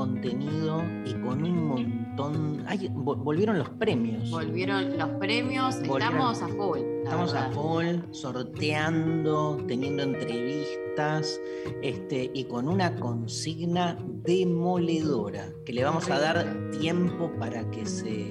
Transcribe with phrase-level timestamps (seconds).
[0.00, 2.64] contenido y con un montón.
[2.66, 4.30] Ay, volvieron los premios.
[4.30, 6.02] Volvieron los premios, Volvieron.
[6.02, 6.78] estamos a full.
[7.04, 11.38] Estamos a full, sorteando, teniendo entrevistas
[11.82, 18.26] este, y con una consigna demoledora que le vamos a dar tiempo para que se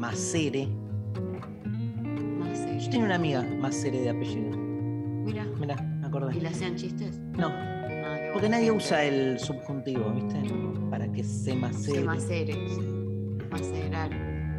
[0.00, 0.68] macere.
[2.80, 4.56] Yo tenía una amiga macere de apellido.
[4.56, 6.36] Mira, Mirá, me acordé.
[6.36, 7.20] ¿y le hacían chistes?
[7.38, 7.48] No,
[8.32, 10.40] porque nadie usa el subjuntivo, ¿viste?
[10.90, 11.98] Para que se macere.
[12.00, 12.80] Se macere, Sí.
[13.50, 14.10] macerar,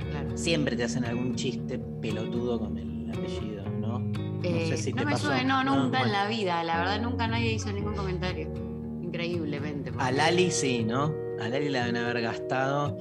[0.09, 0.37] claro.
[0.37, 3.99] Siempre te hacen algún chiste pelotudo con el apellido, ¿no?
[3.99, 5.27] No Eh, sé si no te me pasó.
[5.27, 6.11] sube, no, nunca en bueno.
[6.11, 6.63] la vida.
[6.63, 8.51] La verdad, nunca nadie hizo ningún comentario.
[9.01, 9.91] Increíblemente.
[9.91, 11.11] porque- A Lali sí, ¿no?
[11.39, 12.97] A Lali la deben haber gastado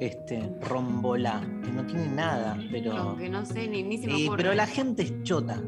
[0.00, 2.92] este, rombolá, que no tiene nada, pero.
[2.92, 5.60] No, que no sé, ni, ni se me pero la gente es chota.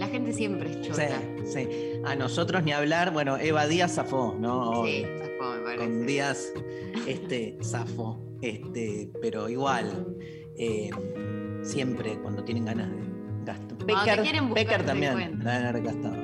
[0.00, 1.08] La gente siempre es chota.
[1.44, 1.68] Sí, sí.
[2.06, 4.82] A nosotros ni hablar, bueno, Eva Díaz zafó, ¿no?
[4.86, 5.84] Sí, zafó, me parece.
[5.84, 6.52] Con Díaz,
[7.06, 8.18] este, zafó.
[8.40, 10.16] Este, pero igual,
[10.56, 10.88] eh,
[11.62, 12.96] siempre cuando tienen ganas de
[13.44, 13.76] gasto.
[13.76, 16.16] Becker, buscar, Becker también la haber gastado.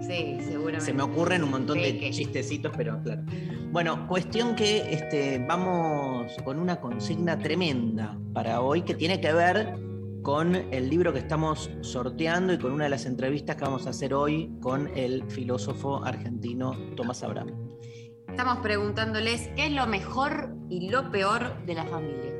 [0.00, 0.86] Sí, seguramente.
[0.86, 3.24] Se me ocurren un montón de chistecitos, pero claro.
[3.72, 9.87] Bueno, cuestión que este, vamos con una consigna tremenda para hoy que tiene que ver
[10.22, 13.90] con el libro que estamos sorteando y con una de las entrevistas que vamos a
[13.90, 17.52] hacer hoy con el filósofo argentino Tomás Abraham.
[18.28, 22.32] Estamos preguntándoles qué es lo mejor y lo peor de la familia.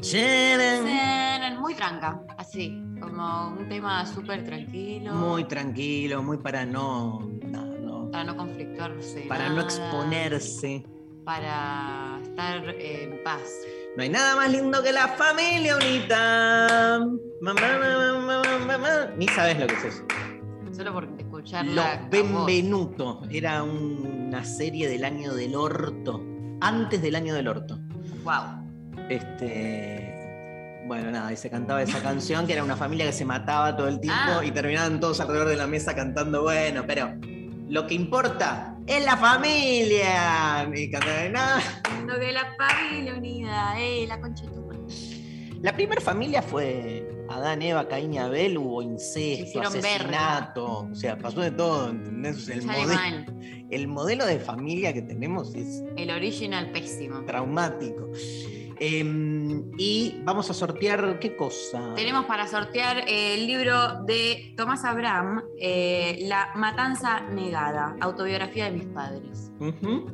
[0.00, 1.60] ¡Charan!
[1.60, 5.12] Muy tranca, así, como un tema súper tranquilo.
[5.14, 9.26] Muy tranquilo, muy para no, no, no, Para no conflictuarse.
[9.28, 10.84] para no exponerse.
[11.24, 13.42] Para estar en paz.
[13.96, 17.00] No hay nada más lindo que la familia unita.
[17.40, 19.10] Mamá, mamá, mamá, mamá.
[19.16, 20.04] Ni sabes lo que es eso.
[20.72, 21.84] Solo por escuchar Los.
[22.10, 23.22] Benvenuto.
[23.30, 26.24] Era una serie del año del orto.
[26.60, 27.78] Antes del año del orto.
[28.24, 29.04] Wow.
[29.08, 30.06] Este.
[30.86, 33.86] Bueno, nada, y se cantaba esa canción que era una familia que se mataba todo
[33.88, 34.44] el tiempo Ah.
[34.44, 37.12] y terminaban todos alrededor de la mesa cantando, bueno, pero
[37.70, 40.68] lo que importa es la familia.
[40.90, 44.80] Cantaban, "No, Lo de la familia unida, eh, la concha de tu madre.
[45.62, 51.40] La primera familia fue Adán, Eva, Caín y Abel, hubo incesto, asesinato, o sea, pasó
[51.42, 52.48] de todo, ¿entendés?
[52.48, 53.66] El, Sale mode- mal.
[53.70, 57.24] el modelo de familia que tenemos es El original pésimo.
[57.24, 58.10] traumático.
[58.80, 61.94] Em, y vamos a sortear qué cosa.
[61.94, 68.86] Tenemos para sortear el libro de Tomás Abraham, eh, La Matanza Negada, autobiografía de mis
[68.86, 69.52] padres.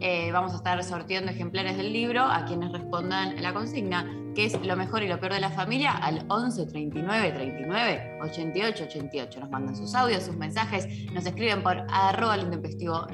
[0.00, 4.04] Eh, vamos a estar sorteando ejemplares del libro a quienes respondan la consigna,
[4.36, 8.84] que es lo mejor y lo peor de la familia, al 11 39 39 88
[8.84, 9.40] 88.
[9.40, 12.42] Nos mandan sus audios, sus mensajes, nos escriben por arroba el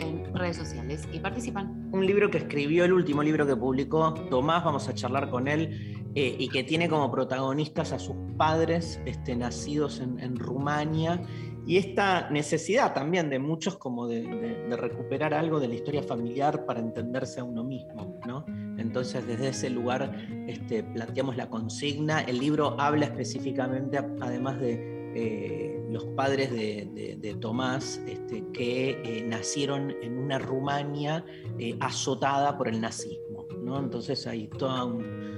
[0.00, 1.88] en redes sociales y participan.
[1.92, 6.10] Un libro que escribió, el último libro que publicó Tomás, vamos a charlar con él,
[6.16, 11.22] eh, y que tiene como protagonistas a sus padres este, nacidos en, Rumania,
[11.64, 16.80] y esta necesidad también de muchos como de recuperar algo de la historia familiar para
[16.80, 18.44] entenderse a uno mismo, ¿no?
[18.82, 20.14] Entonces desde ese lugar
[20.46, 28.00] este, planteamos la consigna, el libro habla específicamente, además de eh, los padres de, Tomás,
[28.06, 31.24] este, que eh, nacieron en una Rumania
[31.58, 33.46] eh, azotada por el nazismo.
[33.78, 35.31] Entonces hay todo un,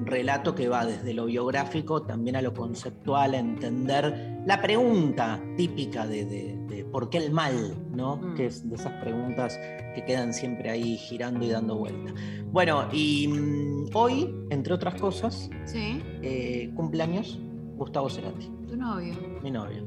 [0.00, 5.40] un- relato que va desde lo biográfico también a lo conceptual, a entender la pregunta
[5.56, 8.16] típica de, de- de por qué el mal, ¿no?
[8.16, 8.34] Mm.
[8.34, 9.58] que es de esas preguntas
[9.94, 12.12] que quedan siempre ahí girando y dando vuelta.
[12.50, 16.00] Bueno, y mm, hoy, entre otras cosas, Sí.
[16.22, 17.38] eh, cumpleaños
[17.76, 19.14] Gustavo Cerati, Tu novio.
[19.42, 19.86] mi novio.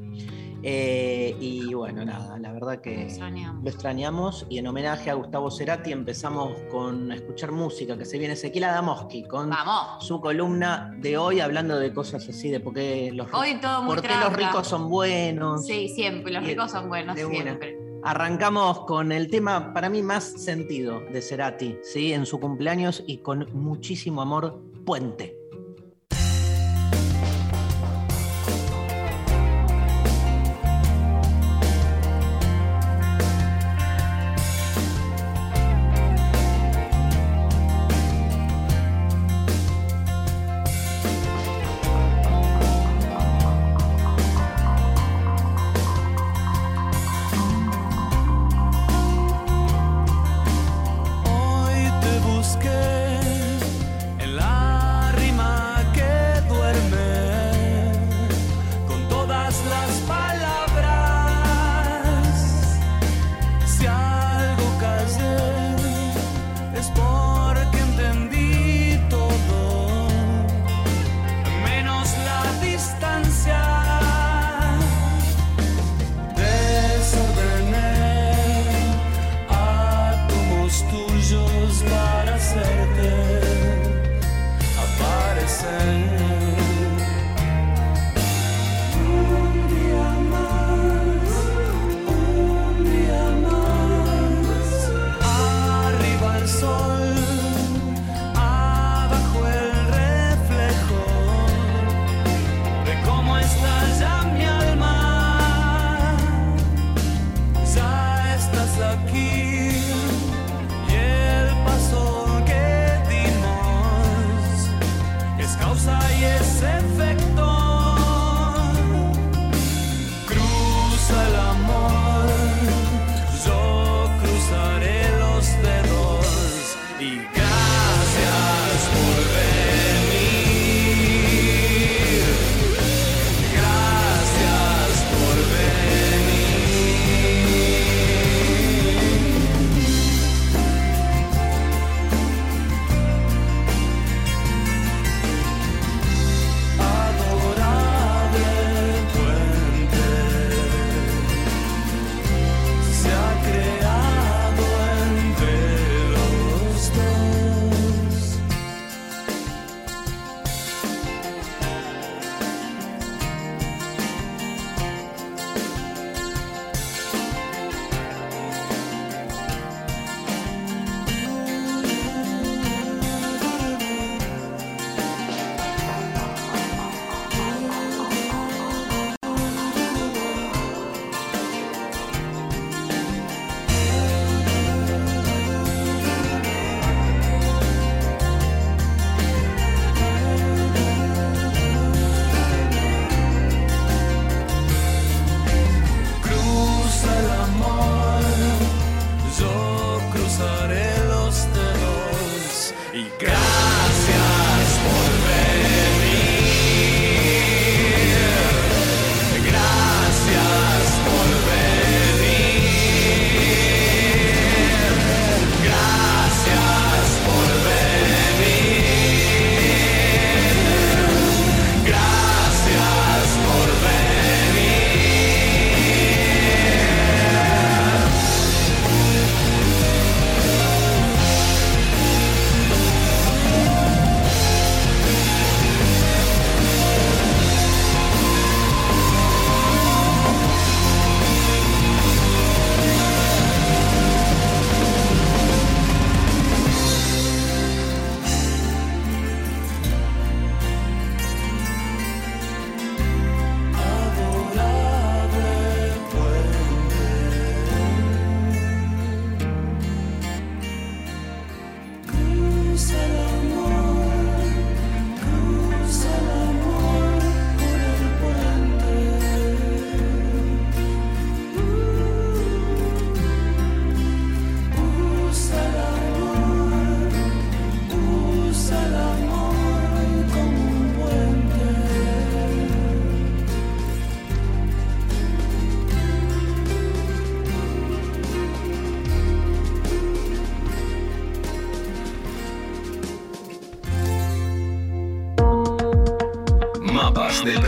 [0.66, 3.62] Eh, y bueno, nada, la verdad que extrañamos.
[3.62, 8.16] lo extrañamos y en homenaje a Gustavo Cerati empezamos con a escuchar música que se
[8.18, 10.02] viene Ezequiel Adamoski con Vamos.
[10.02, 14.00] su columna de hoy hablando de cosas así, de por qué los, Hoy todo por
[14.00, 15.66] qué los ricos son buenos.
[15.66, 16.32] Sí, siempre.
[16.32, 17.28] Los ricos son buenos, una.
[17.28, 17.78] siempre.
[18.02, 22.14] Arrancamos con el tema para mí más sentido de Cerati, ¿sí?
[22.14, 25.43] en su cumpleaños y con muchísimo amor, Puente.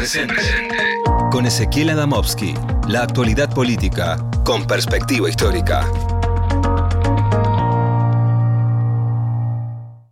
[0.06, 0.34] Presente.
[1.32, 2.54] Con Ezequiel Adamovsky,
[2.86, 5.80] la actualidad política con perspectiva histórica.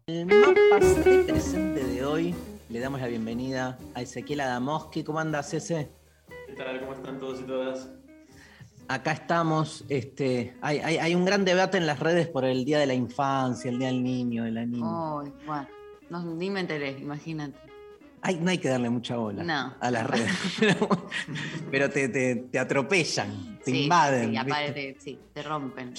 [0.09, 2.35] El mapa de presente de hoy
[2.71, 5.05] le damos la bienvenida a Ezequiel Adamovsky.
[5.05, 5.89] ¿Cómo andas, Ese?
[6.49, 6.81] ¿Qué tal?
[6.81, 7.89] ¿Cómo están todos y todas?
[8.89, 9.85] Acá estamos.
[9.89, 12.95] Este, hay, hay- hay un gran debate en las redes por el Día de la
[12.95, 15.21] Infancia, el Día del Niño, de la Niña.
[15.21, 15.69] Ay, bueno,
[16.11, 17.57] no, ni me enteré, imagínate.
[18.27, 19.75] Ay, no hay que darle mucha bola No.
[19.79, 20.33] a las redes.
[21.71, 24.31] pero te, te- te atropellan, te Sí, invaden.
[24.31, 25.93] Sí, aparte, sí, te rompen.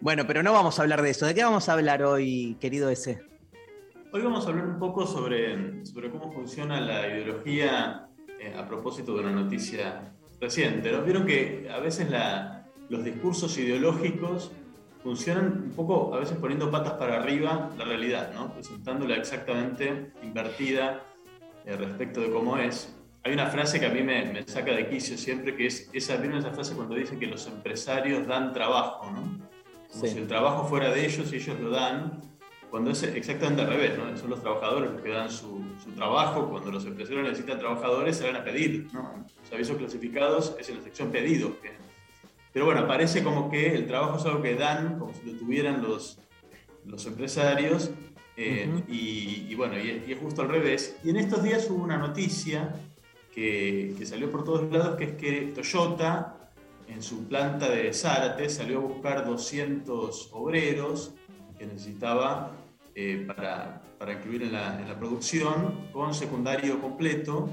[0.00, 1.26] Bueno, pero no vamos a hablar de eso.
[1.26, 3.20] ¿De qué vamos a hablar hoy, querido ese?
[4.12, 8.06] Hoy vamos a hablar un poco sobre, sobre cómo funciona la ideología
[8.38, 10.92] eh, a propósito de una noticia reciente.
[10.92, 11.02] ¿no?
[11.02, 14.52] Vieron que a veces la- los discursos ideológicos
[15.02, 18.52] funcionan un poco, a veces poniendo patas para arriba la realidad, ¿no?
[18.52, 21.02] presentándola exactamente invertida
[21.64, 22.94] respecto de cómo es.
[23.24, 26.16] Hay una frase que a mí me, me saca de quicio siempre, que es esa,
[26.16, 29.10] ¿vieron esa frase cuando dicen que los empresarios dan trabajo?
[29.10, 29.20] ¿no?
[29.20, 30.08] Como Sí.
[30.08, 32.20] si el trabajo fuera de ellos y ellos lo dan,
[32.70, 34.16] cuando es exactamente al revés, ¿no?
[34.16, 38.26] Son los trabajadores los que dan su, su trabajo, cuando los empresarios necesitan trabajadores se
[38.26, 39.26] van a pedir, ¿no?
[39.42, 41.52] Los avisos clasificados es en la sección pedidos.
[42.54, 45.82] Pero bueno, parece como que el trabajo es algo que dan, como si lo tuvieran
[45.82, 46.18] los,
[46.86, 47.90] los empresarios,
[48.36, 50.96] eh, y, y bueno, y es, y es justo al revés.
[51.04, 52.74] Y en estos días hubo una noticia
[53.32, 56.50] que, que salió por todos lados, que es que Toyota,
[56.88, 61.14] en su planta de Zárate, salió a buscar 200 obreros
[61.58, 62.52] que necesitaba
[62.94, 67.48] eh, para, para incluir en la, en la producción con secundario completo,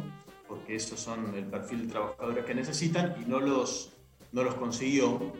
[0.47, 3.93] porque esos son el perfil de trabajadores que necesitan y no los,
[4.31, 5.31] no los consiguió.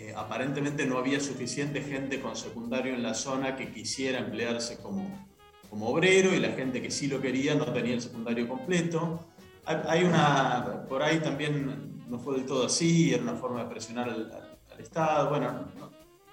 [0.00, 5.28] Eh, aparentemente no había suficiente gente con secundario en la zona que quisiera emplearse como,
[5.68, 9.26] como obrero y la gente que sí lo quería no tenía el secundario completo.
[9.66, 14.08] Hay una, por ahí también no fue del todo así, era una forma de presionar
[14.08, 15.90] al, Estado, bueno, no-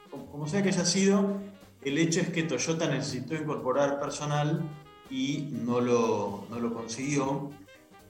[0.10, 1.38] como, como sea que haya sido,
[1.84, 4.62] el hecho es que Toyota necesitó incorporar personal
[5.10, 7.50] y no lo, no lo consiguió.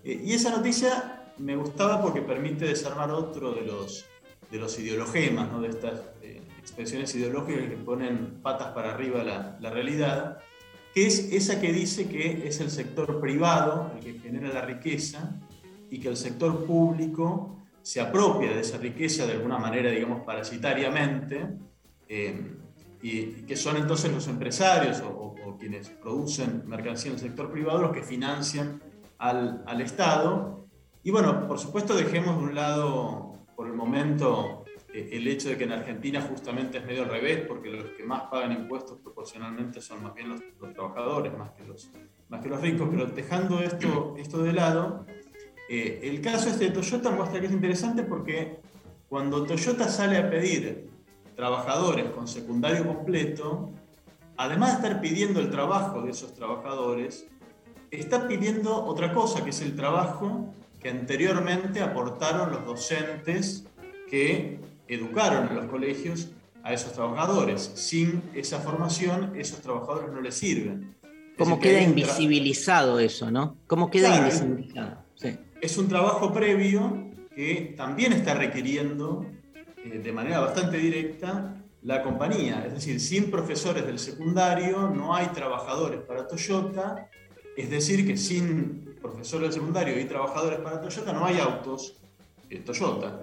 [0.03, 4.05] Eh, y esa noticia me gustaba porque permite desarmar otro de los,
[4.51, 5.61] de los ideologemas, ¿no?
[5.61, 10.39] de estas eh, expresiones ideológicas que ponen patas para arriba la, la realidad,
[10.93, 15.35] que es esa que dice que es el sector privado el que genera la riqueza
[15.91, 21.47] y que el sector público se apropia de esa riqueza de alguna manera, digamos, parasitariamente,
[22.09, 22.53] eh,
[23.01, 27.49] y, que son entonces los empresarios o, o- o quienes producen mercancía en el sector
[27.51, 28.81] privado los que financian
[29.19, 30.65] al, al Estado.
[31.03, 35.57] Y bueno, por supuesto dejemos de un lado por el momento eh, el hecho de
[35.57, 39.81] que en Argentina justamente es medio al revés, porque los que más pagan impuestos proporcionalmente
[39.81, 41.89] son más bien los, los trabajadores, más que los,
[42.29, 45.07] más que los ricos, pero dejando esto, esto de lado,
[45.69, 48.59] eh, el caso este de Toyota muestra que es interesante porque
[49.09, 50.91] cuando Toyota sale a pedir
[51.35, 53.71] trabajadores con secundario completo,
[54.37, 57.25] además de estar pidiendo el trabajo de esos trabajadores,
[57.89, 63.65] está pidiendo otra cosa, que es el trabajo que anteriormente aportaron los docentes
[64.09, 66.29] que educaron en los colegios
[66.63, 67.71] a esos trabajadores.
[67.75, 70.95] Sin esa formación, esos trabajadores no les sirven.
[71.37, 73.57] ¿Cómo que queda tra- invisibilizado eso, no?
[73.67, 74.23] ¿Cómo queda Claro.
[74.25, 74.97] invisibilizado?
[75.15, 75.35] Sí.
[75.61, 79.25] es un trabajo previo que también está requiriendo
[79.83, 82.63] eh, de manera bastante directa la compañía.
[82.67, 87.09] Es decir, sin profesores del secundario no hay trabajadores para Toyota.
[87.55, 91.95] Es decir, que sin profesores del secundario y trabajadores para Toyota no hay autos
[92.49, 93.21] eh, Toyota.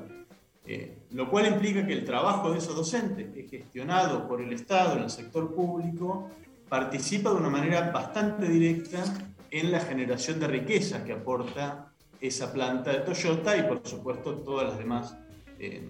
[1.10, 4.96] Lo cual implica que el trabajo de esos docentes, que es gestionado por el Estado
[4.96, 6.30] en el sector público,
[6.68, 9.04] participa de una manera bastante directa
[9.50, 14.70] en la generación de riqueza que aporta esa planta de Toyota y por supuesto todas
[14.70, 15.16] las demás
[15.58, 15.88] eh,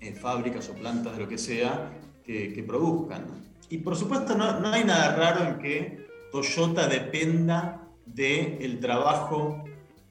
[0.00, 1.90] eh, fábricas o plantas de lo que sea
[2.24, 3.24] que, que produzcan.
[3.70, 9.64] Y por supuesto no, no hay nada raro en que Toyota dependa del trabajo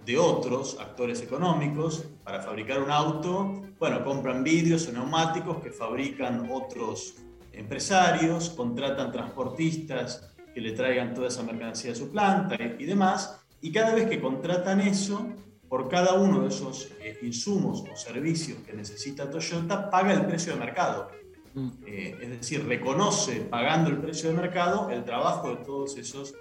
[0.05, 3.61] de otros actores económicos para fabricar un auto.
[3.79, 7.15] Bueno, compran vidrios o neumáticos que fabrican otros
[7.51, 13.39] empresarios, contratan transportistas que le traigan toda esa mercancía a su planta y, y demás.
[13.61, 15.27] Y cada vez que contratan eso,
[15.73, 20.53] por cada uno de esos eh, insumos o servicios que necesita Toyota, paga el precio
[20.53, 21.09] de mercado.
[21.55, 21.69] Mm.
[21.87, 26.35] Eh, es decir, reconoce pagando el precio de mercado el trabajo de todos esos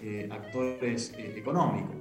[0.00, 1.96] eh, actores eh, económicos.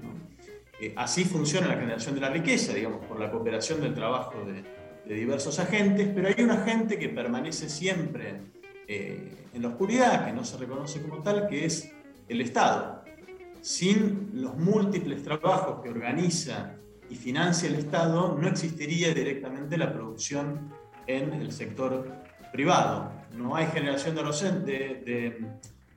[0.80, 4.78] Eh, así funciona la generación de la riqueza, digamos, por la cooperación del trabajo de,
[5.16, 8.42] diversos agentes, pero hay un agente que permanece siempre
[8.90, 11.94] en la oscuridad, que no se reconoce como tal, que es
[12.28, 13.06] el Estado.
[13.62, 16.76] sin los múltiples trabajos que organiza
[17.10, 20.74] y financia el Estado, no existiría directamente la producción
[21.08, 22.12] en el sector
[22.52, 23.10] privado.
[23.34, 24.24] No hay generación de,
[24.66, 25.38] de, de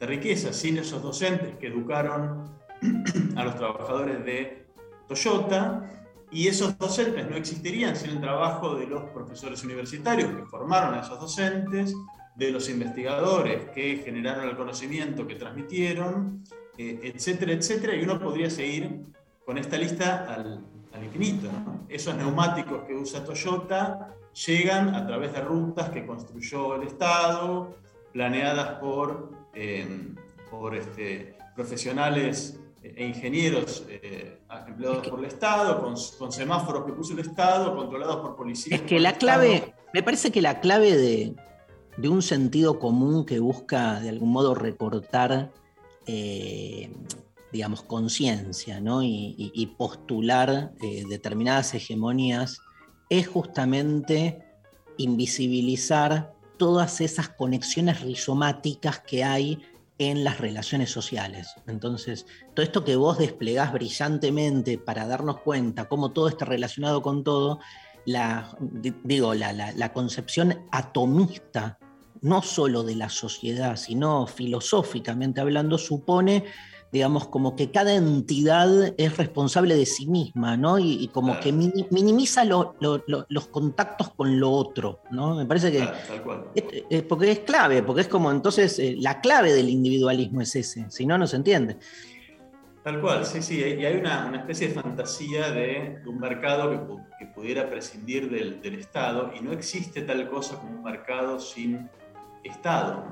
[0.06, 2.50] riqueza sin esos docentes que educaron
[3.36, 4.66] a los trabajadores de
[5.08, 5.90] Toyota
[6.30, 11.00] y esos docentes no existirían sin el trabajo de los profesores universitarios que formaron a
[11.00, 11.94] esos docentes,
[12.36, 16.42] de los investigadores que generaron el conocimiento que transmitieron,
[16.78, 17.94] eh, etcétera, etcétera.
[17.94, 19.02] Y uno podría seguir
[19.44, 20.64] con esta lista al,
[21.02, 21.48] infinito.
[21.88, 24.14] Esos neumáticos que usa Toyota
[24.46, 27.76] llegan a través de rutas que construyó el Estado,
[28.12, 29.30] planeadas por,
[30.50, 37.20] por este, profesionales e ingenieros eh, empleados por el Estado, con, semáforos que puso el
[37.20, 38.80] Estado, controlados por policías.
[38.80, 44.00] Es que la clave, me parece que la clave de, un sentido común que busca
[44.00, 45.50] de algún modo recortar,
[46.06, 46.90] eh,
[47.52, 49.02] digamos, conciencia ¿no?
[49.02, 52.60] y, postular eh, determinadas hegemonías
[53.10, 54.42] es justamente
[54.96, 59.62] invisibilizar todas esas conexiones rizomáticas que hay
[59.96, 61.54] en las relaciones sociales.
[61.66, 67.24] Entonces, todo esto que vos desplegás brillantemente para darnos cuenta cómo todo está relacionado con
[67.24, 67.60] todo,
[68.04, 71.78] la, digo, la, la concepción atomista,
[72.20, 76.44] no solo de la sociedad, sino filosóficamente hablando, supone
[76.92, 80.78] digamos, como que cada entidad es responsable de sí misma, ¿no?
[80.78, 85.36] Y, como que minimiza los contactos con lo otro, ¿no?
[85.36, 85.88] Me parece que...
[86.90, 90.90] Es, porque es clave, porque es como entonces eh, la clave del individualismo es ese,
[90.90, 91.76] si no, no se entiende.
[92.82, 96.70] Tal cual, sí, sí, y hay una, especie de fantasía de, un mercado
[97.18, 101.88] que, pudiera prescindir del, Estado, y no existe tal cosa como un mercado sin
[102.42, 103.04] Estado.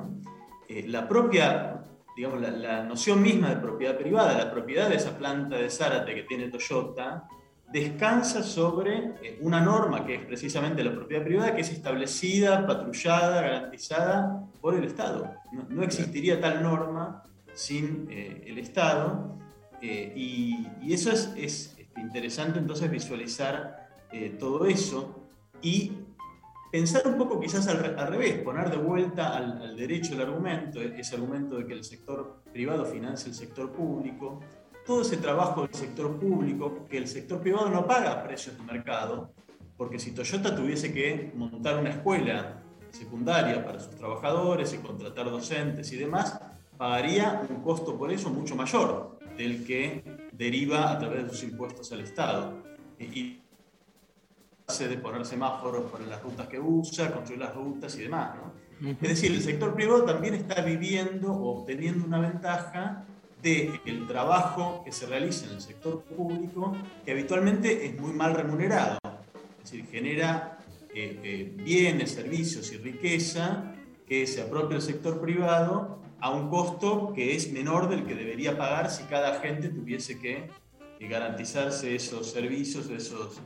[0.69, 1.88] Eh, la propia
[2.19, 6.25] digamos, la, noción misma de propiedad privada, la propiedad de esa planta de Zárate que
[6.25, 7.29] tiene Toyota,
[7.71, 13.41] descansa sobre eh, una norma que es precisamente la propiedad privada, que es establecida, patrullada,
[13.41, 15.33] garantizada por el Estado.
[15.69, 17.23] No, existiría tal norma
[17.55, 19.39] sin eh, el Estado.
[19.81, 23.87] Eh, y, eso es, es, este, interesante entonces visualizar
[24.41, 25.29] todo eso
[25.63, 25.93] y
[26.71, 31.57] pensar un poco quizás al, revés, poner de vuelta al, derecho el argumento, ese argumento
[31.57, 34.41] de que el sector privado financia el sector público,
[34.85, 39.33] todo ese trabajo del sector público, que el sector privado no paga precios de mercado,
[39.77, 45.93] porque si Toyota tuviese que montar una escuela secundaria para sus trabajadores y contratar docentes
[45.93, 46.41] y demás,
[46.77, 51.93] pagaría un costo por eso mucho mayor del que deriva a través de sus impuestos
[51.93, 52.63] al Estado.
[52.99, 53.41] Y
[54.77, 58.37] de poner semáforos para las rutas que usa, construir las rutas y demás.
[59.01, 63.07] Es decir, el sector privado también está viviendo o obteniendo una ventaja
[63.43, 68.35] del el trabajo que se realiza en el sector público, que habitualmente es muy mal
[68.35, 68.99] remunerado.
[69.65, 70.59] Es decir, genera
[70.95, 73.73] eh, eh, bienes, servicios y riqueza
[74.07, 78.59] que se apropia el sector privado a un costo que es menor del que debería
[78.59, 80.51] pagar si cada agente tuviese que
[81.01, 83.41] garantizarse esos servicios, esos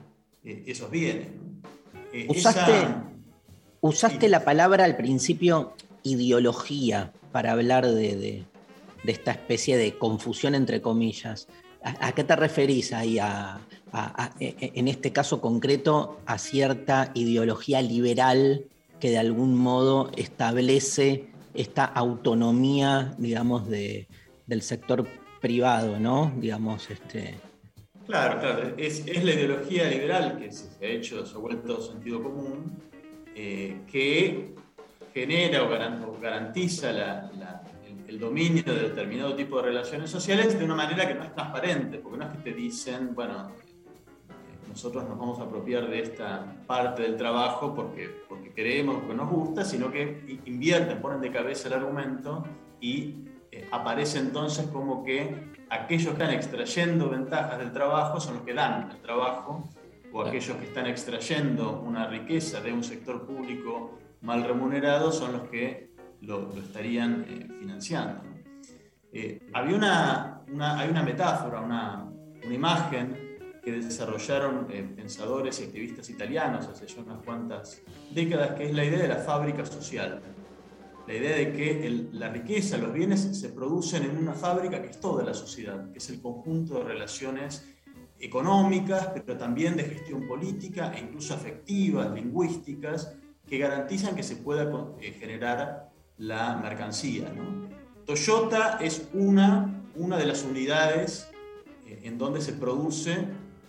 [0.45, 1.29] eh, esos bienes.
[2.13, 2.27] Eh,
[3.81, 8.45] usaste, la palabra al principio ideología para hablar de,
[9.05, 11.49] esta especie de confusión entre comillas.
[11.83, 13.19] ¿A, qué te referís ahí?
[13.19, 13.25] E,
[14.41, 18.67] e, en este caso concreto, a cierta ideología liberal
[19.01, 24.07] que de algún modo establece esta autonomía, digamos, de,
[24.47, 25.07] del sector
[25.41, 26.33] privado, ¿no?
[26.37, 27.35] Digamos, este,
[28.13, 32.79] Claro, claro, es, la ideología liberal que se ha hecho, se ha vuelto sentido común,
[33.35, 34.55] eh, que
[35.15, 36.91] genera o garantiza
[38.07, 42.01] el, dominio de determinado tipo de relaciones sociales de una manera que no es transparente,
[42.01, 43.51] porque no es que te dicen, bueno,
[44.69, 49.31] nosotros nos vamos a apropiar de esta parte del trabajo porque, porque queremos, porque nos
[49.31, 52.45] gusta, sino que invierten, ponen de cabeza el argumento
[52.79, 58.43] y eh, aparece entonces como que aquellos que están extrayendo ventajas del trabajo son los
[58.43, 59.69] que dan el trabajo,
[60.11, 65.43] o aquellos que están extrayendo una riqueza de un sector público mal remunerado son los
[65.49, 68.23] que lo, estarían eh, financiando.
[69.13, 70.43] Eh, había una,
[70.79, 72.09] hay una metáfora, una,
[72.45, 78.65] una imagen que desarrollaron eh, pensadores y activistas italianos hace ya unas cuantas décadas, que
[78.65, 80.21] es la idea de la fábrica social
[81.07, 85.01] la idea de que la riqueza, los bienes se producen en una fábrica que es
[85.01, 87.67] toda la sociedad, que es el conjunto de relaciones
[88.19, 94.71] económicas, pero también de gestión política e incluso afectivas, lingüísticas, que garantizan que se pueda
[95.01, 97.33] eh, generar la mercancía.
[98.07, 101.29] Toyota es una una de las unidades
[101.87, 103.27] eh, en donde se produce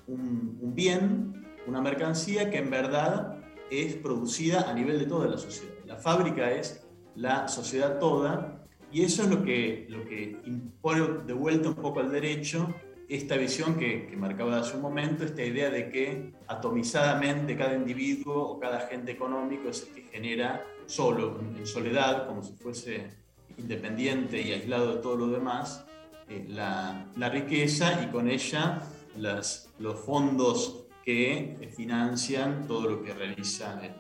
[0.08, 5.38] un, un bien, una mercancía que en verdad es producida a nivel de toda la
[5.38, 5.74] sociedad.
[5.86, 6.83] La fábrica es
[7.15, 11.99] la sociedad toda y eso es lo que, lo que impone de vuelta un poco
[11.99, 12.73] al derecho
[13.10, 18.60] esta visión que, marcaba hace un momento, esta idea de que atomizadamente cada individuo o
[18.60, 23.12] cada agente económico es el que genera solo, en soledad, como si fuese
[23.58, 25.86] independiente y aislado de todo lo demás,
[26.28, 28.82] eh, la, la, riqueza y con ella
[29.15, 33.91] los fondos que financian todo lo que realiza el,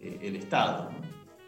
[0.00, 0.90] eh, el Estado.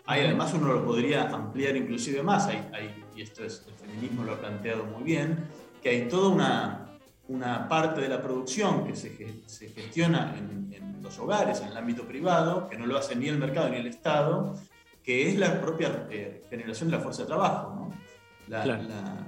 [0.06, 4.24] Hay, además uno lo podría ampliar inclusive más, hay, hay, y esto es, el feminismo
[4.24, 5.46] lo ha planteado muy bien,
[5.82, 11.02] que hay toda una, una parte de la producción que se, se gestiona en, en,
[11.02, 13.86] los hogares, en el ámbito privado, que no lo hace ni el mercado ni el
[13.86, 14.54] Estado,
[15.02, 17.74] que es la propia eh, generación de la fuerza de trabajo.
[17.74, 17.90] ¿no?
[18.48, 18.82] La, claro.
[18.84, 19.26] la,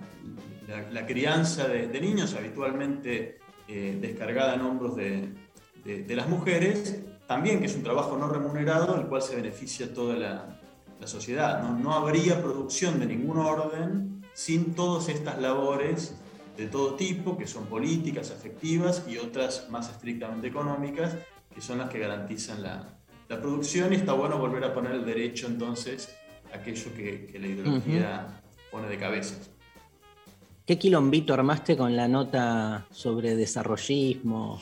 [0.67, 5.29] la, la, crianza de, de niños, habitualmente eh, descargada en hombros de,
[5.85, 9.93] de, de, las mujeres, también que es un trabajo no remunerado, el cual se beneficia
[9.93, 10.56] toda la,
[11.05, 11.63] sociedad.
[11.63, 11.79] ¿no?
[11.79, 16.17] no habría producción de ningún orden sin todas estas labores
[16.57, 21.17] de todo tipo, que son políticas, afectivas y otras más estrictamente económicas,
[21.55, 22.97] que son las que garantizan la,
[23.29, 26.17] la producción y está bueno volver a poner el derecho entonces
[26.53, 28.71] aquello que, que la ideología uh -huh.
[28.71, 29.35] pone de cabeza.
[30.67, 34.61] ¿Qué quilombito armaste con la nota sobre desarrollismo?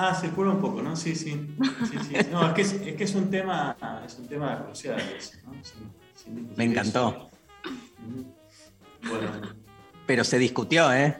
[0.00, 0.94] Ah, circula un poco, ¿no?
[0.94, 1.32] Sí, sí.
[1.90, 2.14] sí, sí.
[2.30, 5.02] No, es que es, es, que es un tema, es un tema crucial.
[5.44, 5.52] ¿no?
[5.64, 7.28] Sin, sin Me encantó.
[9.02, 9.56] Bueno.
[10.06, 11.16] Pero se discutió, ¿eh?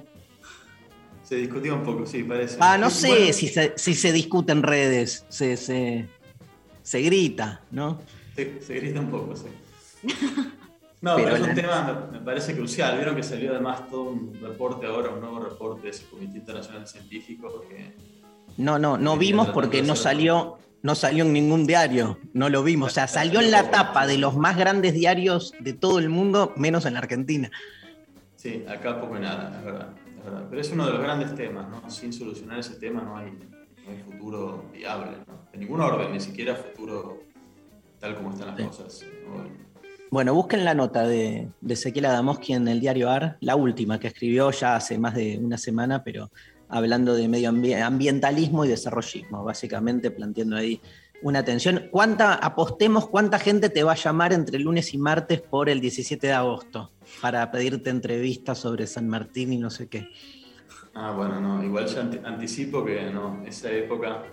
[1.25, 2.57] Se discutió un poco, sí, parece.
[2.61, 6.09] Ah, no sé bueno, si, se, si se discute en redes, se, se,
[6.81, 8.01] se grita, ¿no?
[8.37, 9.49] Se, se, grita un poco, sí.
[11.01, 12.97] No, pero, pero es un tema, me parece crucial.
[12.97, 16.89] Vieron que salió además todo un reporte ahora, un nuevo reporte de ese Comité Internacional
[16.89, 17.65] Científico.
[17.69, 17.95] Que,
[18.59, 22.91] no, no, no vimos porque no salió, no salió en ningún diario, no lo vimos.
[22.91, 26.53] O sea, salió en la tapa de los más grandes diarios de todo el mundo,
[26.57, 27.51] menos en la Argentina.
[28.35, 29.89] Sí, acá poco y nada, es verdad.
[30.51, 31.89] Pero es uno de los grandes temas, ¿no?
[31.89, 35.49] Sin solucionar ese tema no hay, no hay futuro viable, ¿no?
[35.53, 37.23] De ningún orden, ni siquiera futuro
[38.01, 38.65] tal como están las sí.
[38.65, 39.05] cosas.
[39.25, 39.69] ¿no?
[40.11, 44.09] Bueno, busquen la nota de, de Ezequiel Adamoski en el diario AR, la última que
[44.09, 46.31] escribió ya hace más de una semana, pero
[46.69, 50.81] hablando de medio ambientalismo y desarrollismo, básicamente planteando ahí
[51.23, 51.89] una atención.
[51.91, 56.27] ¿Cuánta, apostemos cuánta gente te va a llamar entre lunes y martes por el 17
[56.27, 60.09] de agosto para pedirte entrevistas sobre San Martín y no sé qué?
[60.95, 64.25] Ah, bueno, no, igual ya anticipo que no, esa época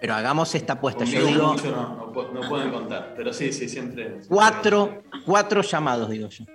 [0.00, 1.04] pero hagamos esta apuesta.
[1.04, 1.52] Yo digo.
[1.52, 4.04] Mucho no, no, no, pueden contar, pero sí, sí, siempre.
[4.04, 6.46] siempre cuatro, cuatro llamados, digo yo.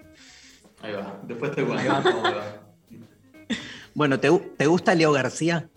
[0.82, 1.20] Ahí va.
[1.24, 2.02] Después te cuento
[3.96, 5.70] Bueno, ¿te, ¿te, gusta Leo García?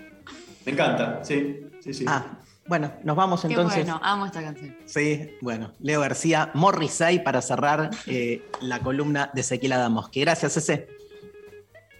[0.66, 2.04] Me encanta, sí, sí, sí.
[2.08, 3.78] Ah, bueno, nos vamos entonces.
[3.78, 4.76] Qué bueno, amo esta canción.
[4.86, 10.20] Sí, bueno, Leo García, Morrissey para cerrar eh, la columna de Ezequiel Adamoski.
[10.20, 10.88] Gracias, ese.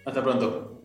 [0.05, 0.83] Hasta pronto.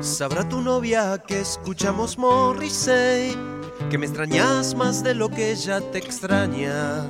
[0.00, 3.36] Sabrá tu novia que escuchamos Morrissey,
[3.88, 7.06] que me extrañas más de lo que ella te extraña.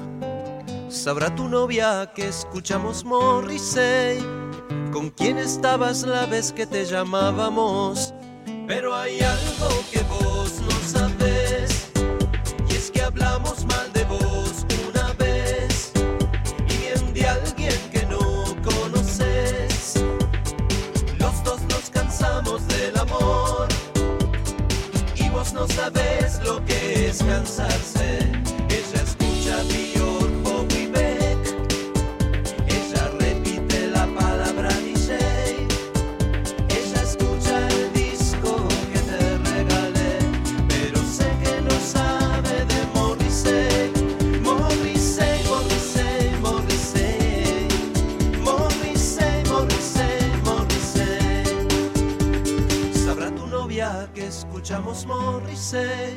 [0.88, 4.19] Sabrá tu novia que escuchamos Morrissey,
[4.93, 8.14] con quién estabas la vez que te llamábamos.
[8.69, 11.91] Pero hay algo que vos no sabes,
[12.71, 15.91] y es que hablamos mal de vos una vez,
[16.69, 19.95] y bien de alguien que no conoces.
[21.19, 23.67] Los dos nos cansamos del amor,
[25.17, 26.28] y vos no sabes
[27.20, 28.18] lo que es cansarse.
[28.68, 31.38] Ella escucha Bjork, Bowie, Beck,
[32.66, 35.16] ella repite la palabra DJ,
[36.68, 40.18] ella escucha el disco que te regalé,
[40.68, 43.92] pero sé que no sabe de Morrissey,
[44.42, 47.68] Morrissey, Morrissey, Morrissey,
[48.44, 51.44] Morrissey, Morrissey, Morrissey.
[53.04, 56.16] Sabrá tu novia que escuchamos Morrissey,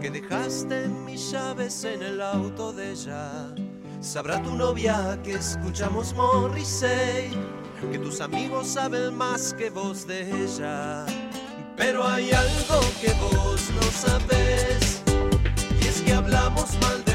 [0.00, 3.54] que dejaste mis llaves en el auto de ella.
[4.00, 7.30] Sabrá tu novia que escuchamos Morrissey,
[7.92, 11.04] que tus amigos saben más que vos de ella.
[11.76, 15.02] Pero hay algo que vos no sabes,
[15.82, 17.09] y es que hablamos mal de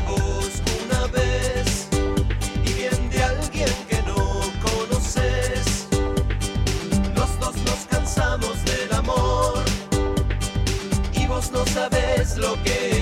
[12.37, 12.94] lo que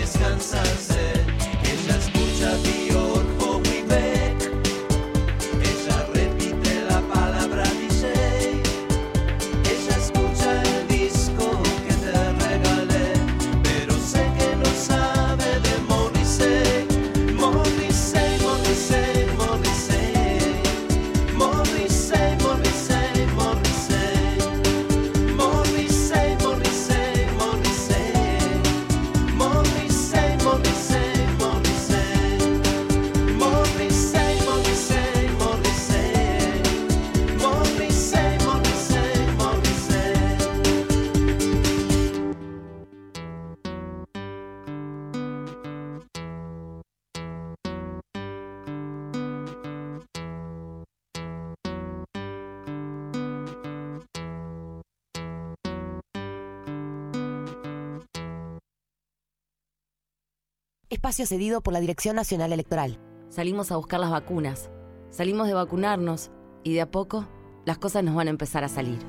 [61.03, 62.97] Espacio cedido por la Dirección Nacional Electoral.
[63.27, 64.69] Salimos a buscar las vacunas,
[65.09, 66.31] salimos de vacunarnos
[66.63, 67.27] y de a poco
[67.65, 68.99] las cosas nos van a empezar a salir.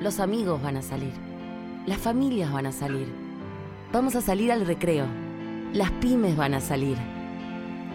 [0.00, 1.12] Los amigos van a salir,
[1.84, 3.12] las familias van a salir.
[3.92, 5.04] Vamos a salir al recreo,
[5.74, 6.96] las pymes van a salir.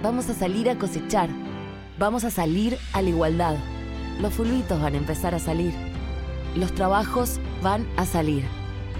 [0.03, 1.29] Vamos a salir a cosechar,
[1.97, 3.55] vamos a salir a la igualdad.
[4.21, 5.73] Los fulbitos van a empezar a salir,
[6.55, 8.45] los trabajos van a salir.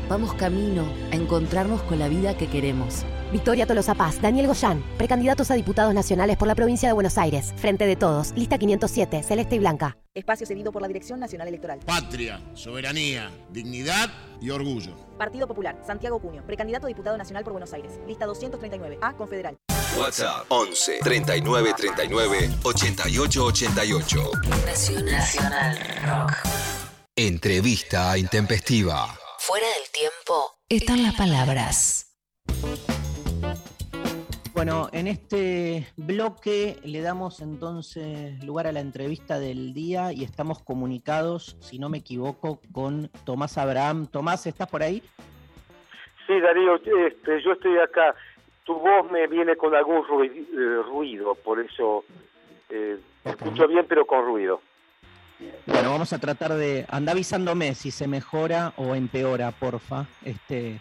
[0.10, 3.06] Vamos camino a encontrarnos con la vida que queremos.
[3.34, 7.52] Victoria Tolosa Paz, Daniel Goyán, precandidatos a diputados nacionales por la provincia de Buenos Aires.
[7.58, 9.98] Frente de todos, lista 507, celeste y blanca.
[10.13, 11.80] Espacio cedido por la Dirección Nacional Electoral.
[11.80, 14.96] Patria, soberanía, dignidad y orgullo.
[15.17, 18.00] Partido Popular, Santiago Cuño, precandidato a diputado nacional por Buenos Aires.
[18.08, 19.58] Lista 239, A, Confederal.
[19.98, 24.32] WhatsApp 11 39 39 88 88.
[25.06, 26.34] Nacional Rock.
[27.15, 29.08] Entrevista intempestiva.
[29.39, 32.08] Fuera del tiempo están las palabras.
[34.65, 40.63] Bueno, en este bloque le damos entonces lugar a la entrevista del día y estamos
[40.63, 44.08] comunicados, si no me equivoco, con Tomás Abraham.
[44.08, 45.04] Tomás, ¿estás por ahí?
[46.26, 48.15] Sí, Darío, este, yo estoy acá.
[48.63, 52.06] Tu voz me viene con algún eh, ruido, por eso
[52.69, 54.62] eh, escucho bien, pero con ruido.
[55.65, 56.86] Bueno, vamos a tratar de.
[56.88, 60.06] Anda avisándome si se mejora o empeora, porfa.
[60.23, 60.80] Este,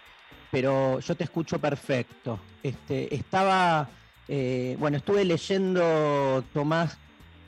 [0.52, 2.38] pero yo te escucho perfecto.
[2.62, 3.88] Este, estaba.
[4.28, 6.98] eh, bueno, estuve leyendo, Tomás,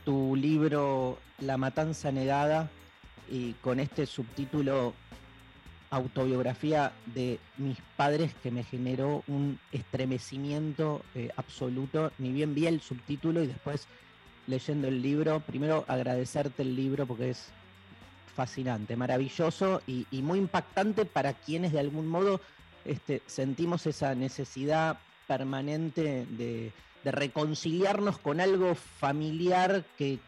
[0.04, 2.70] tu libro La Matanza Negada,
[3.30, 4.94] y con este subtítulo
[5.90, 12.10] autobiografía de mis padres que me generó un estremecimiento eh, absoluto.
[12.18, 13.86] Ni bien vi el subtítulo y después
[14.46, 17.52] leyendo el libro, primero agradecerte el libro porque es
[18.34, 22.40] fascinante, maravilloso y, y muy impactante para quienes de algún modo
[22.84, 26.72] este, sentimos esa necesidad permanente de,
[27.04, 30.18] reconciliarnos con algo familiar que,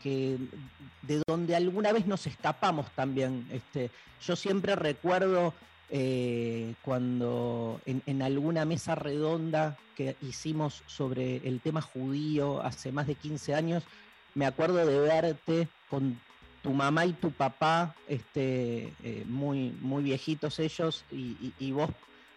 [1.00, 3.48] de donde alguna vez nos escapamos también.
[3.50, 3.90] Este,
[4.20, 5.54] yo siempre recuerdo
[5.88, 13.14] eh, cuando en, alguna mesa redonda que hicimos sobre el tema judío hace más de
[13.14, 13.82] 15 años,
[14.34, 16.20] me acuerdo de verte con
[16.62, 21.88] tu mamá y tu papá, este, eh, muy, muy viejitos ellos, y vos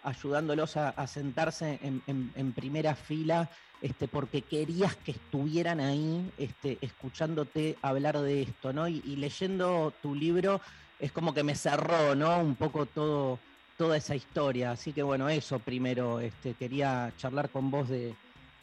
[0.03, 3.49] ayudándolos a, a sentarse en, en- en primera fila,
[3.81, 8.87] este, porque querías que estuvieran ahí este, escuchándote hablar de esto, ¿no?
[8.87, 10.61] Y, y leyendo tu libro
[10.99, 12.39] es como que me cerró, ¿no?
[12.39, 13.39] Un poco todo,
[13.77, 14.71] toda esa historia.
[14.71, 18.13] Así que bueno, eso primero, este, quería charlar con vos de,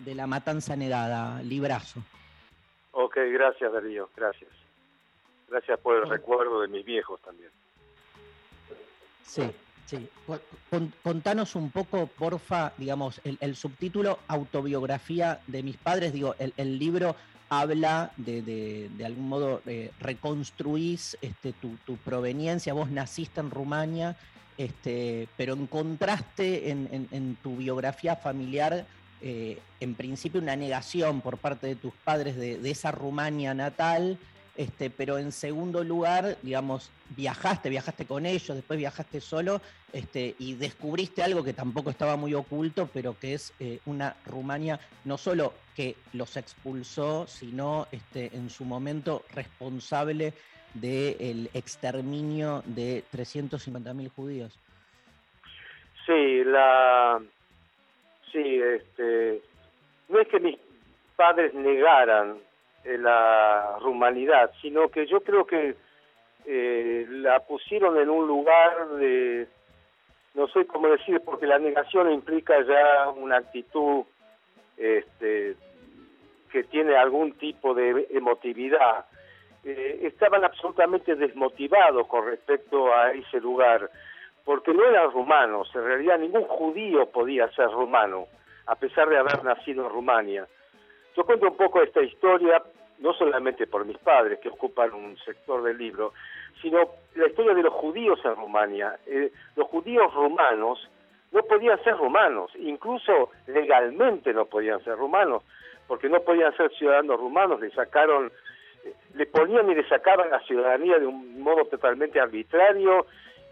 [0.01, 2.03] de la matanza negada, librazo.
[2.93, 4.51] Ok, gracias, Darío, gracias.
[5.49, 7.51] Gracias por el recuerdo de mis viejos también.
[9.23, 9.43] Sí,
[9.87, 10.09] sí.
[11.03, 16.13] Contanos un poco, porfa, digamos, el, subtítulo Autobiografía de mis padres.
[16.13, 17.17] Digo, el, el libro
[17.49, 22.75] habla de, de, de algún modo, eh, reconstruís este, tu, tu proveniencia.
[22.75, 24.17] Vos naciste en Rumania,
[24.59, 28.87] este, pero encontraste en, en- en tu biografía familiar,
[29.23, 34.19] eh, en principio, una negación por parte de tus padres de, de esa Rumania natal.
[34.57, 39.61] Este, pero en segundo lugar, digamos, viajaste, viajaste con ellos, después viajaste solo,
[39.93, 44.81] este, y descubriste algo que tampoco estaba muy oculto, pero que es eh, una Rumania
[45.05, 50.33] no solo que los expulsó, sino este, en su momento responsable
[50.73, 54.59] del exterminio de 350.000 judíos.
[56.07, 57.21] Sí, la...
[58.33, 59.43] Sí, este...
[60.09, 60.57] No es que mis
[61.17, 62.39] padres negaran
[62.99, 65.75] la rumanidad, sino que yo creo que
[66.47, 69.49] eh, la pusieron en un lugar de...
[70.35, 74.05] No sé cómo decir, porque la negación implica ya una actitud
[74.77, 75.57] este,
[76.53, 79.07] que tiene algún tipo de emotividad.
[79.65, 83.91] Eh, estaban absolutamente desmotivados con respecto a ese lugar,
[84.45, 88.27] porque no eran rumanos, en realidad ningún judío podía ser rumano,
[88.67, 90.47] a pesar de haber nacido en Rumania.
[91.17, 92.63] Yo cuento un poco esta historia,
[92.99, 96.13] no solamente por mis padres, que ocupan un sector del libro,
[96.61, 96.79] sino
[97.15, 98.99] la historia de los judíos en Rumania.
[99.07, 100.89] Eh, los judíos rumanos
[101.33, 105.43] no podían ser rumanos, incluso legalmente no podían ser rumanos,
[105.87, 108.33] porque no podían ser ciudadanos rumanos, le sacaron,
[108.85, 113.07] eh, le ponían y le sacaban la ciudadanía de un modo totalmente arbitrario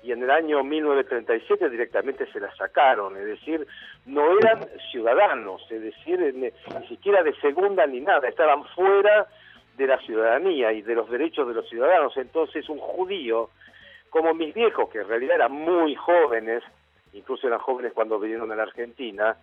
[0.04, 3.66] y en el año 1937 directamente se la sacaron, es decir,
[4.04, 9.26] no eran ciudadanos, es decir, ni, ni siquiera de segunda ni nada, estaban fuera
[9.78, 12.14] de la ciudadanía y de los derechos de los ciudadanos.
[12.18, 13.48] Entonces un judío,
[14.10, 16.62] como mis viejos, que en realidad eran muy jóvenes,
[17.14, 19.38] incluso eran jóvenes cuando vinieron a la Argentina,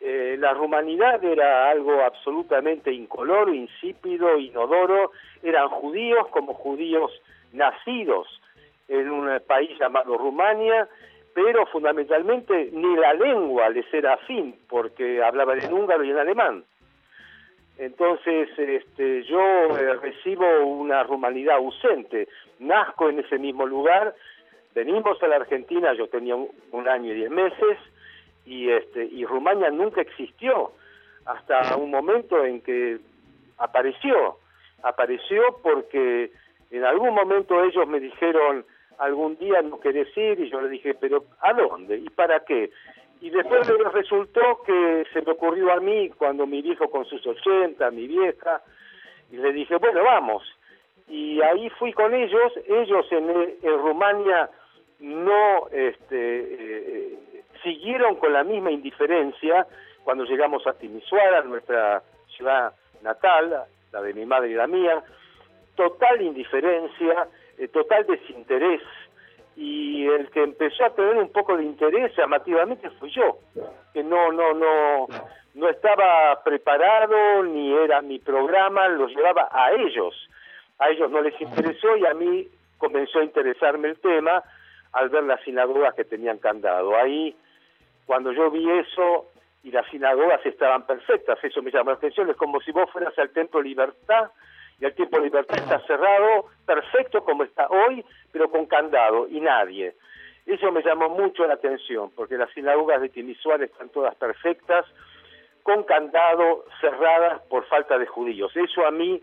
[0.00, 7.12] eh, la rumanidad era algo absolutamente incoloro, insípido, inodoro, eran judíos como judíos
[7.52, 8.26] nacidos
[8.92, 10.86] en un país llamado Rumania,
[11.34, 16.64] pero fundamentalmente ni la lengua les era afín, porque hablaban en húngaro y en alemán.
[17.78, 22.28] Entonces, este, yo eh, recibo una rumanidad ausente,
[22.58, 24.14] nazco en ese mismo lugar,
[24.74, 27.78] venimos a la Argentina, yo tenía un, un año y diez meses,
[28.44, 30.72] y este y Rumania nunca existió
[31.24, 32.98] hasta un momento en que
[33.58, 34.36] apareció
[34.82, 36.32] apareció porque
[36.70, 38.64] en algún momento ellos me dijeron
[38.98, 41.96] algún día no querés ir y yo le dije pero ¿a dónde?
[41.96, 42.70] ¿y para qué?
[43.20, 47.24] y después les resultó que se me ocurrió a mí cuando mi viejo con sus
[47.24, 48.62] 80, mi vieja
[49.30, 50.42] y le dije bueno vamos
[51.08, 53.30] y ahí fui con ellos ellos en,
[53.62, 54.50] en Rumania
[55.00, 57.18] no este eh,
[57.62, 59.66] siguieron con la misma indiferencia
[60.04, 62.02] cuando llegamos a Timisoara, nuestra
[62.36, 65.02] ciudad natal, la de mi madre y la mía,
[65.76, 67.28] total indiferencia,
[67.58, 68.82] eh, total desinterés,
[69.56, 73.38] y el que empezó a tener un poco de interés llamativamente fui yo,
[73.92, 75.06] que no, no, no,
[75.54, 80.14] no estaba preparado, ni era mi programa, lo llevaba a ellos,
[80.78, 84.42] a ellos no les interesó y a mí comenzó a interesarme el tema
[84.92, 86.96] al ver las sinagogas que tenían candado.
[86.96, 87.36] Ahí
[88.06, 89.26] cuando yo vi eso
[89.62, 93.16] y las sinagogas estaban perfectas, eso me llamó la atención, es como si vos fueras
[93.18, 94.30] al Templo Libertad
[94.80, 99.94] y el Templo Libertad está cerrado, perfecto como está hoy, pero con candado y nadie.
[100.46, 104.84] Eso me llamó mucho la atención, porque las sinagogas de Timisoara están todas perfectas,
[105.62, 108.50] con candado, cerradas por falta de judíos.
[108.56, 109.22] Eso a mí,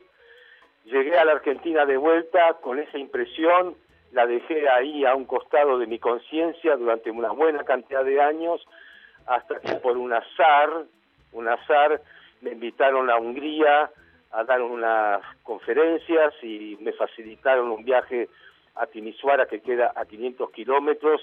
[0.85, 3.75] llegué a la Argentina de vuelta con esa impresión,
[4.13, 8.65] la dejé ahí a un costado de mi conciencia durante una buena cantidad de años,
[9.27, 10.85] hasta que por un azar,
[11.33, 12.01] un azar,
[12.41, 13.91] me invitaron a Hungría
[14.31, 18.29] a dar unas conferencias y me facilitaron un viaje
[18.75, 21.21] a Timisoara que queda a 500 kilómetros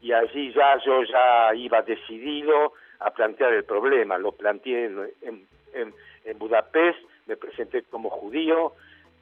[0.00, 4.18] y allí ya yo ya iba decidido a plantear el problema.
[4.18, 4.86] Lo planteé
[5.22, 8.72] en, en, Budapest, me presenté como judío,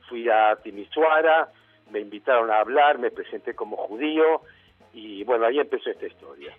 [0.09, 1.49] fui a Timisoara,
[1.91, 4.43] me invitaron a hablar, me presenté como judío
[4.93, 6.55] y bueno, ahí empezó esta historia.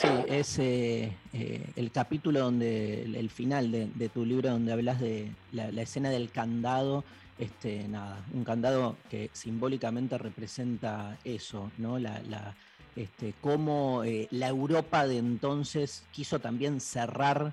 [0.00, 5.30] Sí, es eh, eh, el capítulo donde, el, final de, tu libro donde hablas de
[5.52, 7.04] la, escena del candado,
[7.38, 11.98] este, nada, un candado que simbólicamente representa eso, ¿no?
[11.98, 12.54] La, la
[12.96, 17.52] este, cómo eh, la Europa de entonces quiso también cerrar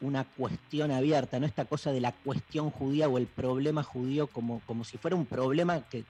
[0.00, 1.46] una cuestión abierta, ¿no?
[1.46, 5.26] Esta cosa de la cuestión judía o el problema judío como, como si fuera un
[5.26, 6.02] problema que,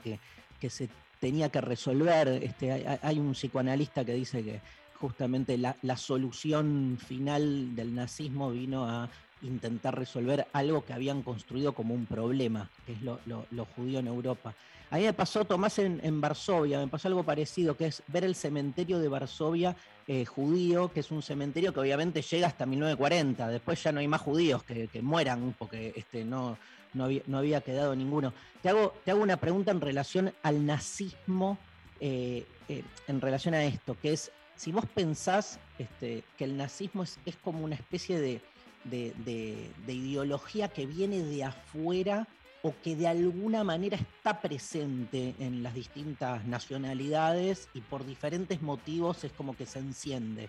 [0.61, 0.88] que, se
[1.20, 2.29] tenía que resolver.
[2.29, 4.61] Este, hay, un psicoanalista que dice que
[5.01, 9.09] justamente la, solución final del nazismo vino a
[9.43, 14.09] intentar resolver algo que habían construido como un problema, que es lo, lo judío en
[14.09, 14.55] Europa.
[14.91, 18.37] A mí me pasó, Tomás, en, Varsovia, me pasó algo parecido, que es ver el
[18.37, 19.75] cementerio de Varsovia
[20.07, 23.49] eh, judío, que es un cementerio que obviamente llega hasta 1940.
[23.49, 26.57] Después ya no hay más judíos que, mueran porque este, no,
[26.95, 27.05] no,
[27.37, 28.33] había, quedado ninguno.
[28.63, 31.59] Te hago, te hago una pregunta en relación al nazismo,
[31.99, 37.03] eh, eh, en relación a esto, que es, si vos pensás este, que el nazismo
[37.03, 38.41] es, como una especie de,
[38.85, 42.26] de ideología que viene de afuera
[42.66, 49.22] o que de alguna manera está presente en las distintas nacionalidades y por diferentes motivos
[49.22, 50.49] es como que se enciende?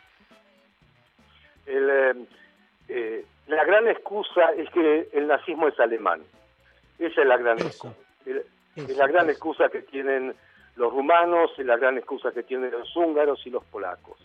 [1.67, 2.13] Eh,
[2.87, 6.23] eh, la gran excusa es que el nazismo es alemán.
[6.97, 7.93] Esa es la gran excusa.
[8.75, 10.33] es la gran excusa que tienen
[10.77, 14.17] los rumanos, la gran excusa que tienen los húngaros y los polacos.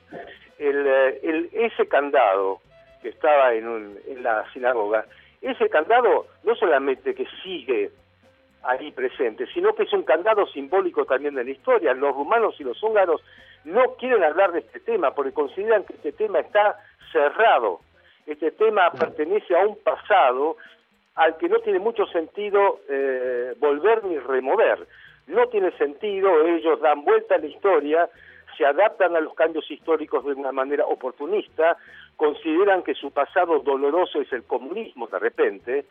[0.59, 2.61] El, eh, ese candado
[3.01, 5.05] que estaba en, en la sinagoga
[5.43, 7.91] ese candado no solamente que sigue
[8.63, 11.93] ahí presente, sino que es un candado simbólico también de la historia.
[11.95, 13.21] Los rumanos y los húngaros
[13.65, 16.79] no quieren hablar de este tema porque consideran que este tema está
[17.11, 17.81] cerrado.
[18.25, 20.57] Este tema pertenece a un pasado
[21.17, 24.87] al que no tiene mucho sentido eh, volver ni remover.
[25.27, 28.09] No tiene sentido, ellos dan vuelta a la historia,
[28.57, 31.77] se adaptan a los cambios históricos de una manera oportunista,
[32.17, 35.87] consideran que su pasado doloroso es el comunismo de repente,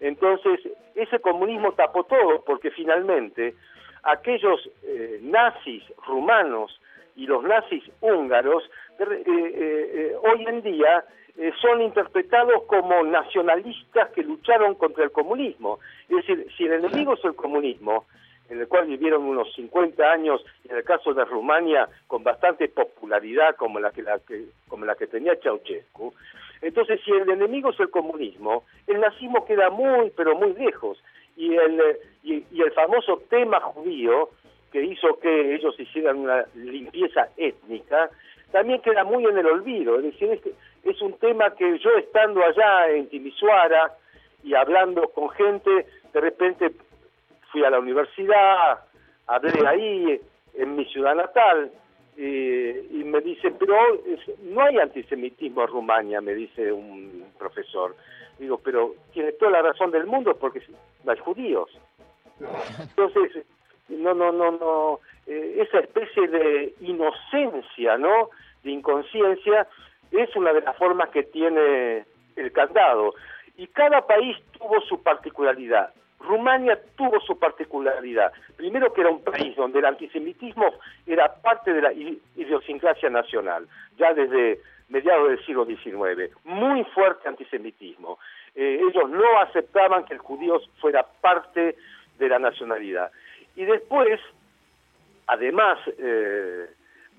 [0.00, 0.60] entonces
[0.94, 3.54] ese comunismo tapó todo porque finalmente
[4.02, 6.80] aquellos eh, nazis rumanos
[7.16, 8.64] y los nazis húngaros
[8.98, 11.04] eh, eh, hoy en día
[11.60, 15.78] son interpretados como nacionalistas que lucharon contra el comunismo.
[16.08, 18.06] Es decir, si el enemigo es el comunismo,
[18.48, 23.56] en el cual vivieron unos 50 años, en el caso de Rumania, con bastante popularidad
[23.56, 26.12] como la que, la que, como la que tenía Ceausescu.
[26.62, 31.02] Entonces, si el enemigo es el comunismo, el nazismo queda muy, pero muy lejos.
[31.36, 34.30] Y el, y, el famoso tema judío,
[34.72, 38.10] que hizo que ellos hicieran una limpieza étnica,
[38.52, 39.98] también queda muy en el olvido.
[39.98, 40.40] Es decir,
[40.82, 43.92] es un tema que yo estando allá en Timisoara
[44.42, 46.70] y hablando con gente, de repente
[47.56, 48.80] fui a la universidad,
[49.26, 50.20] hablé ahí
[50.58, 51.72] en mi ciudad natal,
[52.18, 53.74] eh, y me dice, pero
[54.42, 57.96] no hay antisemitismo en Rumania, me dice un profesor.
[58.38, 60.60] Digo, pero tiene toda la razón del mundo porque
[61.04, 61.70] no hay judíos.
[62.78, 63.46] Entonces,
[63.88, 68.28] no, no, no, no, eh, esa especie de inocencia, ¿no?
[68.64, 69.66] De inconsciencia,
[70.10, 72.04] es una de las formas que tiene
[72.36, 73.14] el candado.
[73.56, 75.94] Y cada país tuvo su particularidad.
[76.20, 78.32] Rumania tuvo su particularidad.
[78.56, 80.74] Primero que era un país donde el antisemitismo
[81.06, 83.66] era parte de la idiosincrasia nacional,
[83.98, 86.32] ya desde mediados del siglo XIX.
[86.44, 88.18] Muy fuerte antisemitismo.
[88.54, 91.76] Eh, ellos no aceptaban que el judío fuera parte
[92.18, 93.10] de la nacionalidad.
[93.54, 94.20] Y después,
[95.26, 96.66] además eh,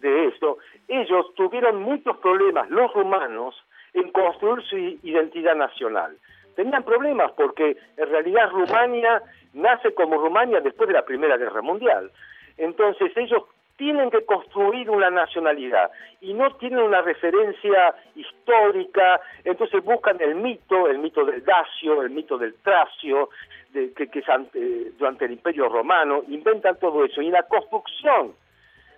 [0.02, 3.56] de esto, ellos tuvieron muchos problemas, los rumanos,
[3.94, 6.18] en construir su identidad nacional.
[6.58, 9.22] Tenían problemas porque en realidad Rumania
[9.54, 12.12] nace como Rumania después de la Primera Guerra Mundial.
[12.58, 13.44] Entonces ellos
[13.76, 20.88] tienen que construir una nacionalidad y no tienen una referencia histórica, entonces buscan el mito,
[20.88, 23.30] el mito del Dacio, el mito del Tracio,
[23.72, 27.22] que, es ante- durante el Imperio Romano, inventan todo eso.
[27.22, 28.34] Y la construcción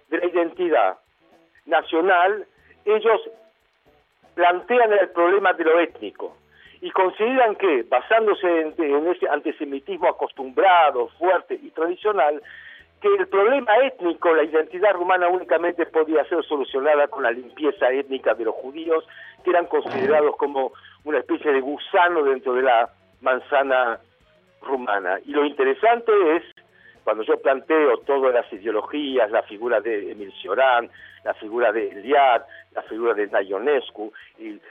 [0.07, 0.97] de la identidad
[1.65, 2.45] nacional,
[2.85, 3.29] ellos
[4.33, 6.37] plantean el problema de lo étnico
[6.81, 12.41] y consideran que, basándose en, ese antisemitismo acostumbrado, fuerte y tradicional,
[13.01, 18.33] que el problema étnico, la identidad rumana únicamente podía ser solucionada con la limpieza étnica
[18.33, 19.05] de los judíos,
[19.43, 20.73] que eran considerados como
[21.03, 22.89] una especie de gusano dentro de la
[23.21, 23.99] manzana
[24.61, 25.19] rumana.
[25.25, 26.43] Y lo interesante es,
[27.09, 30.91] cuando yo planteo todas las ideologías, la figura de Emil Cioran,
[31.23, 32.43] la figura de Eliad,
[32.75, 34.61] la figura de Nayonescu, y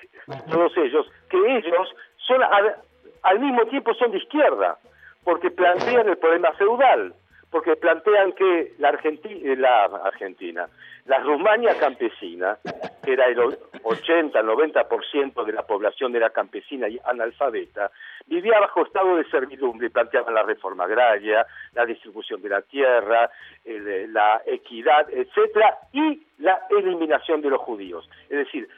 [0.49, 2.77] todos ellos, que ellos son al,
[3.25, 4.79] al mismo tiempo son de izquierda,
[5.25, 7.13] porque plantean el problema feudal,
[7.51, 10.69] porque plantean que la, Argenti- eh, la Argentina,
[11.07, 12.59] la Rumania campesina,
[13.03, 17.91] que era el 80-90% de la población era campesina y analfabeta,
[18.27, 23.31] vivía bajo estado de servidumbre y planteaban la reforma agraria, la distribución de la tierra,
[23.65, 28.09] el, eh, la equidad, etcétera, y la eliminación de los judíos.
[28.29, 28.69] Es decir,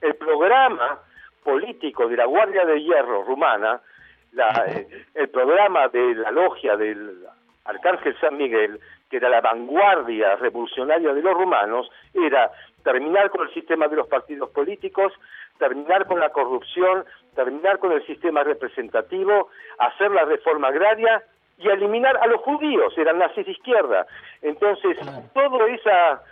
[0.00, 0.98] el programa
[1.42, 3.80] político de la Guardia de Hierro rumana,
[4.32, 7.26] la, eh, el programa de la logia del
[7.64, 8.78] Arcángel San Miguel,
[9.10, 12.50] que era la vanguardia revolucionaria de los rumanos, era
[12.82, 15.12] terminar con el sistema de los partidos políticos,
[15.58, 17.04] terminar con la corrupción,
[17.34, 19.48] terminar con el sistema representativo,
[19.78, 21.22] hacer la reforma agraria
[21.58, 24.06] y eliminar a los judíos, eran nazis de izquierda.
[24.42, 24.98] Entonces,
[25.32, 26.22] toda esa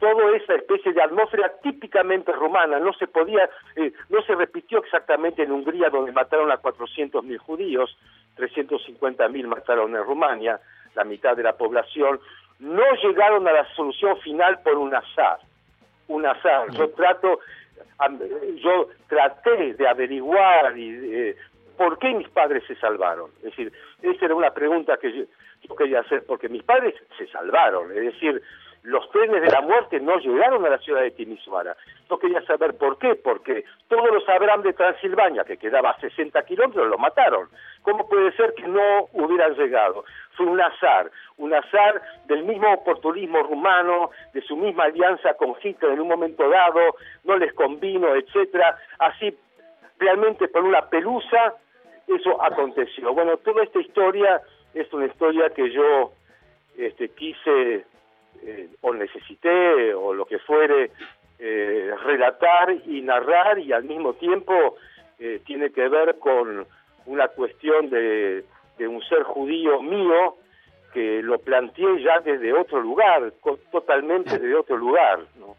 [0.00, 5.44] toda esa especie de atmósfera típicamente rumana no se podía eh, no se repitió exactamente
[5.44, 7.96] en Hungría donde mataron a 400.000 judíos
[8.36, 10.60] 350.000 mataron en Rumania
[10.94, 12.20] la mitad de la población.
[12.58, 15.38] No llegaron a la solución final por un azar
[16.08, 16.70] un azar.
[16.72, 17.40] Yo trato
[18.56, 21.36] yo traté de averiguar y eh,
[21.76, 23.30] por qué mis padres se salvaron.
[23.38, 23.72] Es decir
[24.02, 25.24] esa era una pregunta que yo,
[25.62, 27.90] yo quería hacer porque mis padres se salvaron.
[27.92, 28.42] Es decir
[28.84, 31.74] los trenes de la muerte no llegaron a la ciudad de Timisoara.
[32.08, 36.44] Yo quería saber por qué, porque todos los Abraham de Transilvania, que quedaba a 60
[36.44, 37.48] kilómetros, los mataron.
[37.80, 40.04] ¿Cómo puede ser que no hubieran llegado?
[40.36, 45.92] Fue un azar, un azar del mismo oportunismo rumano, de su misma alianza con Hitler
[45.92, 48.76] en un momento dado, no les convino, etcétera.
[48.98, 49.34] Así,
[49.98, 51.54] realmente por una pelusa,
[52.06, 53.14] eso aconteció.
[53.14, 54.42] Bueno, toda esta historia
[54.74, 56.12] es una historia que yo
[56.76, 57.86] este, quise
[58.42, 60.90] eh, o necesité o lo que fuere
[61.38, 64.76] eh, relatar y narrar y al mismo tiempo
[65.18, 66.66] eh, tiene que ver con
[67.06, 68.44] una cuestión de,
[68.78, 70.36] de un ser judío mío
[70.92, 73.32] que lo planteé ya desde otro lugar,
[73.72, 75.20] totalmente desde otro lugar.
[75.38, 75.56] ¿no?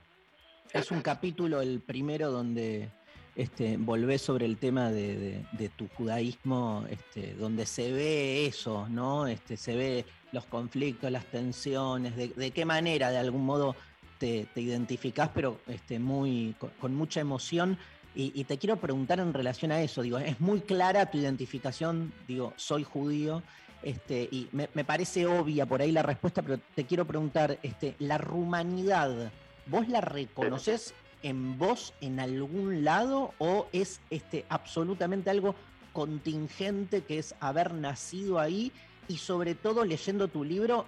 [0.73, 2.87] Es un capítulo, el primero, donde
[3.35, 8.87] este, volvés sobre el tema de, de- de tu judaísmo, este, donde se ve eso,
[8.89, 9.27] ¿no?
[9.27, 10.05] Este, se ve
[10.35, 13.75] los conflictos, las tensiones, de, qué manera, de algún modo,
[14.19, 17.79] te, te identificás, pero este, muy, con, mucha emoción.
[18.17, 22.53] Y, te quiero preguntar en relación a eso, digo, es muy clara tu identificación, digo,
[22.55, 23.43] soy judío,
[23.83, 28.17] este, y me, parece obvia por ahí la respuesta, pero te quiero preguntar, este, la
[28.17, 29.33] rumanidad,
[29.65, 35.55] ¿vos la reconoces en vos en algún lado o es este, absolutamente algo
[35.91, 38.71] contingente que es haber nacido ahí
[39.07, 40.85] y sobre todo leyendo tu libro,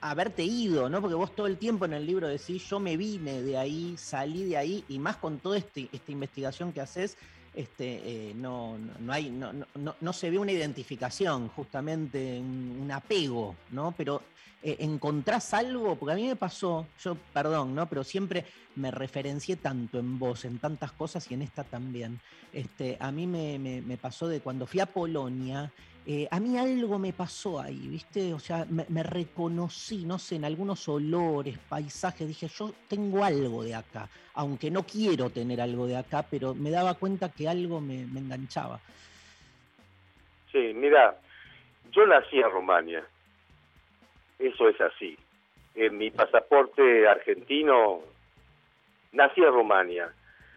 [0.00, 1.00] haberte ido, ¿no?
[1.00, 4.44] Porque vos todo el tiempo en el libro decís, yo me vine de ahí, salí
[4.44, 7.16] de ahí, y más con toda este, esta investigación que haces,
[7.54, 13.56] este, eh, no, no, hay, no, no, no, se ve una identificación, justamente un, apego,
[13.70, 13.94] ¿no?
[13.96, 14.22] Pero
[14.62, 17.88] eh, encontrás algo, porque a mí me pasó, yo, perdón, ¿no?
[17.88, 18.44] Pero siempre
[18.76, 22.20] me referencié tanto en vos, en tantas cosas y en esta también.
[22.52, 25.72] Este, a mí me, me pasó de cuando fui a Polonia
[26.08, 28.32] eh, a mí algo me pasó ahí, ¿viste?
[28.32, 33.74] O sea, me, reconocí, no sé, en algunos olores, paisajes, dije, yo tengo algo de
[33.74, 38.02] acá, aunque no quiero tener algo de acá, pero me daba cuenta que algo me,
[38.02, 38.78] enganchaba.
[40.52, 41.16] Sí, mira,
[41.90, 43.04] yo nací en Rumania,
[44.38, 45.18] eso es así.
[45.74, 48.02] En mi pasaporte argentino
[49.10, 50.12] nací en Rumania.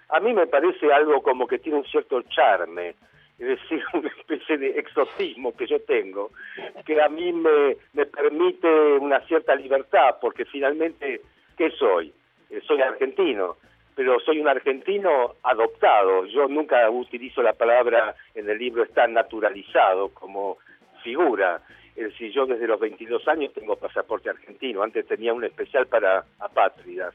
[0.10, 2.94] A mí me parece algo como que tiene un cierto charme
[3.40, 6.32] es decir, una especie de exotismo que yo tengo,
[6.86, 8.68] que a mí me, me permite
[9.00, 11.22] una cierta libertad, porque finalmente,
[11.58, 12.14] ¿qué soy?
[12.50, 13.58] Eh, soy argentino,
[13.96, 16.26] pero soy un argentino adoptado.
[16.26, 20.58] Yo nunca utilizo la palabra en el libro está naturalizado como
[21.04, 21.62] figura.
[21.96, 26.24] Es decir, yo desde los 22 años tengo pasaporte argentino, antes tenía un especial para
[26.40, 27.14] apátridas.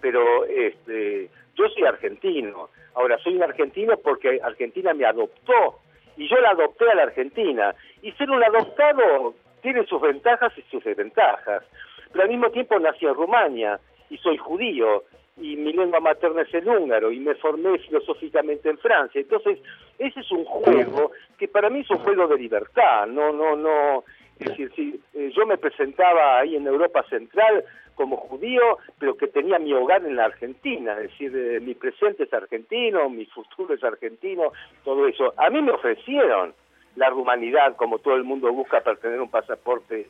[0.00, 2.70] Pero este, yo soy argentino.
[2.94, 5.80] Ahora, soy un argentino porque Argentina me adoptó
[6.16, 7.74] y yo la adopté a la Argentina.
[8.02, 11.64] Y ser un adoptado tiene sus ventajas y sus desventajas.
[12.12, 13.78] Pero al mismo tiempo nací en Rumania
[14.08, 15.04] y soy judío
[15.36, 19.20] y mi lengua materna es el húngaro y me formé filosóficamente en Francia.
[19.20, 19.58] Entonces,
[19.98, 23.06] ese es un juego que para mí es un juego de libertad.
[23.06, 24.04] No, no, no.
[24.38, 27.64] Es decir, si eh, yo me presentaba ahí en Europa Central
[28.00, 32.22] como judío, pero que tenía mi hogar en la Argentina, es decir, eh, mi presente
[32.22, 34.52] es argentino, mi futuro es argentino,
[34.84, 35.34] todo eso.
[35.36, 36.54] A mí me ofrecieron
[36.96, 40.08] la humanidad, como todo el mundo busca para tener un pasaporte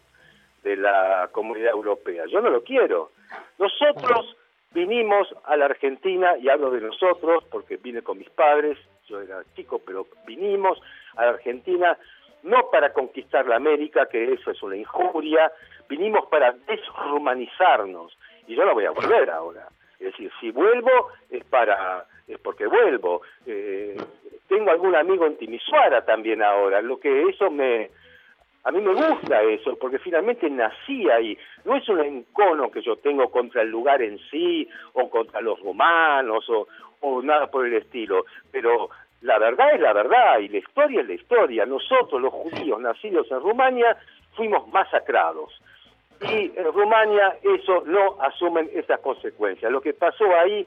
[0.62, 2.26] de la comunidad europea.
[2.30, 3.10] Yo no lo quiero.
[3.58, 4.36] Nosotros
[4.72, 8.78] vinimos a la Argentina, y hablo de nosotros porque vine con mis padres,
[9.08, 10.80] yo era chico, pero vinimos
[11.16, 11.98] a la Argentina
[12.42, 15.52] no para conquistar la América, que eso es una injuria,
[15.88, 18.16] vinimos para deshumanizarnos
[18.46, 19.68] y yo no voy a volver ahora.
[19.98, 23.22] Es decir, si vuelvo es para es porque vuelvo.
[23.44, 23.96] Eh,
[24.48, 27.90] tengo algún amigo en Timisoara también ahora, lo que eso me
[28.62, 31.36] a mí me gusta eso, porque finalmente nací ahí.
[31.64, 35.58] No es un encono que yo tengo contra el lugar en sí, o contra los
[35.60, 36.68] romanos, o,
[37.00, 38.90] o nada por el estilo, pero
[39.22, 41.66] la verdad es la verdad, y la historia es la historia.
[41.66, 43.96] Nosotros, los judíos nacidos en Rumania,
[44.34, 45.60] fuimos masacrados
[46.22, 49.72] y en Rumania eso no asumen esas consecuencias.
[49.72, 50.66] Lo que pasó ahí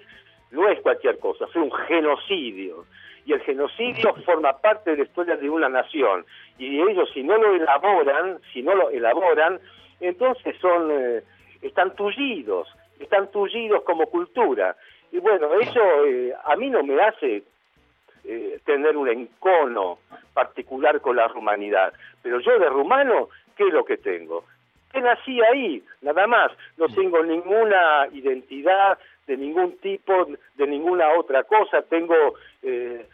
[0.51, 2.85] no es cualquier cosa, fue un genocidio.
[3.25, 6.25] Y el genocidio forma parte de la historia de una nación.
[6.57, 9.59] Y ellos si no lo elaboran, si no lo elaboran,
[10.01, 11.23] entonces son, eh,
[11.61, 12.67] están tullidos,
[12.99, 14.75] están tullidos como cultura.
[15.11, 17.43] Y bueno, eso eh, a mí no me hace
[18.25, 19.99] eh, tener un encono
[20.33, 21.93] particular con la rumanidad.
[22.21, 24.45] Pero yo de rumano, ¿qué es lo que tengo?
[24.93, 26.51] que nací ahí, nada más.
[26.77, 31.81] No tengo ninguna identidad de ningún tipo, de ninguna otra cosa.
[31.81, 33.05] Tengo, eh,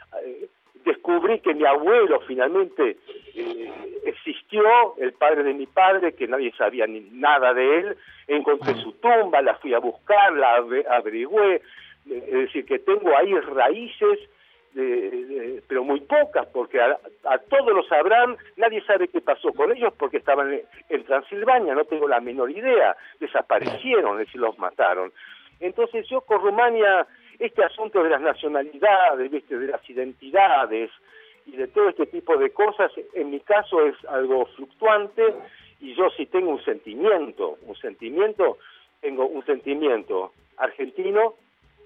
[0.84, 2.98] descubrí que mi abuelo finalmente
[3.34, 3.72] eh,
[4.06, 7.98] existió, el padre de mi padre, que nadie sabía ni nada de él.
[8.28, 11.62] Encontré su tumba, la fui a buscar, la averigüé.
[12.06, 14.20] Es decir, que tengo ahí raíces
[14.74, 16.98] de, pero muy pocas, porque a,
[17.50, 20.60] todos los sabrán, nadie sabe qué pasó con ellos porque estaban
[20.90, 25.12] en, Transilvania, no tengo la menor idea, desaparecieron, es decir, los mataron.
[25.60, 27.08] Entonces yo con Rumania,
[27.40, 30.92] este asunto de las nacionalidades, de las identidades
[31.46, 35.24] y de todo este tipo de cosas, en mi caso es algo fluctuante
[35.80, 38.58] y yo sí tengo un sentimiento, un sentimiento,
[39.02, 41.36] tengo un sentimiento argentino,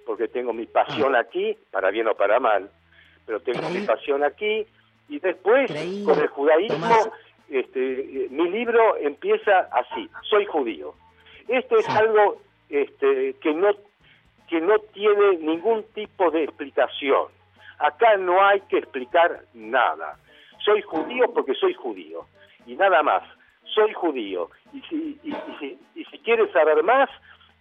[0.06, 2.70] porque tengo mi pasión aquí, para bien o para mal,
[3.26, 4.66] pero tengo mi pasión aquí,
[5.10, 5.72] y después
[6.06, 6.96] con el judaísmo,
[7.50, 10.94] este, mi libro empieza así, soy judío.
[11.48, 13.72] Esto es algo este, que, no,
[14.50, 17.28] que no tiene ningún tipo de explicación.
[17.80, 20.18] Acá no hay que explicar nada.
[20.64, 22.26] Soy judío porque soy judío,
[22.66, 23.24] y nada más.
[23.66, 24.50] Soy judío.
[24.72, 27.10] Y si, y, si, y si quieres saber más,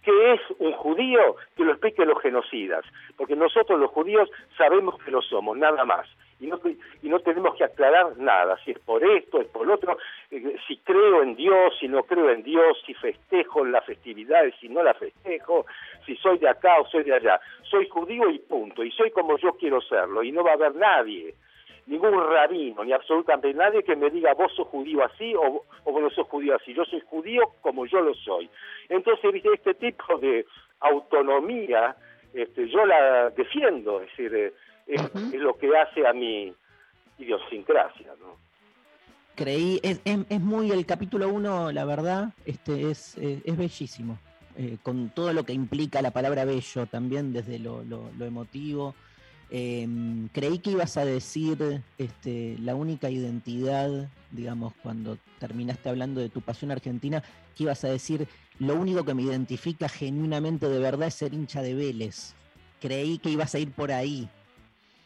[0.03, 2.85] qué es un judío, que lo expliquen los genocidas,
[3.17, 6.07] porque nosotros los judíos sabemos que lo somos, nada más.
[6.39, 6.59] Y no,
[7.01, 9.97] y no tenemos que aclarar nada, si es por esto, es por lo otro,
[10.29, 14.67] eh, si creo en Dios, si no creo en Dios, si festejo las festividades, si
[14.67, 15.65] no las festejo,
[16.05, 17.39] si soy de acá o soy de allá.
[17.69, 20.75] Soy judío y punto, y soy como yo quiero serlo, y no va a haber
[20.75, 21.33] nadie
[21.85, 26.01] ningún rabino, ni absolutamente nadie que me diga vos sos judío así o, o vos
[26.01, 26.73] no sos judío así.
[26.73, 28.49] Yo soy judío como yo lo soy.
[28.89, 29.49] Entonces, ¿viste?
[29.53, 30.45] este tipo de
[30.79, 31.95] autonomía,
[32.33, 34.53] este, yo la defiendo, es decir, eh,
[34.87, 36.53] es, lo que hace a mi
[37.17, 38.37] idiosincrasia, ¿no?
[39.35, 44.19] Creí, es, es, muy el capítulo 1, la verdad, este es, es, bellísimo,
[44.55, 48.93] eh, con todo lo que implica la palabra bello, también desde lo, lo, lo emotivo,
[49.49, 51.57] Em, creí que ibas a decir
[51.97, 57.21] este, la única identidad, digamos, cuando terminaste hablando de tu pasión argentina,
[57.55, 58.27] que ibas a decir
[58.59, 62.35] lo único que me identifica genuinamente de verdad es ser hincha de Vélez.
[62.81, 64.27] Creí que ibas a ir por ahí.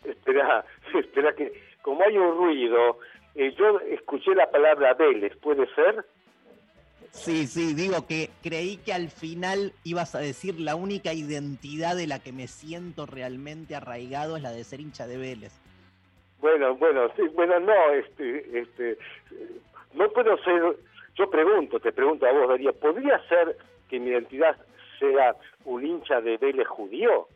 [0.03, 2.99] Espera, espera que como hay un ruido,
[3.35, 6.05] eh, yo escuché la palabra Vélez, ¿puede ser?
[7.11, 12.07] Sí, sí, digo que creí que al final ibas a decir la única identidad de
[12.07, 15.53] la que me siento realmente arraigado es la de ser hincha de Vélez.
[16.39, 18.97] Bueno, bueno, sí, bueno, no, este, este,
[19.93, 20.77] no puedo ser,
[21.15, 23.57] yo pregunto, te pregunto a vos, Daría, ¿podría ser
[23.89, 24.55] que mi identidad
[24.99, 25.35] sea
[25.65, 27.27] un hincha de Vélez judío?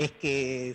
[0.00, 0.74] Es que,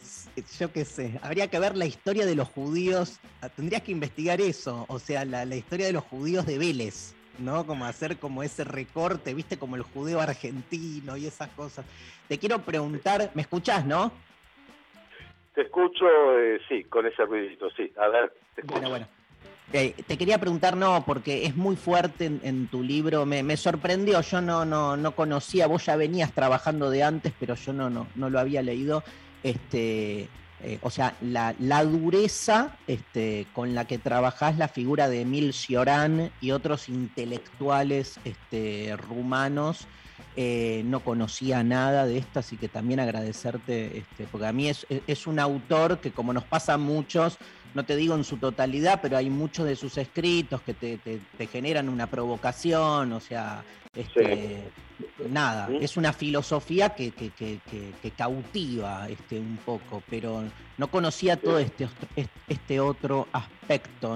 [0.59, 4.39] yo qué sé, habría que ver la historia de los judíos, ah, tendrías que investigar
[4.39, 7.65] eso, o sea, la, historia de los judíos de Vélez, ¿no?
[7.65, 11.87] Como hacer como ese recorte, viste, como el judeo argentino y esas cosas.
[12.27, 14.11] Te quiero preguntar, ¿me escuchás, no?
[15.55, 16.05] Te escucho,
[16.37, 17.91] eh, sí, con ese ruidito, sí.
[17.97, 18.79] A ver, te escucho.
[18.79, 19.24] Bueno, bueno
[19.71, 24.63] te quería preguntar, no, porque es muy fuerte en, tu libro, me, sorprendió, yo no,
[24.63, 28.39] no, no conocía, vos ya venías trabajando de antes, pero yo no, no, no lo
[28.39, 29.03] había leído,
[29.43, 30.29] este,
[30.61, 35.53] eh, o sea, la, la, dureza este, con la que trabajás la figura de Emil
[35.53, 39.87] Cioran y otros intelectuales este, rumanos,
[40.37, 44.87] eh, no conocía nada de esto, así que también agradecerte, este, porque a mí es,
[45.07, 47.37] es un autor que como nos pasa a muchos,
[47.75, 51.47] no te digo en su totalidad, pero hay muchos de sus escritos que te, te,
[51.47, 53.63] generan una provocación, o sea,
[53.93, 54.63] este,
[55.29, 57.59] nada, es una filosofía que, que, que,
[58.01, 60.43] que, cautiva este, un poco, pero
[60.77, 61.87] no conocía todo este,
[62.47, 63.54] este otro aspecto,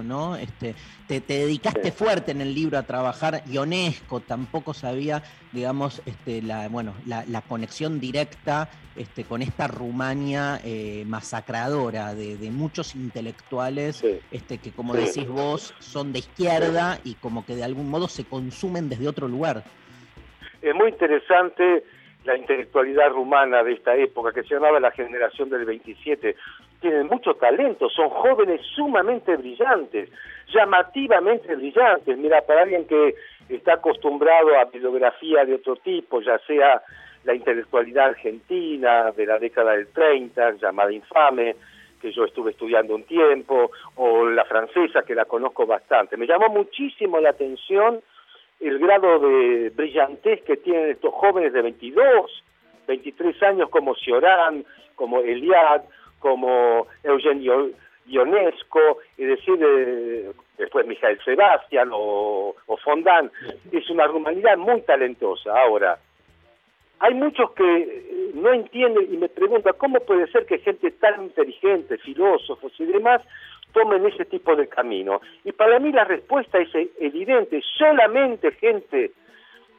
[0.04, 0.36] ¿no?
[0.36, 0.76] Este,
[1.08, 6.93] te, dedicaste fuerte en el libro a trabajar, Ionesco tampoco sabía, digamos, este, la, bueno,
[7.06, 14.58] la, la conexión directa este, con esta Rumania eh, masacradora de, de, muchos intelectuales este,
[14.58, 18.89] que, como decís vos, son de izquierda y como que de algún modo se consumen
[18.89, 19.64] desde otro lugar.
[20.62, 21.84] Es muy interesante
[22.26, 26.36] la intelectualidad rumana de esta época, que se llamaba la generación del 27.
[26.82, 30.10] Tienen mucho talento, son jóvenes sumamente brillantes,
[30.54, 32.18] llamativamente brillantes.
[32.18, 33.16] Mira, para alguien que
[33.50, 36.82] está acostumbrado a bibliografía de otro tipo, ya sea
[37.24, 41.56] la intelectualidad argentina de la década del 30, llamada infame,
[42.02, 46.16] que yo estuve estudiando un tiempo, o la francesa, que la conozco bastante.
[46.16, 48.02] Me llamó muchísimo la atención
[48.60, 52.44] el grado de brillantez que tienen estos jóvenes de 22,
[52.88, 54.66] 23 años como Cioran,
[54.96, 55.82] como Eliad,
[56.20, 57.70] como Eugenio
[58.09, 63.32] Ionesco, es decir, eh, después Mijael Sebastián o, Fondán,
[63.72, 65.51] es una humanidad muy talentosa.
[65.51, 65.99] Ahora,
[66.99, 71.24] hay muchos que eh, no entienden y me preguntan cómo puede ser que gente tan
[71.24, 73.22] inteligente, filósofos y demás,
[73.74, 75.22] tomen ese tipo de camino.
[75.43, 79.11] Y para mí la respuesta es evidente, solamente gente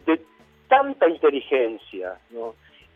[0.07, 0.21] de
[0.69, 2.15] tanta inteligencia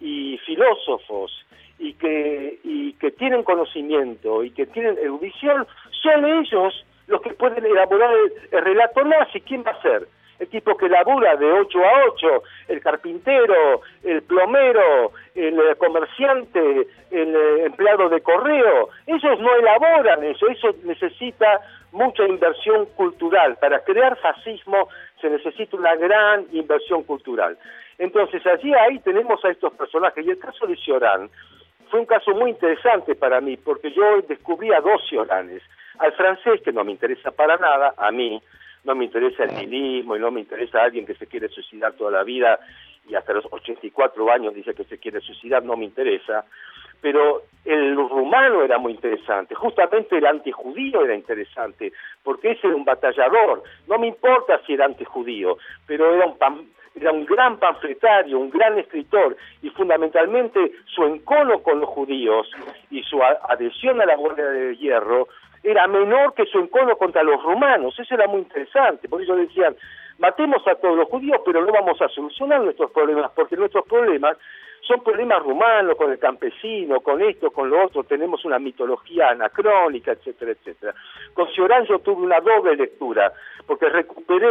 [0.00, 1.44] y filósofos
[1.78, 5.66] y que, y que tienen conocimiento y que tienen erudición,
[6.02, 9.40] son ellos los que pueden elaborar el, el relato nazi.
[9.40, 10.08] ¿Quién va a ser?
[10.38, 16.86] el tipo que labura de 8 a 8, el carpintero, el plomero, el eh, comerciante,
[17.10, 21.60] el eh, empleado de correo, ellos no elaboran eso, eso necesita
[21.92, 23.56] mucha inversión cultural.
[23.56, 24.88] Para crear fascismo
[25.20, 27.56] se necesita una gran inversión cultural.
[27.98, 31.30] Entonces allí ahí tenemos a estos personajes y el caso de Ciorán
[31.94, 35.62] fue un caso muy interesante para mí porque yo descubrí a dos Cioranes,
[36.00, 38.42] al francés que no me interesa para nada, a mí,
[38.82, 42.10] no me interesa el nihilismo y no me interesa alguien que se quiere suicidar toda
[42.10, 42.58] la vida
[43.08, 46.44] y hasta los 84 años dice que se quiere suicidar, no me interesa.
[47.00, 51.92] pero el rumano era muy interesante, justamente el antijudío era interesante,
[52.24, 57.12] porque ese era un batallador, no me importa si era antijudío, pero era un, era
[57.12, 62.50] un gran panfletario, un gran escritor, y fundamentalmente su encono con los judíos
[62.90, 65.28] y su adhesión a la Guardia de Hierro
[65.62, 69.74] era menor que su encono contra los rumanos, eso era muy interesante, por eso decían,
[70.18, 74.36] matemos a todos los judíos, pero no vamos a solucionar nuestros problemas, porque nuestros problemas
[74.86, 80.12] son problemas rumanos con el campesino, con esto, con lo otro, tenemos una mitología anacrónica,
[80.12, 80.94] etcétera, etcétera.
[81.32, 83.32] Con Cioran yo tuve una doble lectura,
[83.66, 84.46] porque recuperé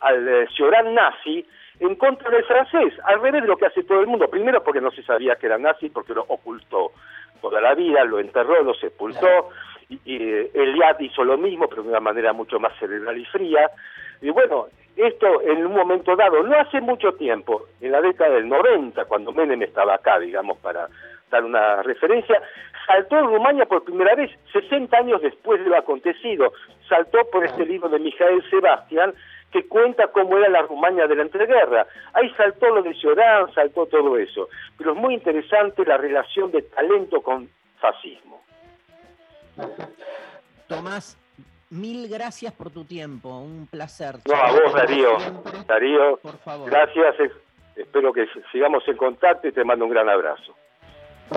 [0.00, 0.48] al eh,
[0.92, 1.46] nazi
[1.78, 4.28] en contra del francés, al revés de lo que hace todo el mundo.
[4.28, 6.92] Primero porque no se sabía que era nazi, porque lo ocultó
[7.40, 9.48] toda la vida, lo enterró, lo sepultó,
[9.88, 13.24] y, y eh, Eliad hizo lo mismo, pero de una manera mucho más cerebral y
[13.24, 13.70] fría.
[14.20, 18.48] Y bueno, esto en un momento dado, no hace mucho tiempo, en la década del
[18.48, 20.88] 90, cuando Menem estaba acá, digamos, para
[21.30, 22.42] dar una referencia,
[22.86, 26.52] saltó en Rumania por primera vez, 60 años después de lo acontecido,
[26.88, 29.14] saltó por este libro de Mijael Sebastián,
[29.50, 31.86] que cuenta cómo era la Rumania de la entreguerra.
[32.12, 34.48] Ahí saltó lo de Ciorán, saltó todo eso.
[34.78, 37.48] Pero es muy interesante la relación de talento con
[37.80, 38.42] fascismo.
[40.68, 41.18] Tomás,
[41.70, 44.16] Mil gracias por tu tiempo, un placer.
[44.26, 45.18] No, a vos, Darío.
[45.68, 46.68] Darío, por favor.
[46.68, 47.30] gracias.
[47.76, 50.56] Espero que sigamos en contacto y te mando un gran abrazo.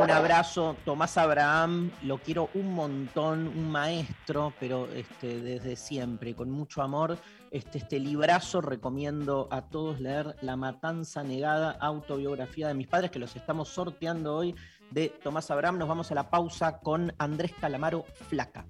[0.02, 6.50] Un abrazo, Tomás Abraham, lo quiero un montón, un maestro, pero este, desde siempre, con
[6.50, 7.20] mucho amor.
[7.52, 13.20] Este, este librazo recomiendo a todos leer La Matanza Negada, autobiografía de mis padres, que
[13.20, 14.56] los estamos sorteando hoy
[14.90, 15.78] de Tomás Abraham.
[15.78, 18.66] Nos vamos a la pausa con Andrés Calamaro Flaca.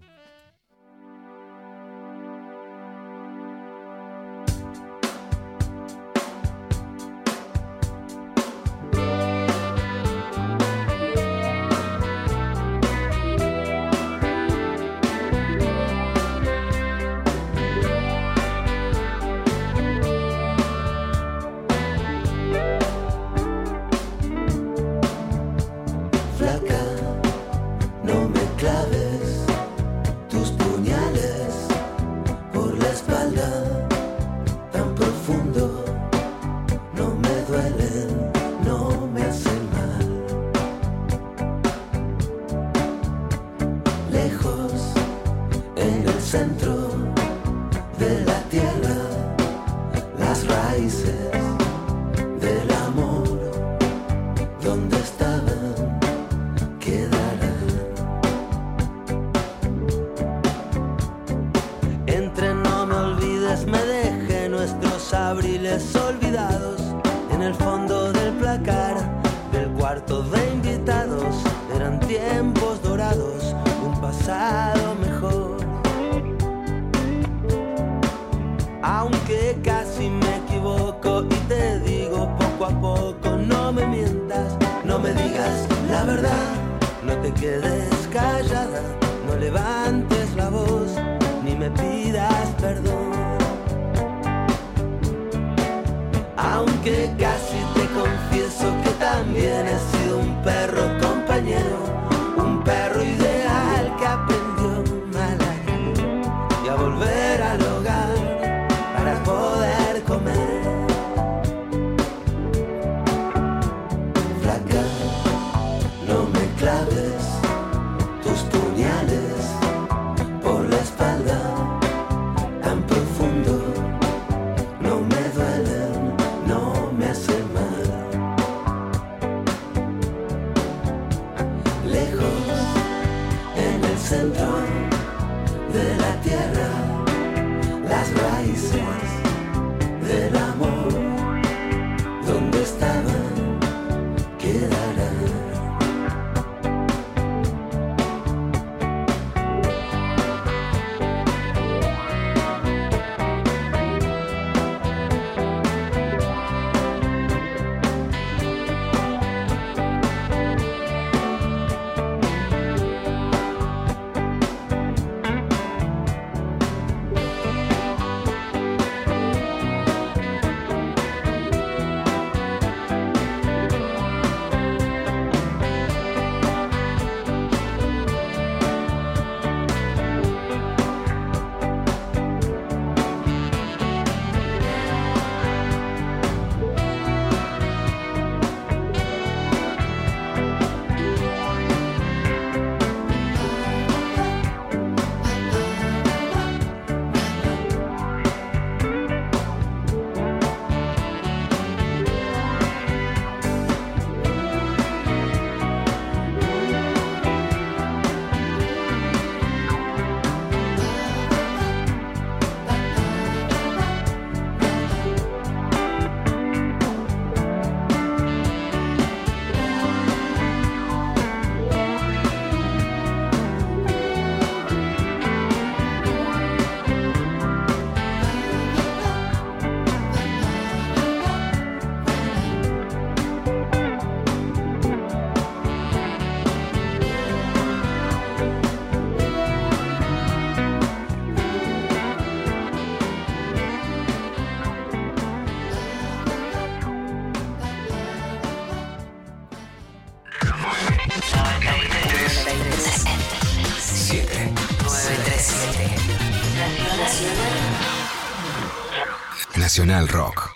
[259.74, 260.52] Nacional Rock.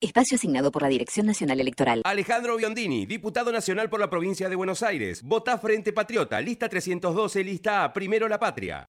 [0.00, 2.02] Espacio asignado por la Dirección Nacional Electoral.
[2.04, 5.22] Alejandro Biondini, diputado nacional por la provincia de Buenos Aires.
[5.22, 8.88] Vota Frente Patriota, lista 312, lista A, Primero la Patria.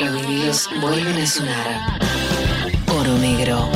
[0.00, 2.00] Los vinilos vuelven a sonar.
[2.88, 3.68] Oro negro.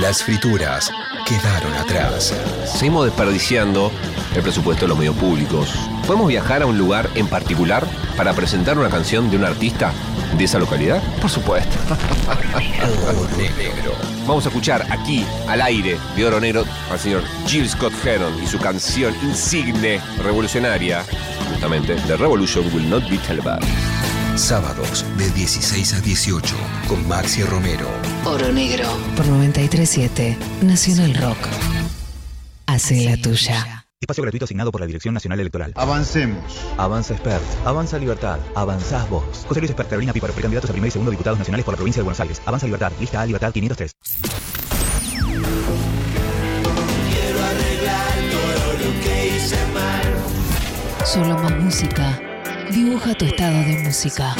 [0.00, 0.90] Las frituras
[1.28, 2.34] quedaron atrás.
[2.64, 3.92] Seguimos desperdiciando
[4.34, 5.74] el presupuesto de los medios públicos.
[6.06, 7.86] ¿Podemos viajar a un lugar en particular
[8.16, 9.92] para presentar una canción de un artista
[10.36, 11.02] de esa localidad?
[11.20, 11.76] Por supuesto.
[13.08, 13.92] Oro negro.
[14.26, 18.46] Vamos a escuchar aquí, al aire de Oro Negro, al señor Jill Scott Heron y
[18.46, 21.04] su canción insigne revolucionaria,
[21.48, 23.68] justamente, The Revolution Will Not Be Televised.
[24.36, 26.56] Sábados de 16 a 18
[26.88, 27.88] con Maxi Romero.
[28.24, 28.84] Oro negro.
[29.16, 31.38] Por 937 Nacional Rock.
[32.66, 33.75] Hace la tuya.
[33.98, 35.72] Espacio gratuito asignado por la Dirección Nacional Electoral.
[35.74, 36.60] Avancemos.
[36.76, 37.42] Avanza Expert.
[37.64, 38.38] Avanza Libertad.
[38.54, 39.46] Avanzás vos.
[39.48, 42.00] José Luis Expert, Carolina Píparo, precandidatos a primer y segundo diputados nacionales por la provincia
[42.00, 42.42] de Buenos Aires.
[42.44, 42.92] Avanza Libertad.
[43.00, 43.92] Lista A Libertad 503.
[47.08, 51.06] Quiero arreglar todo lo que hice mal.
[51.06, 52.20] Solo más música.
[52.70, 54.34] Dibuja tu estado de música.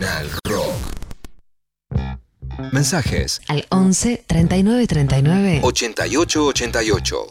[0.00, 0.74] Nacional Rock.
[2.72, 7.26] Mensajes Al 11 39 39 88 88.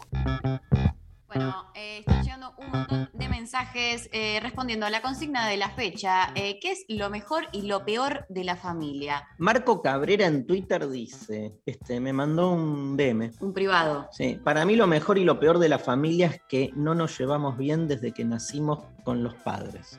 [1.26, 5.70] Bueno, eh, está llegando un montón de mensajes eh, respondiendo a la consigna de la
[5.70, 6.32] fecha.
[6.36, 9.28] eh, ¿Qué es lo mejor y lo peor de la familia?
[9.38, 13.32] Marco Cabrera en Twitter dice, este, me mandó un DM.
[13.40, 14.08] Un privado.
[14.12, 17.18] Sí, para mí lo mejor y lo peor de la familia es que no nos
[17.18, 19.98] llevamos bien desde que nacimos con los padres.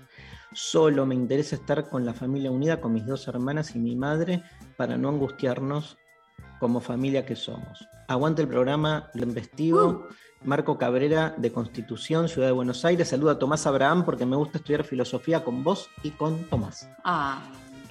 [0.53, 4.43] Solo me interesa estar con la familia unida, con mis dos hermanas y mi madre,
[4.77, 5.97] para no angustiarnos
[6.59, 7.87] como familia que somos.
[8.07, 10.07] Aguante el programa, lo investigo.
[10.43, 13.09] Marco Cabrera de Constitución, Ciudad de Buenos Aires.
[13.09, 16.89] Saluda a Tomás Abraham porque me gusta estudiar filosofía con vos y con Tomás.
[17.03, 17.41] Ah,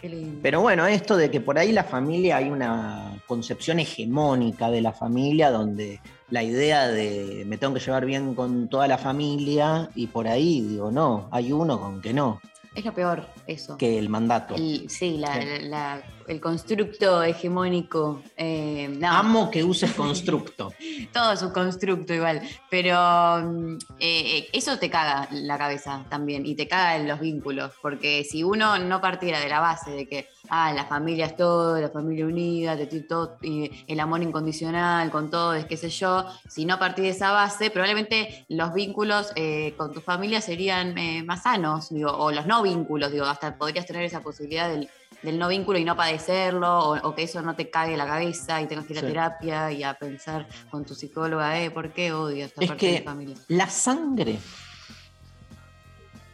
[0.01, 0.39] qué lindo.
[0.43, 4.93] Pero bueno, esto de que por ahí la familia hay una concepción hegemónica de la
[4.93, 10.07] familia donde la idea de me tengo que llevar bien con toda la familia y
[10.07, 12.41] por ahí digo, no, hay uno con que no,
[12.75, 13.77] Es lo peor, eso.
[13.77, 14.55] que el mandato.
[14.55, 15.49] El- sí, la- Sí.
[15.63, 18.23] la- el constructo hegemónico.
[18.37, 19.09] eh, no.
[19.09, 20.73] Amo que uses constructo.
[21.13, 22.97] Todo es un constructo igual, pero
[23.43, 27.73] mm, eh, eh, eso te caga la cabeza también y te caga en los vínculos,
[27.83, 31.81] porque si uno no partiera de la base de que ah, la familia es todo,
[31.81, 32.77] la familia unida,
[33.09, 37.11] todo, y el amor incondicional con todo, es qué sé yo, si no partís de
[37.11, 42.31] esa base, probablemente los vínculos eh, con tu familia serían eh, más sanos, digo, o
[42.31, 44.89] los no vínculos, digo, hasta podrías tener esa posibilidad del,
[45.23, 48.61] del no vínculo y no padecerlo, o, o que eso no te cague la cabeza
[48.63, 52.13] y tengas que ir a terapia y a pensar con tu psicóloga, eh, ¿por qué
[52.13, 53.37] odio a esta Es parte de mi familia?
[53.49, 54.39] la sangre.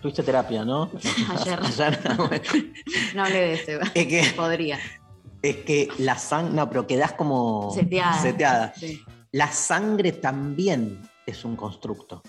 [0.00, 0.90] Tuviste terapia, ¿no?
[1.30, 1.58] Ayer.
[1.64, 1.98] Ayer.
[3.14, 3.90] No hablé de eso, igual.
[3.94, 4.78] Es que- podría.
[5.42, 8.20] Es que la sangre, no, pero quedás como Seteada.
[8.20, 8.74] seteada.
[8.76, 9.02] Sí.
[9.32, 12.22] La sangre también es un constructo.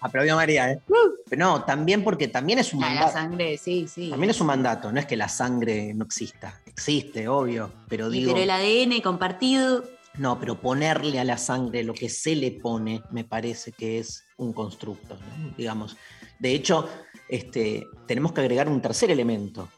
[0.00, 0.80] Aplaudió María, ¿eh?
[1.28, 3.12] Pero no, también porque también es un Ah, la mandato.
[3.12, 4.10] sangre, sí, sí.
[4.10, 6.60] También es un mandato, no es que la sangre no exista.
[6.66, 7.70] Existe, obvio.
[7.88, 8.32] Pero digo.
[8.32, 9.84] pero el ADN compartido,
[10.18, 14.24] No, pero ponerle a la sangre lo que se le pone, me parece que es
[14.38, 15.54] un constructo, ¿no?
[15.56, 15.96] digamos.
[16.40, 16.88] De hecho,
[17.28, 19.68] este, tenemos que agregar un tercer elemento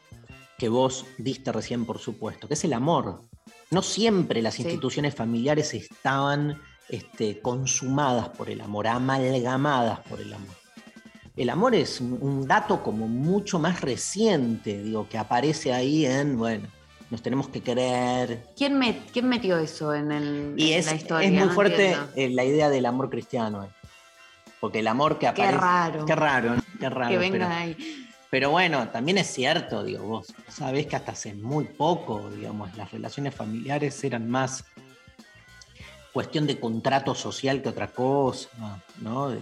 [0.57, 3.21] que vos diste recién, por supuesto, que es el amor.
[3.69, 4.63] No siempre las Sí.
[4.63, 6.59] instituciones familiares estaban
[6.89, 10.55] este, consumadas por el amor, amalgamadas por el amor.
[11.35, 16.67] El amor es un- dato como mucho más reciente, digo, que aparece ahí en, bueno,
[17.09, 20.95] nos tenemos que querer, ¿quién, met- quién metió eso en, el, y en es, la
[20.95, 21.27] historia?
[21.27, 22.11] es muy No fuerte entiendo.
[22.15, 23.63] eh, la idea del amor cristiano.
[23.63, 23.69] eh.
[24.59, 25.57] Porque el amor que Qué aparece.
[25.57, 26.05] raro.
[26.05, 26.61] Qué raro, ¿no?
[26.79, 27.09] Qué raro.
[27.09, 28.05] que pero, venga ahí.
[28.29, 32.91] pero bueno, también es cierto, digo, vos sabés que hasta hace muy poco, digamos, las
[32.91, 34.63] relaciones familiares eran más
[36.13, 38.49] cuestión de contrato social que otra cosa,
[39.01, 39.29] ¿no?
[39.29, 39.39] De,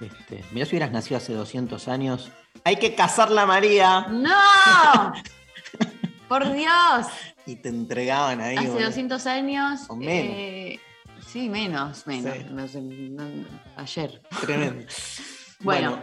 [0.00, 2.30] este, mirá si hubieras nacido hace 200 años.
[2.64, 4.06] Hay que casarla María.
[4.10, 5.12] ¡No!
[6.28, 7.06] ¡Por Dios!
[7.46, 8.56] Y te entregaban ahí.
[8.56, 8.86] Hace boludo.
[8.86, 9.80] 200 años.
[9.88, 10.12] O menos.
[10.36, 10.80] eh,
[11.26, 12.34] sí, menos, menos.
[12.36, 12.44] Sí.
[12.50, 13.44] no sé, no-
[13.76, 14.20] ayer.
[14.40, 14.86] Tremendo.
[15.60, 15.98] Bueno,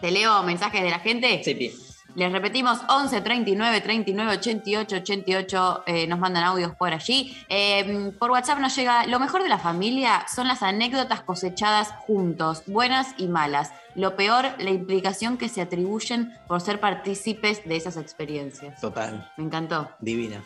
[0.00, 1.42] ¿te leo mensajes de la gente?
[1.44, 1.72] Sí, bien.
[2.18, 7.36] Les repetimos, 11 39 39 88 88, eh, nos mandan audios por allí.
[7.48, 12.64] Eh, por WhatsApp nos llega, lo mejor de la familia son las anécdotas cosechadas juntos,
[12.66, 13.70] buenas y malas.
[13.94, 18.80] Lo peor, la implicación que se atribuyen por ser partícipes de esas experiencias.
[18.80, 19.30] Total.
[19.36, 19.88] Me encantó.
[20.00, 20.42] Divina.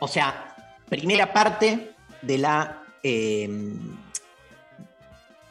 [0.00, 0.56] O sea,
[0.88, 2.82] primera parte de la.
[3.04, 3.48] eh,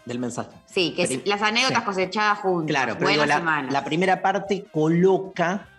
[0.03, 0.51] del mensaje.
[0.73, 1.85] Sí, que es las anécdotas sí.
[1.85, 5.69] cosechadas juntos, Claro, pero digo, la, la primera parte coloca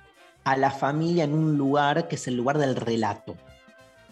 [0.45, 3.37] a la familia en un lugar que es el lugar del relato.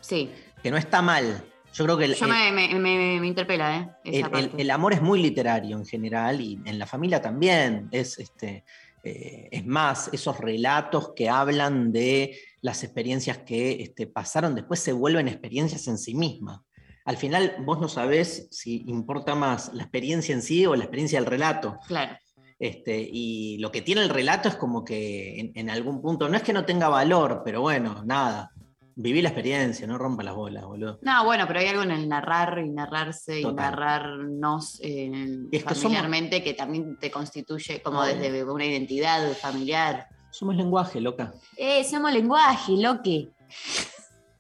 [0.01, 0.30] Sí.
[0.62, 1.45] Que no está mal.
[1.72, 2.78] Yo creo que el, Yo el- me, me-
[3.20, 3.89] me- interpela, ¿eh?
[4.05, 4.62] Esa el- el- parte.
[4.62, 7.89] el amor es muy literario en general y en la familia también.
[7.93, 8.64] Es, este,
[9.05, 14.93] eh, es más, esos relatos que hablan de las experiencias que este, pasaron después se
[14.93, 16.61] vuelven experiencias en sí mismas.
[17.05, 21.18] Al final vos no sabés si importa más la experiencia en sí o la experiencia
[21.20, 21.78] del relato.
[21.86, 22.16] Claro.
[22.59, 26.36] Este, y lo que tiene el relato es como que en, en algún punto, no
[26.36, 28.50] es que no tenga valor, pero bueno, nada.
[28.94, 30.98] Viví la experiencia, no rompa las bolas, boludo.
[31.00, 35.11] No, bueno, pero hay algo en el narrar y narrarse y narrarnos eh,
[35.50, 40.07] Y somos- familiarmente que también te constituye como desde una identidad familiar.
[40.30, 41.32] Somos lenguaje, loca.
[41.57, 43.30] Eh, somos lenguaje, loque.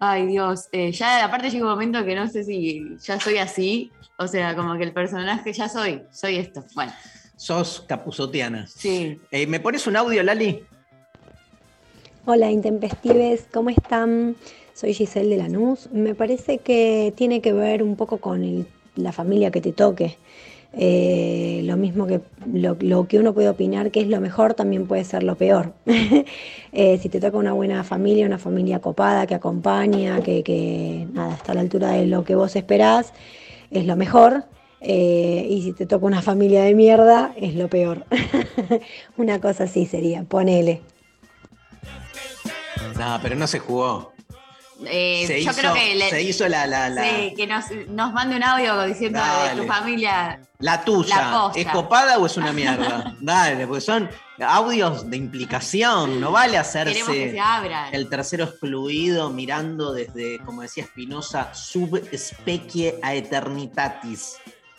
[0.00, 0.68] Ay, Dios.
[0.72, 3.90] eh, ya aparte llega un momento que no sé si ya soy así.
[4.18, 6.02] O sea, como que el personaje ya soy.
[6.10, 6.64] Soy esto.
[6.74, 6.92] Bueno,
[7.36, 8.66] Sos capuzotiana.
[8.66, 9.18] sí.
[9.30, 10.64] Eh, ¿Me pones un audio, Lali?
[12.26, 14.36] Hola Intempestives, ¿cómo están?
[14.74, 15.88] Soy Giselle de Lanús.
[15.92, 20.18] Me parece que tiene que ver un poco con el- la familia que te toque.
[20.74, 22.20] Eh, lo mismo que
[22.52, 25.72] lo, que uno puede opinar que es lo mejor también puede ser lo peor.
[26.70, 31.34] Eh, si te toca una buena familia, una familia copada que acompaña, que, que, nada,
[31.34, 33.14] está a la altura de lo que vos esperás,
[33.70, 34.44] es lo mejor.
[34.82, 38.04] Eh, y si te toca una familia de mierda, es lo peor.
[39.16, 40.82] una cosa así sería, ponele.
[42.98, 44.12] No, pero no se jugó.
[44.86, 47.64] Eh, se, yo hizo, creo que le- se hizo la, la, la, Sí, que nos,
[47.88, 49.60] nos mande un audio diciendo de Dale.
[49.62, 50.40] tu familia.
[50.60, 51.50] la tuya.
[51.56, 53.12] ¿Es copada o es una mierda?
[53.20, 54.08] Dale, porque son
[54.40, 56.20] audios de implicación.
[56.20, 57.36] No vale hacerse
[57.92, 64.36] el tercero excluido mirando desde, como decía Spinoza, sub specie a eternitatis.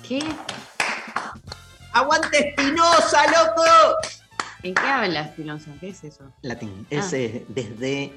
[0.08, 0.24] ¿Qué?
[1.93, 3.64] ¡Aguante Spinoza, loco!
[4.64, 5.72] ¿En qué habla Spinoza?
[5.80, 6.24] ¿Qué es eso?
[6.41, 6.86] Latín.
[6.89, 7.18] Es Ah.
[7.18, 8.14] eh, desde,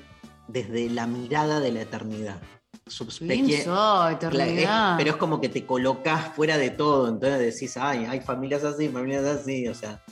[0.48, 2.40] desde la mirada de la eternidad.
[2.86, 3.62] Subspecie.
[3.62, 4.92] Eternidad.
[4.92, 7.08] es- pero es como que te colocas fuera de todo.
[7.08, 9.68] Entonces decís, ay, hay familias así, familias así.
[9.68, 10.02] O sea,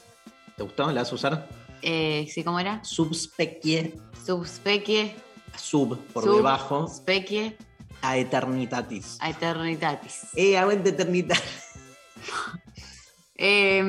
[0.57, 0.87] ¿te gustó?
[0.93, 1.49] ¿La vas a usar?
[1.83, 2.83] Eh, ¿Sí, cómo era?
[2.85, 5.15] Subspecie, Subspecie,
[5.57, 7.57] sub por Sub- debajo, specie,
[8.03, 9.17] a eternitatis.
[9.21, 10.27] a eternitatis.
[10.37, 11.43] Eh, aguante eternitatis.
[13.43, 13.83] Eh,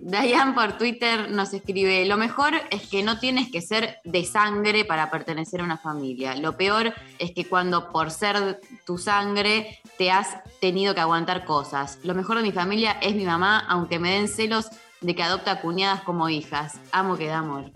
[0.00, 4.86] Dayan por Twitter nos escribe, lo mejor es que no tienes que ser de sangre
[4.86, 6.34] para pertenecer a una familia.
[6.36, 11.98] Lo peor es que cuando por ser tu sangre te has tenido que aguantar cosas.
[12.02, 14.68] Lo mejor de mi familia es mi mamá, aunque me den celos
[15.02, 16.80] de que adopta cuñadas como hijas.
[16.90, 17.70] Amo que da amor.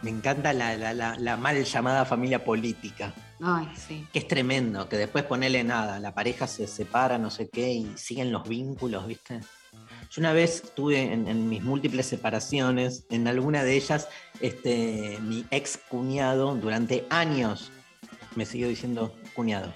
[0.00, 3.12] Me encanta la, la- la- la mal llamada familia política.
[3.42, 4.06] Ay, sí.
[4.10, 7.92] Que es tremendo, que después ponele nada, la pareja se separa, no sé qué, y
[7.96, 9.40] siguen los vínculos, ¿viste?
[10.12, 14.08] Yo una vez tuve en, en mis múltiples separaciones, en alguna de ellas,
[14.40, 17.72] este, mi ex cuñado durante años
[18.34, 19.72] me siguió diciendo cuñado.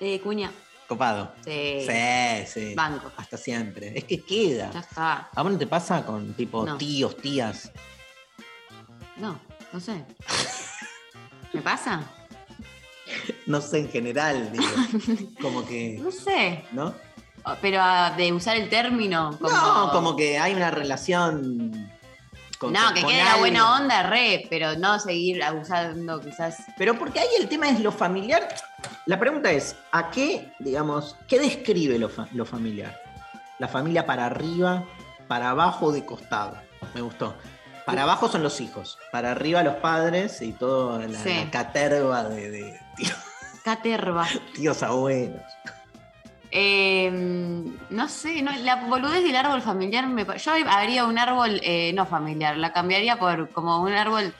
[0.00, 0.50] Eh, cuña.
[0.88, 1.32] Copado.
[1.44, 1.86] Sí.
[1.86, 2.74] Sí, sí.
[2.74, 3.12] Banco.
[3.16, 3.96] Hasta siempre.
[3.96, 4.72] Es que queda.
[4.72, 5.30] Ya está.
[5.32, 6.76] ¿A vos no te pasa con tipo No.
[6.76, 7.70] tíos, tías?
[9.16, 9.40] No,
[9.72, 10.04] no sé.
[11.52, 12.02] ¿Me pasa?
[13.46, 14.64] No sé, en general, digo.
[15.40, 16.00] Como que.
[16.02, 16.64] No sé.
[16.72, 16.92] ¿No?
[17.60, 19.36] Pero ah, de usar el término.
[19.40, 19.50] Como...
[19.54, 21.90] No, como que hay una relación.
[22.58, 26.56] con- no, que con quede la buena onda, re, pero no seguir abusando quizás.
[26.76, 28.48] Pero porque ahí el tema es lo familiar.
[29.06, 33.00] La pregunta es, ¿a qué, digamos, qué describe lo, fa- lo familiar?
[33.58, 34.84] La familia para arriba,
[35.28, 36.58] para abajo, de costado.
[36.94, 37.34] Me gustó.
[37.84, 41.32] Para abajo son los hijos, para arriba los padres y toda la, Sí.
[41.44, 43.16] la caterva de, de tíos,
[43.64, 44.26] Caterva.
[44.56, 45.40] tíos abuelos.
[46.50, 47.10] Eh,
[47.90, 52.06] no sé, no, la boludez del árbol familiar, me, yo haría un árbol eh, no
[52.06, 54.32] familiar, la cambiaría por como un árbol...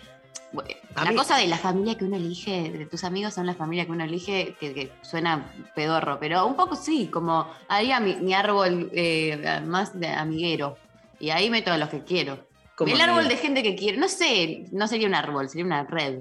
[0.95, 3.55] A La mí- cosa de la familia que uno elige, de tus amigos son la
[3.55, 8.15] familia que uno elige, que, que suena pedorro, pero un poco sí, como haría mi,
[8.17, 10.79] mi árbol eh, más de amiguero.
[11.21, 12.47] Y ahí meto a los que quiero.
[12.77, 15.85] ¿Cómo El árbol de gente que quiero, no sé, no sería un árbol, sería una
[15.85, 16.21] red.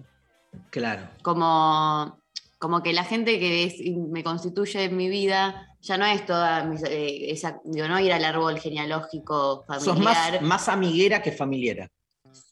[0.72, 1.04] Claro.
[1.22, 2.20] Como,
[2.58, 6.74] Como que la gente que es- me constituye en mi vida ya no es toda
[6.90, 10.42] eh, esa, digo, no ir al árbol genealógico Sos más, familiar.
[10.42, 11.92] más amiguera que familiera.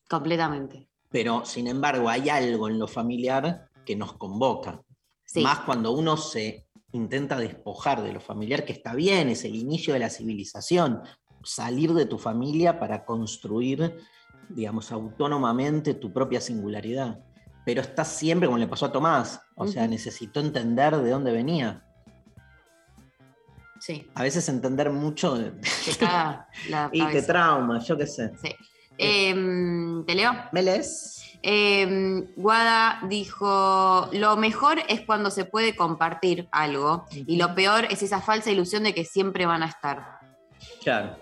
[0.07, 0.87] Completamente.
[1.09, 4.83] Pero, sin embargo, hay algo en lo familiar que nos convoca.
[5.25, 5.41] Sí.
[5.41, 9.93] Más cuando uno se intenta despojar de lo familiar, que está bien, es el inicio
[9.93, 11.01] de la civilización.
[11.43, 13.97] Salir de tu familia para construir,
[14.49, 17.19] digamos, autónomamente tu propia singularidad.
[17.65, 21.83] Pero está siempre, como le pasó a Tomás, o sea, necesitó entender de dónde venía.
[23.83, 24.09] Sí.
[24.15, 28.31] A veces entender mucho de- Te caga la y te trauma, yo qué sé.
[28.41, 28.55] Sí.
[28.97, 30.31] Em, ¿Te leo?
[30.53, 31.21] ¿Me lees?
[31.41, 38.01] Em, Guada dijo, lo mejor es cuando se puede compartir algo y lo peor es
[38.03, 40.19] esa falsa ilusión de que siempre van a estar.
[40.81, 41.17] Claro.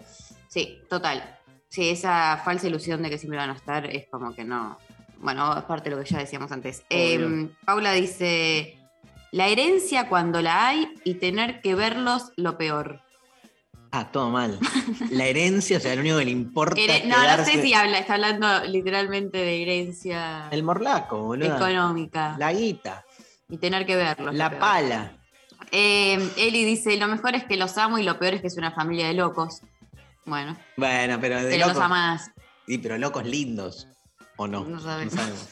[0.48, 1.40] Sí, total.
[1.68, 4.78] Sí, esa falsa ilusión de que siempre van a estar es como que no.
[5.18, 6.84] Bueno, es parte de lo que ya decíamos antes.
[6.90, 8.78] Em, Paula dice,
[9.32, 13.02] la herencia cuando la hay y tener que verlos lo peor.
[13.94, 14.58] Ah, todo mal.
[15.10, 16.80] La herencia, o sea, lo único que le importa.
[16.80, 21.56] Here- no, no quedarse- sé si habla, está hablando literalmente de herencia El morlaco, boludo.
[21.58, 22.36] económica.
[22.40, 23.04] La guita.
[23.50, 24.34] Y tener que verlos.
[24.34, 25.18] La pala.
[25.72, 28.58] Eh, Eli dice, lo mejor es que los amo y lo peor es que es
[28.58, 29.62] una familia de locos.
[30.26, 31.84] Bueno, Bueno, pero de pero los locos.
[31.84, 32.32] amás.
[32.68, 33.88] Sí, pero locos lindos.
[34.38, 34.64] ¿O no?
[34.64, 35.14] No sabemos.
[35.14, 35.48] sabemos.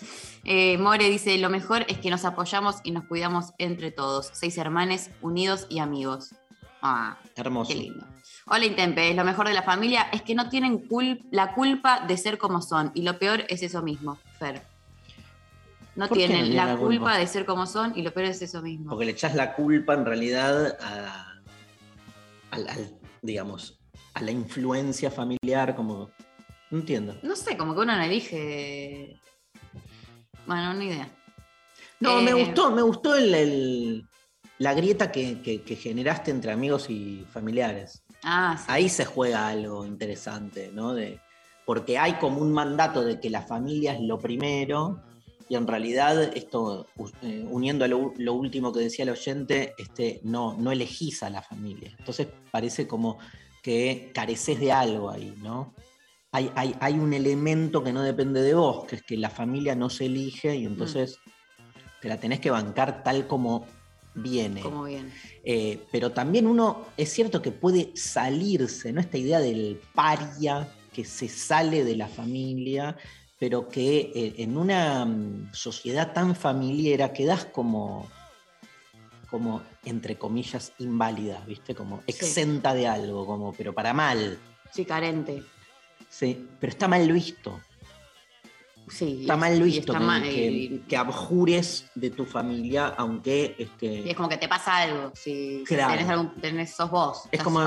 [0.46, 4.30] Eh, More dice, lo mejor es que nos apoyamos y nos cuidamos entre todos.
[4.34, 6.34] Seis hermanes, unidos y amigos.
[6.82, 7.70] Ah, Hermoso.
[7.74, 8.06] qué lindo.
[8.48, 12.18] Hola Intempe, lo mejor de la familia es que no tienen cul- la culpa de
[12.18, 12.92] ser como son.
[12.96, 14.64] Y lo peor es eso mismo, Fer.
[15.96, 17.18] No ¿Por qué no tienen la la culpa culpa?
[17.18, 18.90] de ser como son y lo peor es eso mismo.
[18.90, 21.34] Porque le echas la culpa en realidad a,
[22.52, 23.78] al, digamos,
[24.14, 26.10] a la influencia familiar, como.
[26.72, 27.18] No entiendo.
[27.24, 29.20] No sé, como que uno no elige.
[30.50, 31.08] Bueno, ni idea.
[32.00, 34.08] No, me Eh, gustó, me gustó el, el-
[34.58, 38.02] la grieta que, que- que generaste entre amigos y familiares.
[38.24, 38.66] Ah, sí.
[38.68, 40.96] Ahí se juega algo interesante, ¿no?
[40.96, 41.20] De,
[41.68, 45.00] porque hay como un mandato de que la familia es lo primero,
[45.48, 46.88] y en realidad, esto,
[47.22, 51.44] eh, uniendo a lo último que decía el oyente, este, no, no elegís a la
[51.44, 51.94] familia.
[52.00, 53.20] Entonces parece como
[53.62, 55.76] que careces de algo ahí, ¿no?
[56.32, 59.76] Hay, hay, hay un elemento que no depende de vos, que es que la familia
[59.76, 61.20] no se elige y entonces
[62.02, 63.66] te la tenés que bancar tal como
[64.14, 64.62] viene.
[64.62, 64.88] Como.
[64.88, 69.02] Eh, pero también uno, es cierto que puede salirse, ¿no?
[69.02, 72.96] Esta idea del paria que se sale de la familia,
[73.40, 78.08] pero que eh, en una mm, sociedad tan familiar quedás como,
[79.30, 81.74] como, entre comillas, inválida, ¿viste?
[81.76, 84.38] Como exenta de algo, como, pero para mal.
[84.72, 85.44] Sí, carente.
[86.10, 87.60] Sí, pero está mal visto.
[88.90, 89.20] Sí.
[89.22, 93.86] Está mal visto está que, mal- que- y- que abjures de tu familia, aunque este,
[94.02, 95.12] y es como que te pasa algo.
[95.14, 95.94] Si, Claro.
[95.94, 97.30] tenés algún, tenés, sos vos.
[97.32, 97.62] Es como,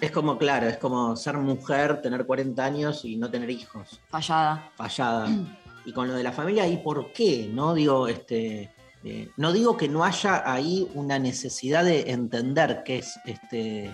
[0.00, 4.00] es como, claro, es como ser mujer, tener 40 años y no tener hijos.
[4.08, 4.70] Fallada.
[4.76, 5.28] Fallada.
[5.84, 7.50] y con lo de la familia, ¿y por qué?
[7.52, 8.70] No digo, este,
[9.02, 13.86] eh, no digo que no haya ahí una necesidad de entender qué es, este,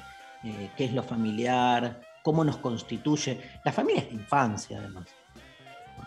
[0.44, 3.40] eh, qué es lo familiar, cómo nos constituye.
[3.64, 5.06] La familia es la infancia, además.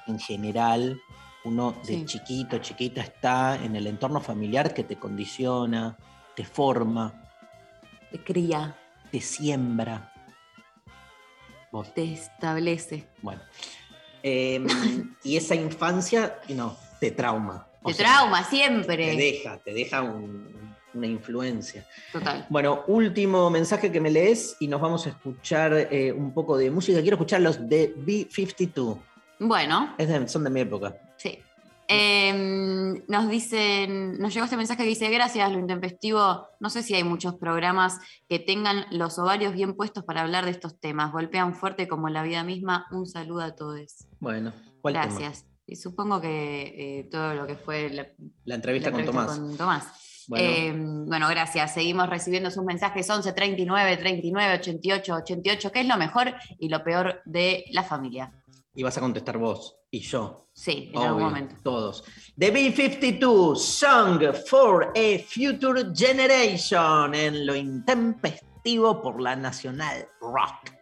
[0.05, 0.99] En general,
[1.45, 2.05] uno de Sí.
[2.05, 5.95] chiquito, chiquita está en el entorno familiar que te condiciona,
[6.35, 7.13] te forma,
[8.11, 8.75] Te cría,
[9.09, 10.11] te siembra.
[11.71, 11.93] Vos.
[11.93, 13.07] te establece.
[13.21, 13.41] Bueno.
[14.21, 14.59] Eh,
[15.23, 17.65] y esa infancia, no, te trauma.
[17.81, 18.97] O Te sea, trauma siempre.
[18.97, 21.85] Te deja, te deja un- una influencia.
[22.11, 22.45] Total.
[22.49, 26.71] Bueno, último mensaje que me lees y nos vamos a escuchar eh, un poco de
[26.71, 27.01] música.
[27.01, 28.97] Quiero escuchar los de B52.
[29.39, 30.95] Bueno, Es de- son de mi época.
[31.17, 31.39] sí.
[31.91, 36.47] Em, nos dicen, nos llegó este mensaje que dice, gracias, lo intempestivo.
[36.59, 37.97] No sé si hay muchos programas
[38.27, 41.11] que tengan los ovarios bien puestos para hablar de estos temas.
[41.11, 42.85] Golpean fuerte como la vida misma.
[42.91, 44.05] Un saludo a todos.
[44.19, 45.05] Bueno, ¿cuál tema?
[45.05, 45.45] Gracias.
[45.65, 48.07] Y supongo que eh, todo lo que fue la,
[48.45, 49.39] La entrevista, la con Tomás.
[49.39, 49.87] con Tomás.
[50.29, 50.47] Bueno.
[50.47, 50.73] Eh,
[51.07, 51.73] bueno, gracias.
[51.73, 55.71] Seguimos recibiendo sus mensajes 11 39 39 88 88.
[55.71, 58.31] ¿Qué es lo mejor y lo peor de la familia?
[58.75, 60.49] Y vas a contestar vos y yo.
[60.53, 61.55] Sí, en algún momento.
[61.63, 62.03] Todos.
[62.37, 70.78] The B-52, Song for a Future Generation, en lo intempestivo por la Nacional Rock.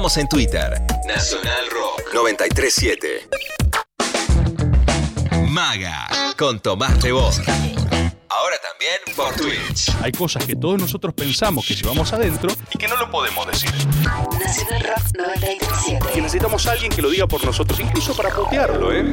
[0.00, 0.82] Estamos en Twitter.
[1.06, 3.28] Nacional Rock 937.
[5.50, 6.08] Maga
[6.38, 7.34] con Tomás Rebord.
[8.30, 9.94] Ahora también por Twitch.
[10.02, 13.70] Hay cosas que todos nosotros pensamos que llevamos adentro y que no lo podemos decir.
[14.42, 16.12] Nacional Rock 937.
[16.14, 19.04] Que necesitamos a alguien que lo diga por nosotros, incluso para putearlo, ¿eh?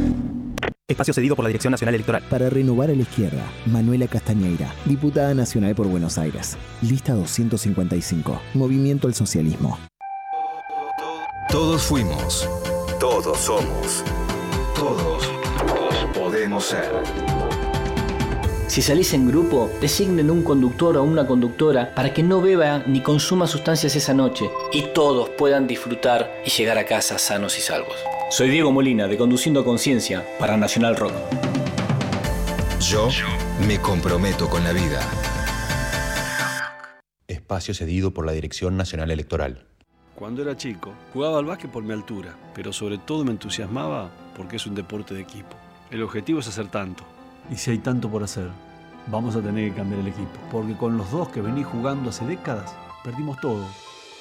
[0.87, 2.23] Espacio cedido por la Dirección Nacional Electoral.
[2.29, 6.55] Para renovar a la izquierda, Manuela Castañeira, diputada nacional por Buenos Aires.
[6.81, 8.41] Lista 255.
[8.53, 9.77] Movimiento al Socialismo.
[11.57, 12.47] Todos fuimos.
[12.99, 14.03] Todos somos.
[14.75, 15.23] Todos,
[15.57, 16.91] todos podemos ser.
[18.67, 23.01] Si salís en grupo, designen un conductor o una conductora para que no beba ni
[23.01, 27.95] consuma sustancias esa noche y todos puedan disfrutar y llegar a casa sanos y salvos.
[28.29, 31.13] Soy Diego Molina de Conduciendo a Conciencia para Nacional Rock.
[32.79, 33.09] Yo
[33.67, 35.01] me comprometo con la vida.
[37.27, 39.66] Espacio cedido por la Dirección Nacional Electoral.
[40.17, 44.55] Cuando era chico, jugaba al básquet por mi altura, pero sobre todo me entusiasmaba porque
[44.55, 45.55] es un deporte de equipo.
[45.91, 47.03] El objetivo es hacer tanto.
[47.51, 48.49] Y si hay tanto por hacer,
[49.05, 50.39] vamos a tener que cambiar el equipo.
[50.51, 53.63] Porque con los dos que venís jugando hace décadas, perdimos todo.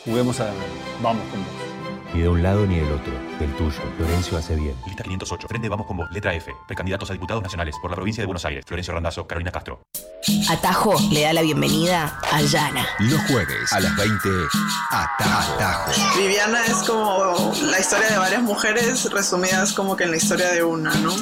[0.05, 0.66] Juguemos a ganar.
[1.02, 2.12] Vamos con vos.
[2.12, 3.14] Ni de un lado ni del otro.
[3.40, 3.81] Del tuyo.
[3.97, 4.74] Florencio hace bien.
[4.86, 5.48] Lista 508.
[5.48, 6.10] Frente Vamos con vos.
[6.12, 6.52] Letra F.
[6.66, 8.66] Precandidatos a diputados nacionales por la provincia de Buenos Aires.
[8.66, 9.81] Florencio Randazzo, Carolina Castro.
[10.48, 12.86] Atajo le da la bienvenida a Yana.
[12.98, 14.28] Los jueves a las 20.
[14.90, 15.55] Atajo.
[15.55, 15.90] Atajo.
[16.19, 20.65] Viviana es como la historia de varias mujeres resumidas como que en la historia de
[20.65, 21.15] una, ¿no?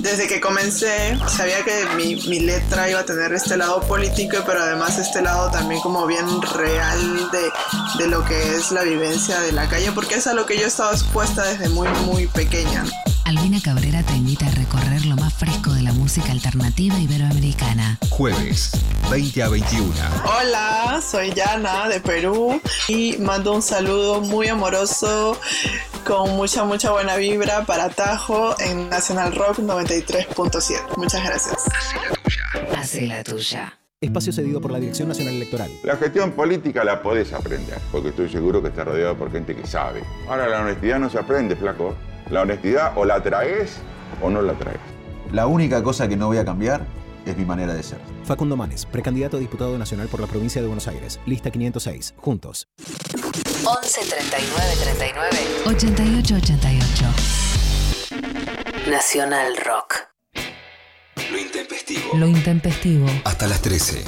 [0.00, 4.62] Desde que comencé sabía que mi, mi letra iba a tener este lado político, pero
[4.62, 7.50] además este lado también como bien real de,
[7.98, 10.66] de lo que es la vivencia de la calle, porque es a lo que yo
[10.66, 12.84] estaba expuesta desde muy, muy pequeña.
[13.24, 17.98] Albina Cabrera te invita a recorrer lo más fresco de la música alternativa iberoamericana.
[18.10, 18.72] Jueves,
[19.10, 19.92] 20 a 21.
[20.40, 25.38] Hola, soy Yana de Perú y mando un saludo muy amoroso
[26.04, 30.96] con mucha, mucha buena vibra para Tajo en Nacional Rock 93.7.
[30.96, 31.64] Muchas gracias.
[32.76, 33.78] Hace la tuya.
[34.00, 35.70] Espacio cedido por la Dirección Nacional Electoral.
[35.84, 39.64] La gestión política la podés aprender, porque estoy seguro que estás rodeado por gente que
[39.64, 40.02] sabe.
[40.28, 41.94] Ahora, la honestidad no se aprende, flaco.
[42.32, 43.76] La honestidad o la traes
[44.22, 44.80] o no la traes.
[45.32, 46.86] La única cosa que no voy a cambiar
[47.26, 47.98] es mi manera de ser.
[48.24, 51.20] Facundo Manes, precandidato a diputado nacional por la provincia de Buenos Aires.
[51.26, 52.14] Lista 506.
[52.16, 52.68] Juntos.
[52.78, 55.28] 11 39 39
[55.66, 57.04] 88 88.
[58.90, 59.96] Nacional Rock.
[61.30, 62.16] Lo intempestivo.
[62.16, 63.06] Lo intempestivo.
[63.24, 64.04] Hasta las 13.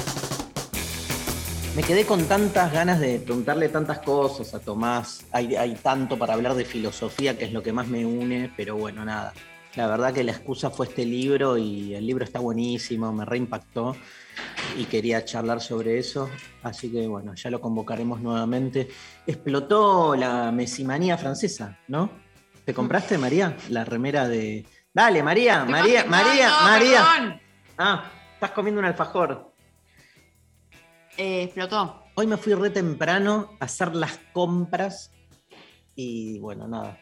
[1.75, 5.25] Me quedé con tantas ganas de preguntarle tantas cosas a Tomás.
[5.33, 8.77] Hay, hay tanto para hablar de filosofía, que es lo que más me une, pero
[8.77, 9.33] bueno, nada.
[9.75, 13.93] La verdad que la excusa fue este libro y el libro está buenísimo, me reimpactó
[14.77, 16.29] y quería charlar sobre eso.
[16.63, 18.87] Así que bueno, ya lo convocaremos nuevamente.
[19.27, 22.09] Explotó la mesimanía francesa, ¿no?
[22.63, 23.57] ¿Te compraste, María?
[23.69, 24.65] La remera de.
[24.93, 27.05] Dale, María, María, María, María.
[27.17, 27.41] perdón.
[27.77, 29.54] Ah, estás comiendo un alfajor.
[31.17, 32.03] Eh, explotó.
[32.15, 35.11] Hoy me fui re temprano a hacer las compras
[35.95, 36.97] y bueno, nada.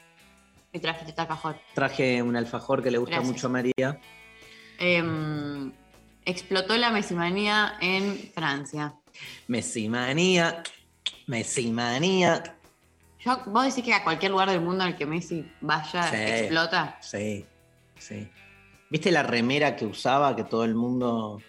[0.72, 1.56] Y trajiste esta cajón.
[1.76, 3.34] Traje un alfajor que le gusta Gracias.
[3.34, 4.00] mucho a María.
[4.80, 5.72] Em,
[6.26, 8.96] explotó la mesimanía en Francia.
[9.48, 10.64] Mesimanía,
[11.28, 12.42] mesimanía.
[13.20, 16.16] Yo, ¿Vos decís que a cualquier lugar del mundo en el que Messi vaya Sí.
[16.18, 16.98] explota?
[17.02, 17.46] Sí,
[18.00, 18.28] sí.
[18.90, 20.36] ¿Viste la remera que usaba?
[20.36, 21.40] Que todo el mundo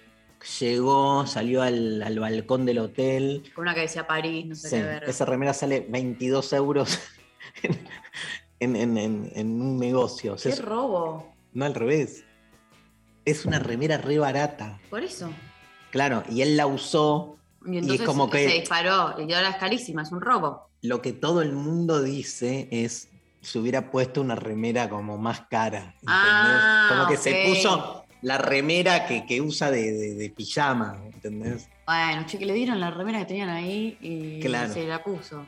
[0.61, 3.43] llegó, salió al, al balcón del hotel.
[3.55, 5.05] Con una que decía París, no sé Sí, qué ver.
[5.05, 6.99] esa remera sale 22 euros
[8.61, 10.35] en, en- en- en un negocio.
[10.35, 11.33] O sea, ¡Qué es- robo!
[11.53, 12.25] no al revés.
[13.25, 14.81] Es una remera re barata.
[14.91, 15.31] Por eso.
[15.91, 19.15] Claro, y él la usó Y entonces es como que- se disparó.
[19.21, 20.69] Y ahora es carísima, es un robo.
[20.83, 23.09] lo que todo el mundo dice es
[23.41, 25.95] se hubiera puesto una remera como más cara.
[26.01, 26.05] ¿entendés?
[26.09, 31.69] Ah, como que se puso la remera que, que usa de, de- de pijama, ¿entendés?
[31.87, 34.73] Bueno, che, que le dieron la remera que tenían ahí y Claro.
[34.73, 35.47] se la puso.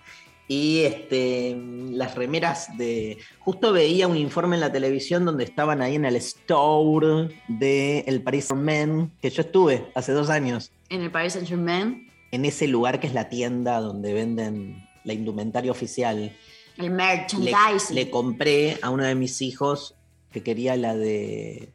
[0.49, 1.57] Y este,
[1.91, 3.19] las remeras de.
[3.41, 8.23] Justo veía un informe en la televisión donde estaban ahí en el store de el
[8.23, 10.71] Paris Saint-Germain, que yo estuve hace dos años.
[10.89, 15.15] En el Paris Saint Germain, En ese lugar que es la tienda donde venden la
[15.15, 16.33] indumentaria oficial.
[16.77, 17.95] el Le, merchandising.
[17.97, 19.95] le compré a uno de mis hijos
[20.31, 21.71] que quería la de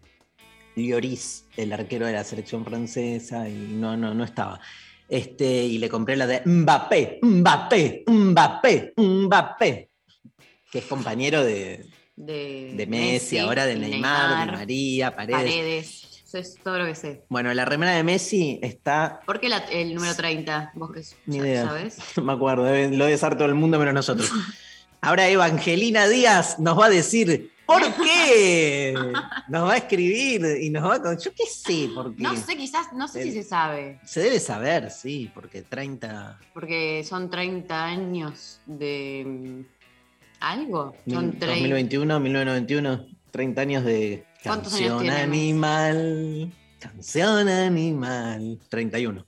[0.75, 4.59] Lloris, el arquero de la selección francesa, y no, no, no estaba.
[5.09, 9.89] Este, y le compré la de Mbappé, Mbappé, Mbappé, Mbappé,
[10.71, 11.85] que es compañero de,
[12.15, 15.37] de, de Messi, ahora de Neymar, de María, Paredes.
[15.41, 16.07] Paredes.
[16.31, 17.23] Eso es todo lo que sé.
[17.27, 20.71] Bueno, la remera de Messi está, ¿Por qué la- el número 30?
[20.75, 21.97] ¿Vos que ni idea, sabés?
[22.15, 24.31] no me acuerdo, debe- lo debe saber todo el mundo menos nosotros.
[25.01, 28.93] Ahora Evangelina Díaz nos va a decir por qué.
[29.47, 31.17] Nos va a escribir y nos va a.
[31.17, 32.23] Yo qué sé, por qué.
[32.23, 36.39] No sé, quizás, no sé si se sabe, Se debe saber, sí, porque 30.
[36.53, 39.61] porque son 30 años de mm,
[40.39, 40.95] algo.
[41.07, 41.47] Son 30.
[41.47, 45.23] 2021, 1991, 30 años de ¿Cuántos años canción Messi?
[45.23, 46.53] animal.
[46.79, 48.59] Canción animal.
[48.69, 49.25] 31.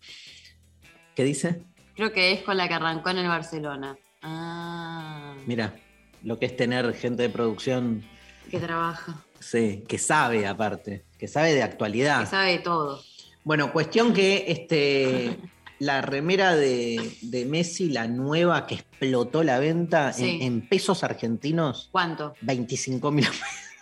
[1.15, 1.63] ¿Qué dice?
[1.95, 3.95] Creo que es con la que arrancó en el Barcelona.
[4.23, 5.75] Ah, Mira,
[6.23, 8.03] lo que es tener gente de producción,
[8.49, 12.21] que trabaja, sí, que sabe aparte, que sabe de actualidad.
[12.21, 13.01] que sabe de todo.
[13.43, 15.37] Bueno, cuestión que este,
[15.79, 20.39] la remera de, de Messi, la nueva que explotó la venta en- Sí.
[20.41, 22.33] en, pesos argentinos, ¿Cuánto?
[22.41, 23.27] 25 mil.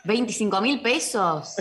[0.05, 1.55] ¿25 mil pesos?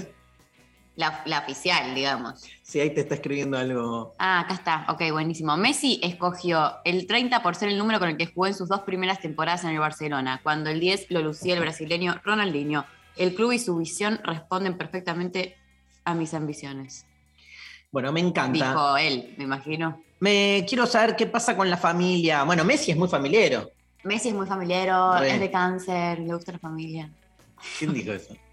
[1.01, 2.43] La, la oficial, digamos.
[2.63, 4.15] Sí, ahí te está escribiendo algo.
[4.19, 4.87] Ah, acá está.
[4.91, 5.57] Ok, buenísimo.
[5.57, 8.83] Messi escogió el 30 por ser el número con el que jugó en sus dos
[8.83, 12.85] primeras temporadas en el Barcelona, cuando el 10 lo lucía el brasileño Ronaldinho.
[13.17, 15.57] El club y su visión responden perfectamente
[16.05, 17.07] a mis ambiciones.
[17.91, 18.69] Bueno, me encanta.
[18.69, 20.03] Dijo él, me imagino.
[20.21, 22.45] Me quiero saber qué pasa con la familia.
[22.45, 23.71] Bueno, Messi es muy familiero.
[24.05, 25.33] Messi es muy familiero, Re.
[25.33, 27.11] es de cáncer, le gusta la familia.
[27.79, 28.37] ¿Quién dijo eso?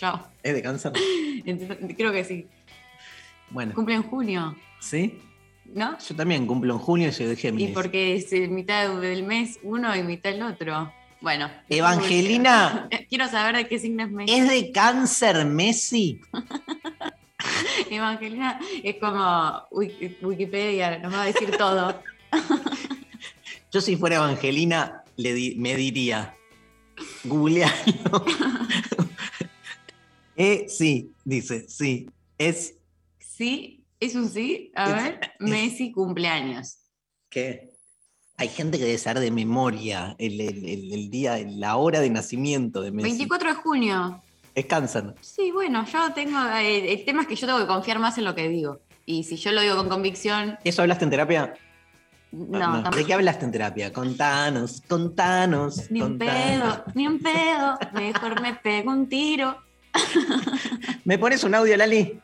[0.00, 0.26] Yo.
[0.42, 0.92] ¿Es de cáncer?
[1.44, 2.46] Entonces, creo que sí.
[3.50, 5.20] Bueno, Cumple en junio, ¿sí?
[5.66, 5.96] ¿no?
[5.98, 7.70] Yo también cumplo en junio y soy de Y Géminis.
[7.74, 10.92] porque es mitad del mes uno y mitad el otro.
[11.20, 11.50] Bueno.
[11.68, 12.88] Evangelina.
[13.08, 14.32] Quiero saber de qué signo es Messi.
[14.34, 16.20] ¿Es de cáncer Messi?
[17.90, 22.02] Evangelina es como Wiki- Wikipedia, nos va a decir todo.
[23.72, 26.34] Yo si fuera Evangelina le di- me diría,
[27.24, 28.24] googlealo.
[30.40, 32.08] Eh, sí, dice, sí.
[32.38, 32.74] Es
[33.18, 34.70] Sí, es un sí.
[34.74, 36.78] A Es- ver, Messi cumpleaños.
[37.28, 37.70] que
[38.36, 42.08] hay gente que debe saber de memoria el, el- el- el día, la hora de
[42.10, 43.08] nacimiento de Messi.
[43.10, 44.22] 24 de junio.
[44.54, 45.14] Es cáncer.
[45.20, 46.38] Sí, bueno, yo tengo.
[46.56, 48.80] eh, el tema es que yo tengo que confiar más en lo que digo.
[49.06, 51.54] Y si yo lo digo con convicción, ¿Eso hablaste en terapia?
[52.32, 53.92] no, No, ¿De qué hablaste en terapia?
[53.92, 55.90] Contanos, contanos.
[55.90, 56.76] Ni un contanos.
[56.78, 57.78] pedo, ni un pedo.
[57.92, 59.56] Mejor me pego un tiro.
[61.04, 62.20] ¿Me pones un audio, Lali?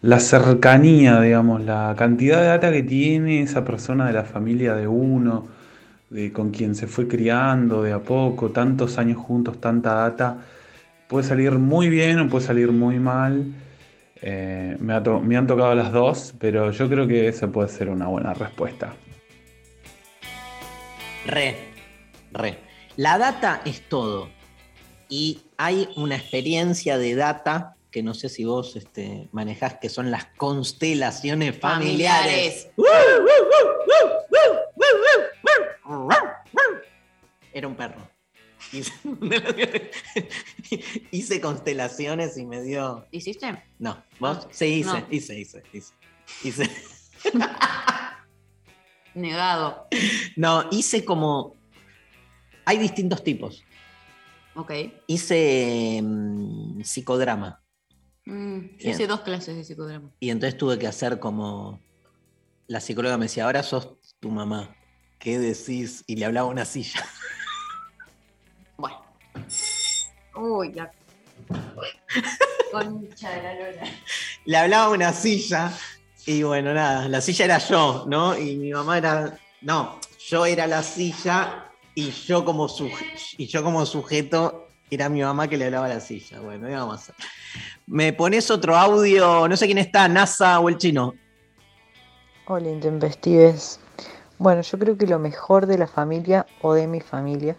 [0.00, 4.86] la cercanía, digamos, la cantidad de data que tiene esa persona de la familia de
[4.86, 5.48] uno,
[6.10, 10.38] de con quien se fue criando de a poco, tantos años juntos, tanta data,
[11.08, 13.46] puede salir muy bien o puede salir muy mal.
[14.20, 17.88] Eh, me, ha me han tocado las dos, pero yo creo que esa puede ser
[17.88, 18.94] una buena respuesta.
[21.26, 21.56] Re,
[22.32, 22.58] re.
[22.96, 24.28] La data es todo.
[25.08, 30.10] Y hay una experiencia de data que no sé si vos este, manejás, que son
[30.10, 32.68] las constelaciones familiares.
[37.52, 38.08] Era un perro.
[38.72, 38.92] Hice,
[41.10, 43.06] hice constelaciones y me dio.
[43.10, 43.62] ¿Hiciste?
[43.78, 44.46] No, ¿vos?
[44.50, 45.06] Sí, hice, No.
[45.10, 45.94] hice, hice, hice.
[46.44, 46.70] Hice.
[49.14, 49.88] Negado.
[50.36, 51.56] No, hice como.
[52.64, 53.64] Hay distintos tipos.
[55.06, 57.62] Hice mm, psicodrama.
[58.24, 60.10] Mm, yo hice dos clases de psicodrama.
[60.20, 61.80] Y entonces tuve que hacer como.
[62.66, 64.76] La psicóloga me decía, ahora sos tu mamá.
[65.18, 66.04] ¿Qué decís?
[66.06, 67.04] Y le hablaba a una silla.
[68.76, 69.02] Bueno.
[70.36, 70.92] Uy, ya.
[72.70, 73.82] Concha de la lora.
[74.44, 75.72] Le hablaba a una silla.
[76.26, 78.38] Y bueno, nada, la silla era yo, ¿no?
[78.38, 79.36] Y mi mamá era.
[79.62, 79.98] No,
[80.28, 81.67] yo era la silla
[81.98, 82.68] y yo como,
[83.38, 86.38] y yo como sujeto era mi mamá que le hablaba a la silla.
[86.38, 87.14] Bueno, ¿qué vamos a hacer?
[87.88, 89.48] ¿Me pones otro audio?
[89.48, 91.14] No sé quién está, NASA o el chino.
[92.46, 93.80] Hola, intempestives.
[94.38, 97.56] Bueno, yo creo que lo mejor de la familia o de mi familia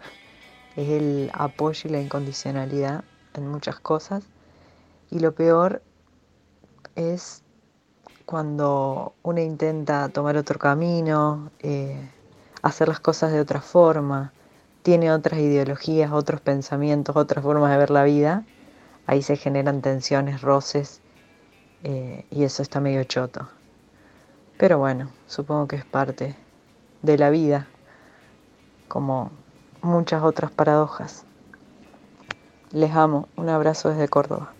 [0.74, 3.04] es el apoyo y la incondicionalidad
[3.34, 4.24] en muchas cosas.
[5.10, 5.82] Y lo peor
[6.96, 7.42] es
[8.24, 12.08] cuando uno intenta tomar otro camino, eh,
[12.62, 14.32] hacer las cosas de otra forma,
[14.82, 18.44] tiene otras ideologías, otros pensamientos, otras formas de ver la vida.
[19.06, 21.00] Ahí se generan tensiones, roces
[21.82, 23.48] eh, y eso está medio choto.
[24.56, 26.36] Pero bueno, supongo que es parte
[27.02, 27.66] de la vida,
[28.88, 29.30] como
[29.82, 31.24] muchas otras paradojas.
[32.72, 34.52] Les amo, un abrazo desde Córdoba.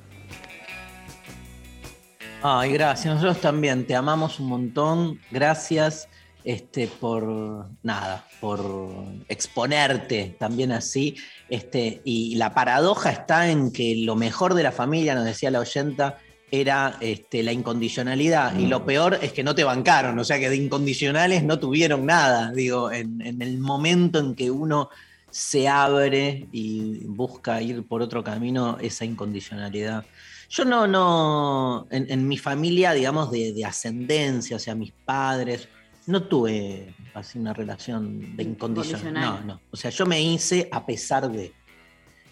[2.43, 3.15] Ay, gracias.
[3.15, 5.21] Nosotros también te amamos un montón.
[5.31, 6.09] Gracias
[6.45, 8.95] este, por nada, por
[9.29, 11.17] exponerte también así.
[11.49, 15.61] Este, y la paradoja está en que lo mejor de la familia, nos decía la
[15.61, 16.19] oyenta,
[16.51, 18.59] era este, la incondicionalidad.
[18.59, 22.07] Y lo peor es que no te bancaron, o sea que de incondicionales no tuvieron
[22.07, 22.53] nada.
[22.53, 24.89] Digo, en, en el momento en que uno
[25.31, 30.05] se abre y busca ir por otro camino esa incondicionalidad.
[30.49, 35.69] Yo no, no, en, en mi familia, digamos, de, de ascendencia, o sea, mis padres,
[36.11, 39.47] no tuve así una relación de incondicional.
[39.47, 39.61] No, no.
[39.71, 41.53] O sea, yo me hice a pesar de.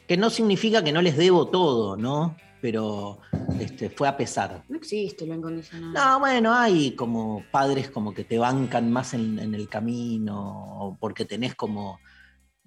[0.07, 2.37] Que no significa que no les debo todo, ¿no?
[2.61, 3.19] Pero
[3.61, 4.65] este, fue a pesar.
[4.69, 5.93] No existe lo incondicional.
[5.93, 10.97] No, bueno, hay como padres como que te bancan más en, en el camino, o
[10.99, 12.01] porque tenés como,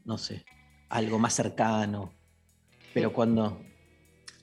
[0.06, 0.46] no sé,
[0.90, 2.14] algo más cercano.
[2.94, 3.62] Pero cuando.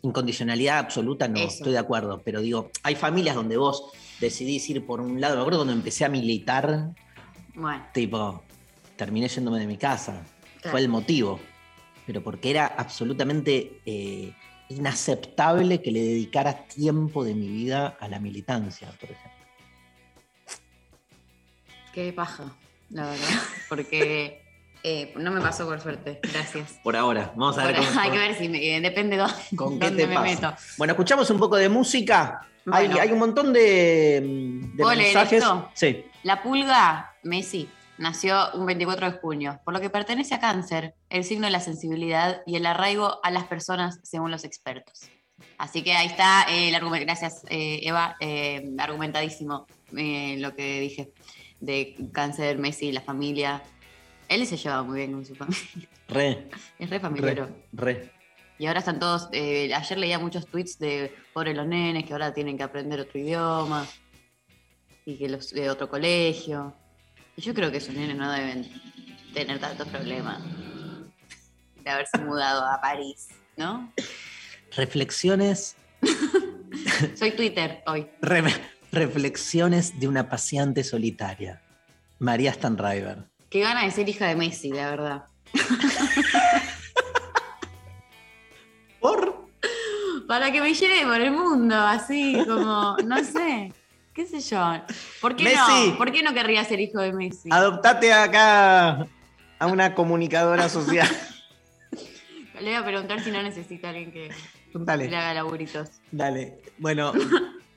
[0.01, 1.49] Incondicionalidad absoluta, no, Eso.
[1.49, 2.23] estoy de acuerdo.
[2.25, 3.91] Pero digo, hay familias donde vos
[4.21, 5.35] decidís ir por un lado.
[5.37, 6.91] Me acuerdo cuando empecé a militar,
[7.55, 8.43] Bueno, tipo,
[8.97, 10.23] terminé yéndome de mi casa.
[10.61, 10.71] Claro.
[10.71, 11.41] Fue el motivo.
[12.07, 14.33] Pero porque era absolutamente eh,
[14.71, 19.39] inaceptable que le dedicara tiempo de mi vida a la militancia, por ejemplo.
[21.93, 22.45] qué paja,
[22.91, 23.27] la verdad.
[23.69, 24.43] Porque
[24.85, 26.21] eh, no me pasó por suerte.
[26.33, 26.79] Gracias.
[26.83, 27.33] Por ahora.
[27.37, 30.03] Vamos a ver cómo- hay que ver si me, depende de dónde, con qué dónde
[30.05, 30.25] te me pasa.
[30.51, 30.55] meto.
[30.79, 32.41] Bueno, escuchamos un poco de música.
[32.73, 33.01] Hay, Bueno.
[33.03, 34.21] hay un montón de,
[34.75, 35.45] de ¿Puedo leer mensajes.
[35.75, 36.05] Sí.
[36.23, 37.69] La pulga, Messi,
[37.99, 41.61] nació un 24 de junio, por lo que pertenece a cáncer, el signo de la
[41.61, 45.09] sensibilidad y el arraigo a las personas según los expertos.
[45.57, 47.07] Así que ahí está eh, el argumento.
[47.07, 48.17] Gracias, eh, Eva.
[48.21, 51.13] eh, argumentadísimo lo que dije
[51.61, 53.63] de cáncer, Messi, la familia.
[54.29, 55.89] Él se llevaba muy bien con su familia.
[56.09, 57.49] Re, Es re familiar.
[57.73, 58.11] re, re.
[58.59, 59.29] Y ahora están todos.
[59.33, 63.19] eh, ayer leía muchos tweets de pobre los nenes que ahora tienen que aprender otro
[63.21, 63.87] idioma
[65.05, 66.75] y que los de otro colegio.
[67.37, 68.69] Y yo creo que esos nenes no deben
[69.33, 70.43] tener tantos problemas
[71.85, 73.93] de haberse mudado a París, ¿no?
[74.77, 75.77] Reflexiones,
[77.15, 78.09] Soy Twitter hoy.
[78.21, 78.43] re-
[78.93, 81.63] reflexiones de una paciente solitaria.
[82.19, 83.25] María Stanriver.
[83.49, 85.25] Qué gana de ser hija de Messi, la verdad.
[90.29, 93.73] Para que me lleve por el mundo, así como, no sé,
[94.13, 94.61] qué sé yo.
[95.23, 95.89] ¿Por qué Messi.
[95.89, 95.97] no?
[95.97, 97.49] ¿Por qué no querría ser hijo de Messi?
[97.51, 99.09] Adoptate acá
[99.59, 101.09] a una comunicadora social.
[102.61, 104.29] Le voy a preguntar si no necesita alguien que
[104.75, 105.09] Dale.
[105.09, 105.93] le haga laburitos.
[106.11, 106.61] Dale.
[106.77, 107.13] Bueno,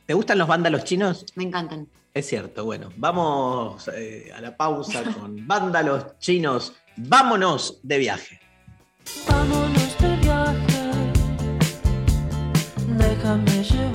[0.06, 1.26] ¿te gustan los vándalos chinos?
[1.36, 1.88] Me encantan.
[2.14, 6.74] Es cierto, bueno, vamos eh, a la pausa con vándalos chinos.
[6.98, 8.42] Vámonos de viaje.
[9.26, 9.81] Vámonos
[13.32, 13.91] 他没事。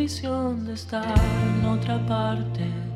[0.00, 1.14] Condición de estar
[1.60, 2.89] en otra parte.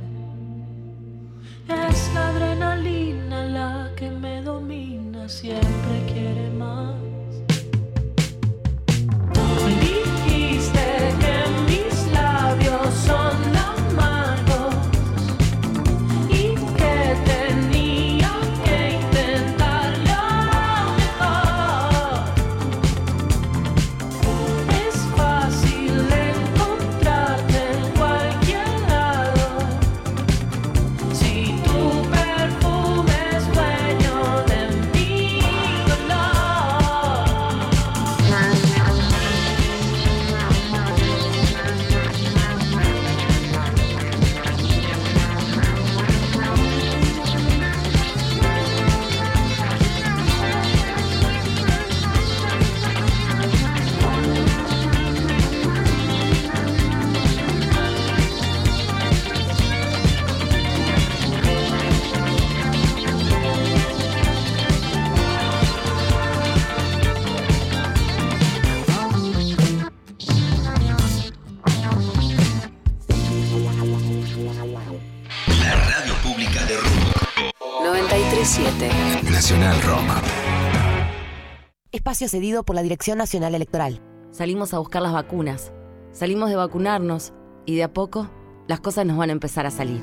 [82.15, 84.01] Espacio cedido por la Dirección Nacional Electoral.
[84.31, 85.73] Salimos a buscar las vacunas,
[86.13, 87.33] salimos de vacunarnos
[87.67, 88.31] y de a poco
[88.69, 90.01] las cosas nos van a empezar a salir.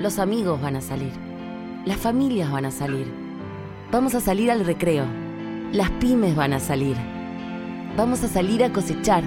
[0.00, 1.12] Los amigos van a salir,
[1.84, 3.06] las familias van a salir.
[3.92, 5.04] Vamos a salir al recreo,
[5.72, 6.96] las pymes van a salir.
[7.98, 9.22] Vamos a salir a cosechar,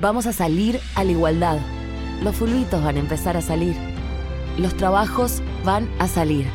[0.00, 1.58] vamos a salir a la igualdad.
[2.22, 3.76] Los fulbitos van a empezar a salir,
[4.56, 6.46] los trabajos van a salir.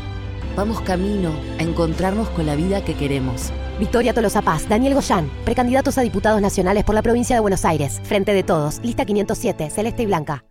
[0.56, 1.30] Vamos camino
[1.60, 3.52] a encontrarnos con la vida que queremos.
[3.80, 8.02] Victoria Tolosa Paz, Daniel Goyán, precandidatos a diputados nacionales por la provincia de Buenos Aires.
[8.04, 10.44] Frente de todos, lista 507, celeste y blanca.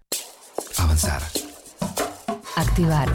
[0.79, 1.23] Avanzar.
[2.57, 3.09] Activar.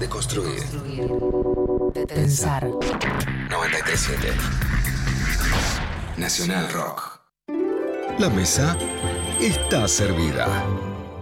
[0.00, 0.62] Deconstruir.
[2.08, 2.66] Pensar.
[2.66, 4.28] 937.
[6.16, 7.20] Nacional Rock.
[8.18, 8.76] La mesa
[9.40, 10.64] está servida.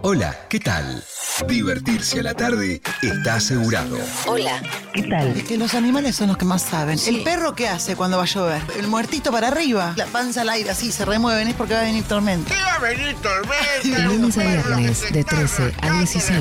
[0.01, 1.03] Hola, ¿qué tal?
[1.47, 3.97] Divertirse a la tarde está asegurado.
[4.27, 4.61] Hola.
[4.93, 5.27] ¿Qué tal?
[5.37, 6.99] Es que los animales son los que más saben.
[7.07, 8.61] ¿El perro qué hace cuando va a llover?
[8.77, 9.93] El muertito para arriba.
[9.95, 12.53] La panza al aire así se remueven, es porque va a venir tormenta.
[12.53, 13.61] ¿Qué va a venir tormenta?
[13.83, 16.39] De lunes a viernes, de 13 a 16.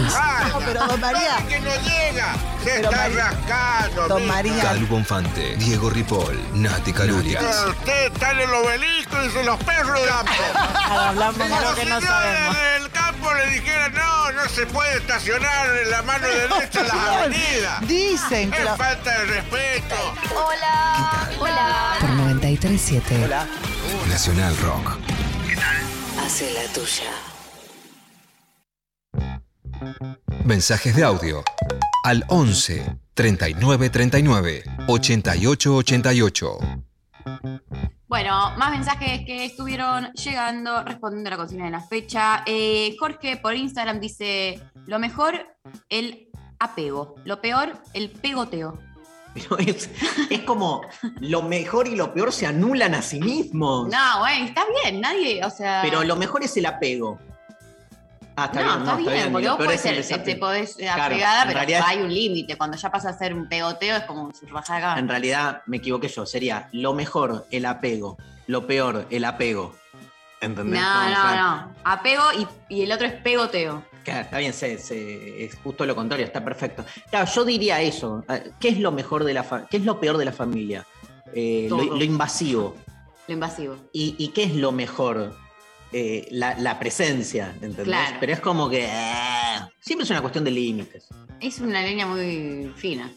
[0.53, 1.37] No, pero don María.
[1.49, 2.35] que no llega.
[2.65, 4.09] Se Pero está María- rascando.
[4.09, 4.27] Don.
[4.27, 4.63] María.
[4.63, 7.43] Calu Bonfante, Diego Ripoll, Nati Calurias.
[7.43, 10.33] Pero Usted está en el obelisco y dice los perros del campo.
[10.91, 12.57] Hablamos de lo que no sabemos.
[12.77, 16.61] en el campo le dijera, no, no se puede estacionar en la mano derecha en
[16.61, 17.89] las Señor, avenidas.
[17.89, 19.95] dicen que Es la- falta de respeto.
[20.35, 21.31] Hola.
[21.41, 21.97] Hola.
[22.01, 23.29] Por 937.
[24.09, 24.99] Nacional Rock.
[26.25, 27.11] Hace la tuya.
[30.45, 31.43] Mensajes de audio
[32.05, 36.59] al 11 39 39 88 88.
[38.09, 42.43] Bueno, más mensajes que estuvieron llegando respondiendo a la consigna de la fecha.
[42.47, 45.35] Eh, Jorge por Instagram dice: Lo mejor,
[45.89, 46.29] el
[46.61, 47.17] apego.
[47.25, 48.79] Lo peor, el pegoteo.
[49.35, 49.89] Pero es,
[50.29, 50.83] es como
[51.21, 53.89] lo mejor y lo peor se anulan a sí mismos.
[53.89, 55.81] No, güey, está bien, nadie, o sea.
[55.83, 57.19] Pero lo mejor es el apego.
[58.37, 59.51] Ah, está no, bien, está no, bien, está bien.
[59.51, 60.25] vos podés ser, desapego.
[60.25, 62.57] te podés Claro, apegada, pero realidad- hay un límite.
[62.57, 64.99] Cuando ya pasa a ser un pegoteo es como su acá.
[64.99, 66.25] En realidad me equivoqué yo.
[66.27, 68.17] Sería lo mejor, el apego.
[68.47, 69.77] Lo peor, el apego.
[70.41, 70.81] ¿Entendés?
[70.81, 71.75] No, no, no.
[71.85, 72.23] Apego
[72.69, 73.85] y, y el otro es pegoteo.
[74.05, 76.85] Claro, está bien, se- se- es justo lo contrario, está perfecto.
[77.11, 78.25] Claro, yo diría eso.
[78.29, 80.87] Eh, ¿Qué es lo mejor de la fa- ¿Qué es lo peor de la familia?
[81.35, 82.77] Eh, lo, invasivo.
[83.29, 83.77] Lo invasivo.
[83.93, 85.35] ¿Y, y qué es lo mejor?
[85.93, 87.85] Eh, la, la presencia, ¿entendés?
[87.85, 88.17] Claro.
[88.21, 88.85] Pero es como que.
[88.85, 91.09] eh, siempre es una cuestión de límites.
[91.41, 93.11] Es una línea muy fina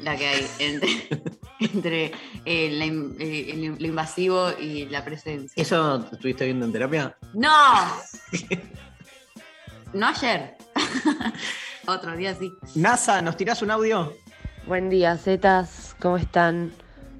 [0.00, 0.88] la que hay entre,
[1.60, 2.04] entre
[2.44, 5.60] eh, el- lo invasivo y la presencia.
[5.60, 7.16] ¿Eso estuviste viendo en terapia?
[7.32, 7.48] ¡No!
[9.96, 10.54] No ayer.
[11.86, 12.52] Otro día sí.
[12.74, 14.12] NASA, ¿nos tirás un audio?
[14.66, 16.70] Buen día, Zetas, ¿cómo están?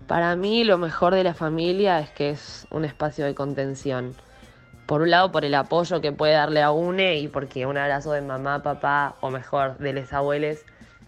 [0.07, 4.15] Para mí lo mejor de la familia es que es un espacio de contención.
[4.85, 8.13] Por un lado, por el apoyo que puede darle a UNE y porque un abrazo
[8.13, 10.59] de mamá, papá o mejor de los abuelos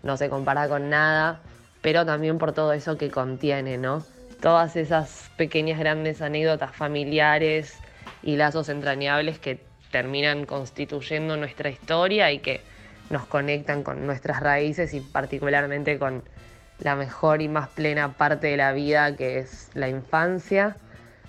[0.03, 1.43] no se compara con nada,
[1.83, 4.07] pero también por todo eso que contiene, ¿no?
[4.41, 7.77] Todas esas pequeñas, grandes anécdotas familiares
[8.23, 12.61] y lazos entrañables que terminan constituyendo nuestra historia y que
[13.11, 16.23] nos conectan con nuestras raíces y particularmente con
[16.81, 20.77] la mejor y más plena parte de la vida que es la infancia.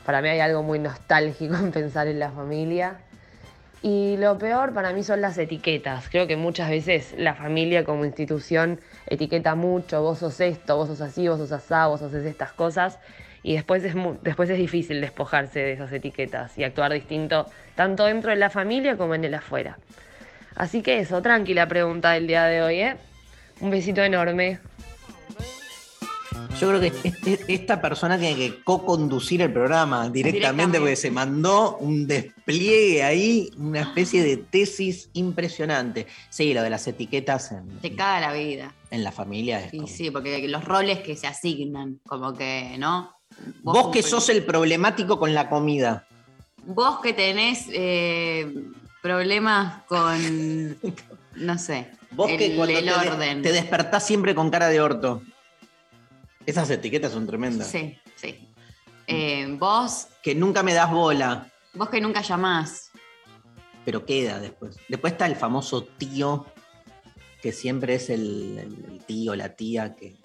[0.05, 2.97] Para mí hay algo muy nostálgico en pensar en la familia.
[3.81, 6.09] Y lo peor para mí son las etiquetas.
[6.09, 10.99] Creo que muchas veces la familia como institución etiqueta mucho, vos sos esto, vos sos
[10.99, 12.99] así, vos sos asá, vos haces estas cosas.
[13.41, 17.45] Y después es, después es difícil despojarse de esas etiquetas y actuar distinto
[17.79, 19.79] tanto dentro de la familia como en el afuera.
[20.57, 22.97] Así que eso, tranquila pregunta del día de hoy, ¿eh?
[23.61, 24.59] Un besito enorme.
[26.59, 30.79] Yo creo que este- esta persona tiene que co-conducir el programa directamente, Directamente.
[30.79, 36.05] porque se mandó un despliegue ahí, una especie de tesis impresionante.
[36.29, 38.73] Sí, lo de las etiquetas en, Te caga la vida.
[38.91, 43.15] en la familia es como- sí, porque los roles que se asignan, como que, ¿no?
[43.63, 46.05] Vos que sos el problemático con la comida.
[46.65, 48.53] Vos que tenés eh,
[49.01, 50.77] problemas con,
[51.35, 53.41] no sé, Vos el, que cuando el te, de- orden.
[53.41, 55.21] te despertás siempre con cara de orto.
[56.45, 57.67] Esas etiquetas son tremendas.
[57.67, 58.47] Sí, sí.
[59.07, 62.91] Eh, vos, Que nunca me das bola, vos que nunca llamás.
[63.85, 64.77] pero queda después.
[64.87, 66.45] Después está el famoso tío,
[67.41, 70.17] que siempre es el, tío, la tía, que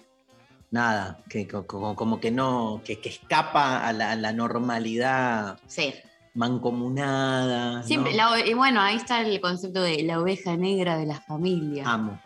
[0.69, 5.57] nada, que co- como, como que no, que, que escapa a la, a la normalidad
[5.67, 5.93] Sí.
[6.35, 7.83] Mancomunada.
[7.87, 11.83] la- y bueno, ahí está el concepto de la oveja negra de la familia.
[11.87, 12.21] Amo,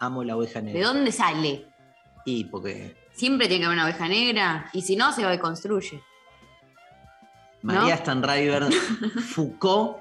[0.00, 0.88] amo la oveja ¿De negra.
[0.88, 1.66] dónde sale?
[2.24, 5.38] Y porque Siempre tiene que haber una oveja negra, y si no, se va y
[5.38, 6.02] construye.
[7.62, 8.00] María ¿No?
[8.02, 8.64] Stanriver,
[9.34, 9.96] Foucault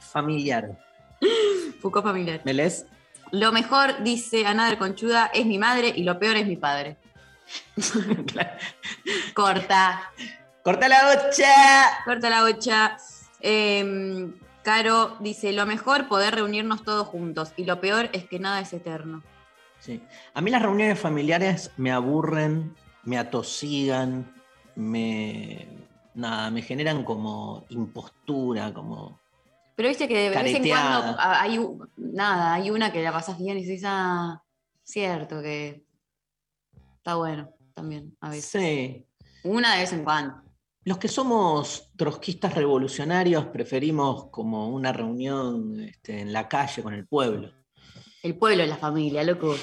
[0.00, 0.76] familiar.
[1.80, 2.40] Foucault familiar.
[2.44, 2.86] ¿Me lees?
[3.30, 6.96] Lo mejor, dice Anader Conchuda, es mi madre y lo peor es mi padre.
[9.34, 10.10] Corta.
[10.64, 12.04] ¡Corta la ocha!
[12.06, 12.96] Corta la ocha.
[13.40, 14.32] Eh,
[14.62, 18.72] Caro dice, lo mejor poder reunirnos todos juntos y lo peor es que nada es
[18.72, 19.22] eterno.
[19.78, 20.00] Sí.
[20.32, 24.34] A mí las reuniones familiares me aburren, me atosigan,
[24.74, 25.68] me.
[26.14, 29.20] Nada, me generan como impostura, como.
[29.76, 31.60] Pero viste que de vez en cuando ah, hay
[31.98, 34.42] nada, hay una que la pasas bien y dices, ah,
[34.82, 35.84] cierto que
[36.96, 38.46] está bueno también a veces.
[38.46, 39.06] Sí.
[39.42, 40.43] Una de vez en cuando.
[40.84, 47.06] Los que somos trotskistas revolucionarios preferimos como una reunión este, en la calle con el
[47.06, 47.50] pueblo.
[48.22, 49.56] El pueblo es la familia, loco.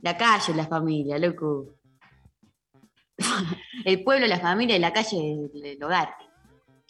[0.00, 1.76] La calle es la familia, loco.
[3.84, 6.16] El pueblo es la familia y la calle es el hogar.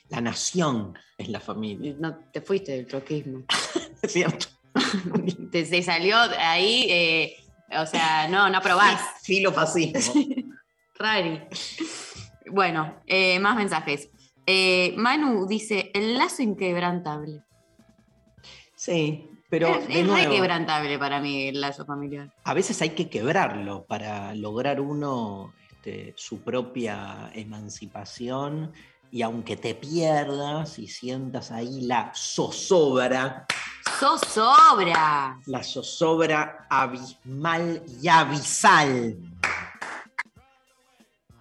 [0.09, 1.95] La nación es la familia.
[1.99, 3.45] No te fuiste del troquismo.
[4.01, 4.47] Es cierto.
[5.51, 7.37] Te, se salió ahí, eh,
[7.79, 9.01] o sea, no, no aprobás.
[9.23, 10.25] Filofascismo.
[10.95, 11.43] Rari.
[12.51, 14.11] Bueno, eh, más mensajes.
[14.47, 17.43] Eh, Manu dice, el lazo inquebrantable.
[18.75, 22.31] Sí, pero es de es nuevo, para mí el lazo familiar.
[22.45, 25.55] a veces hay que quebrarlo para lograr uno
[25.85, 28.73] este, su propia emancipación
[29.11, 33.47] y aunque te pierdas y sientas ahí la zozobra,
[34.01, 35.39] ¡Zozobra!
[35.45, 39.19] la zozobra abismal y abisal.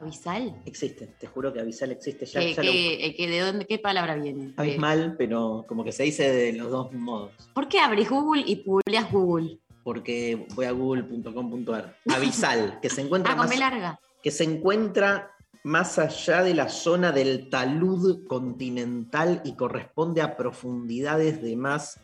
[0.04, 0.62] ¿Abisal?
[0.66, 2.26] Existe, te juro que abisal existe.
[2.26, 4.54] Ya, ¿Qué, ya lo- qué- eh, qué- ¿De dónde, qué palabra viene?
[4.58, 7.32] abismal, pero como que se dice de los dos modos.
[7.54, 9.60] ¿Por qué abrís Google y publicas Google?
[9.84, 11.98] Porque voy a google.com.ar.
[12.14, 14.00] Abisal, que se encuentra Ah, más, larga.
[14.22, 15.32] que se encuentra
[15.64, 22.00] más allá de la zona del talud continental y corresponde a profundidades de más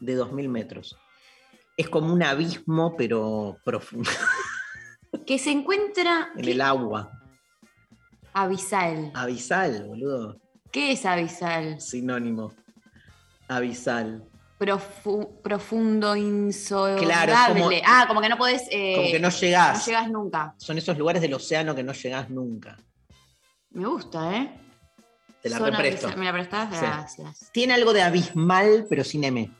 [0.00, 0.96] de 2.000 metros.
[1.76, 4.10] Es como un abismo, pero profundo,
[5.26, 7.10] Que se encuentra en el agua.
[8.42, 9.10] Abisal.
[9.14, 10.36] Abisal, boludo.
[10.70, 11.80] ¿Qué es abisal?
[11.80, 12.52] Sinónimo.
[13.48, 14.24] Abisal.
[14.58, 17.04] Profu- profundo, insolable.
[17.04, 18.62] Claro, como- ah, como que no podés.
[18.70, 19.78] eh, Como que no llegás.
[19.78, 20.54] No llegás nunca.
[20.58, 22.76] Son esos lugares del océano que no llegás nunca.
[23.70, 24.60] Me gusta, ¿eh?
[25.42, 26.06] Te la represto.
[26.08, 26.18] abisal.
[26.18, 26.68] ¿Me la prestás?
[26.74, 26.84] Sí.
[26.84, 27.50] Gracias.
[27.52, 29.50] Tiene algo de abismal, pero sin M.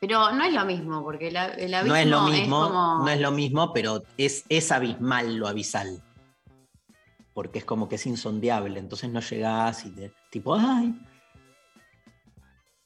[0.00, 3.08] Pero no es lo mismo, porque el, el abismo No es lo mismo, como- no
[3.08, 6.02] es lo mismo, pero es, es abismal lo abisal.
[7.36, 10.10] Porque es como que es insondeable, entonces no llegás y te.
[10.30, 10.98] tipo, ¡ay!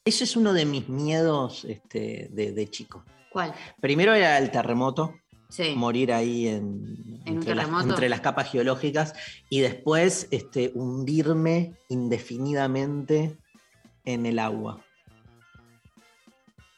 [0.04, 3.04] Ese es uno de mis miedos este, de, de chico.
[3.30, 3.54] ¿Cuál?
[3.80, 5.14] Primero era el terremoto,
[5.48, 5.74] Sí.
[5.76, 9.14] morir ahí en, ¿En entre, las, entre las capas geológicas,
[9.48, 13.38] y después este, hundirme indefinidamente
[14.04, 14.84] en el agua.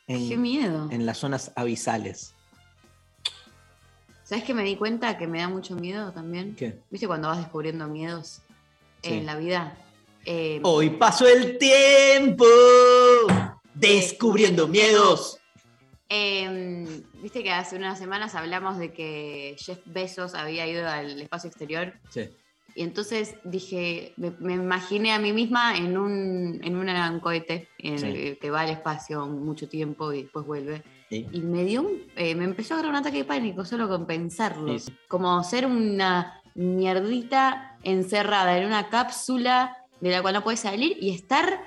[0.09, 0.91] En, Qué miedo.
[0.91, 2.35] en las zonas abisales.
[4.33, 6.57] ¿Sabes que me di cuenta que me da mucho miedo también?
[6.57, 6.79] ¿Qué?
[6.89, 8.41] ¿Viste cuando vas descubriendo miedos
[9.03, 9.13] Sí.
[9.13, 9.77] en la vida?
[10.25, 12.47] Eh, Hoy pasó el tiempo
[13.75, 15.39] descubriendo miedos.
[16.09, 21.49] eh, Viste que hace unas semanas hablamos de que Jeff Bezos había ido al espacio
[21.49, 21.93] exterior.
[22.09, 22.31] Sí.
[22.75, 27.99] Y entonces dije, me, me imaginé a mí misma en un, en un cohete en
[27.99, 28.07] Sí.
[28.07, 30.83] el que va al espacio mucho tiempo y después vuelve.
[31.13, 31.29] Sí.
[31.31, 34.07] Y me dio un- eh, me empezó a dar un ataque de pánico solo con
[34.07, 34.79] pensarlo.
[34.79, 34.91] Sí.
[35.09, 41.11] Como ser una mierdita encerrada en una cápsula de la cual no puedes salir y
[41.11, 41.61] estar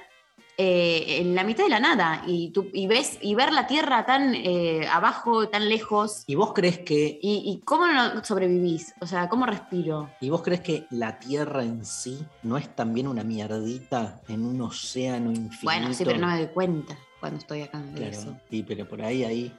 [0.57, 2.23] eh, en la mitad de la nada.
[2.25, 6.23] Y, tú, y ves y ver la Tierra tan eh, abajo, tan lejos.
[6.27, 8.93] ¿Y vos crees que ¿Y, y cómo no sobrevivís?
[9.01, 10.09] O sea, ¿cómo respiro?
[10.21, 14.61] ¿Y vos crees que la Tierra en sí no es también una mierdita en un
[14.61, 15.59] océano infinito?
[15.65, 18.37] Bueno, sí, pero no me doy cuenta cuando estoy acá de Claro, eso.
[18.51, 19.51] y pero por ahí, ahí.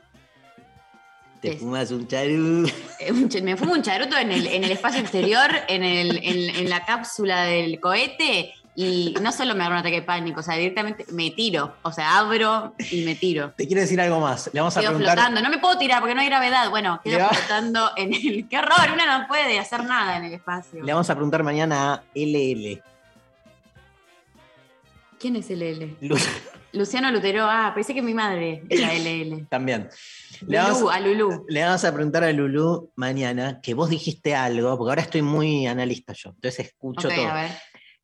[1.40, 2.64] Te Es- fumas un charú.
[3.01, 6.56] Eh, un Me fumo un charuto en el, en el espacio exterior, en, el, en,
[6.56, 10.43] en la cápsula del cohete, y no solo me agarro un ataque de pánico, o
[10.43, 11.76] sea, directamente me tiro.
[11.82, 13.52] O sea, abro y me tiro.
[13.56, 14.48] Te quiero decir algo más.
[14.52, 15.14] Le vamos a Quedo preguntar.
[15.16, 15.43] flotando.
[15.43, 16.70] No me puedo tirar porque no hay gravedad.
[16.70, 18.47] Bueno, quedo va- flotando en el.
[18.48, 18.93] ¡Qué horror!
[18.94, 20.82] Una no puede hacer nada en el espacio.
[20.84, 22.82] Le vamos a preguntar mañana a LL.
[25.18, 25.97] ¿Quién es LL?
[26.01, 26.16] Lu-
[26.72, 27.44] Luciano Lutero.
[27.44, 29.47] Ah, pensé que mi madre era LL.
[29.51, 29.88] También.
[30.47, 31.47] Le Lulú, vamos, a Lulú.
[31.48, 35.66] le vamos a preguntar a Lulú mañana que vos dijiste algo, porque ahora estoy muy
[35.66, 37.26] analista yo, entonces escucho todo.
[37.28, 37.51] a ver.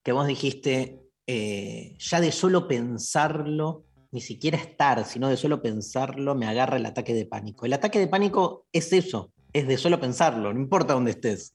[0.03, 6.35] Que vos dijiste, eh, ya de solo pensarlo, ni siquiera estar, sino de solo pensarlo,
[6.35, 7.67] me agarra el ataque de pánico.
[7.67, 11.55] El ataque de pánico es eso, es de solo pensarlo, no importa dónde estés.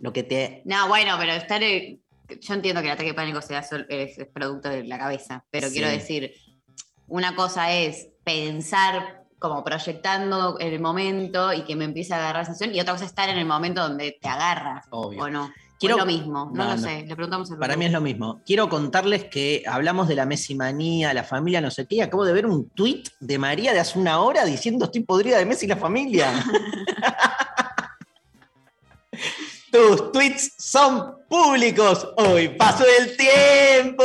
[0.00, 0.62] Lo que te.
[0.64, 1.62] No, bueno, pero estar.
[1.62, 1.98] eh,
[2.40, 5.44] Yo entiendo que el ataque de pánico sea sol- es, es producto de la cabeza,
[5.50, 5.74] pero Sí.
[5.74, 6.32] quiero decir,
[7.06, 12.74] una cosa es pensar como proyectando el momento y que me empiece a agarrar sensación,
[12.74, 15.22] y otra cosa es estar en el momento donde te agarra, Obvio.
[15.22, 15.52] o no.
[15.80, 16.78] Quiero- Quiero, lo mismo, no, No, lo no.
[16.82, 18.42] sé, le preguntamos al Para mí es lo mismo.
[18.44, 21.94] Quiero contarles que hablamos de la mesimanía, la familia, no sé qué.
[21.96, 25.38] y Acabo de ver un tweet de María de hace una hora diciendo estoy podrida
[25.38, 26.32] de Messi y la familia.
[29.72, 32.08] Tus tweets son públicos.
[32.16, 34.04] Hoy pasó el tiempo.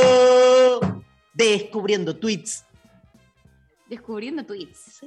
[1.33, 2.63] Descubriendo tweets.
[3.87, 5.01] Descubriendo tweets.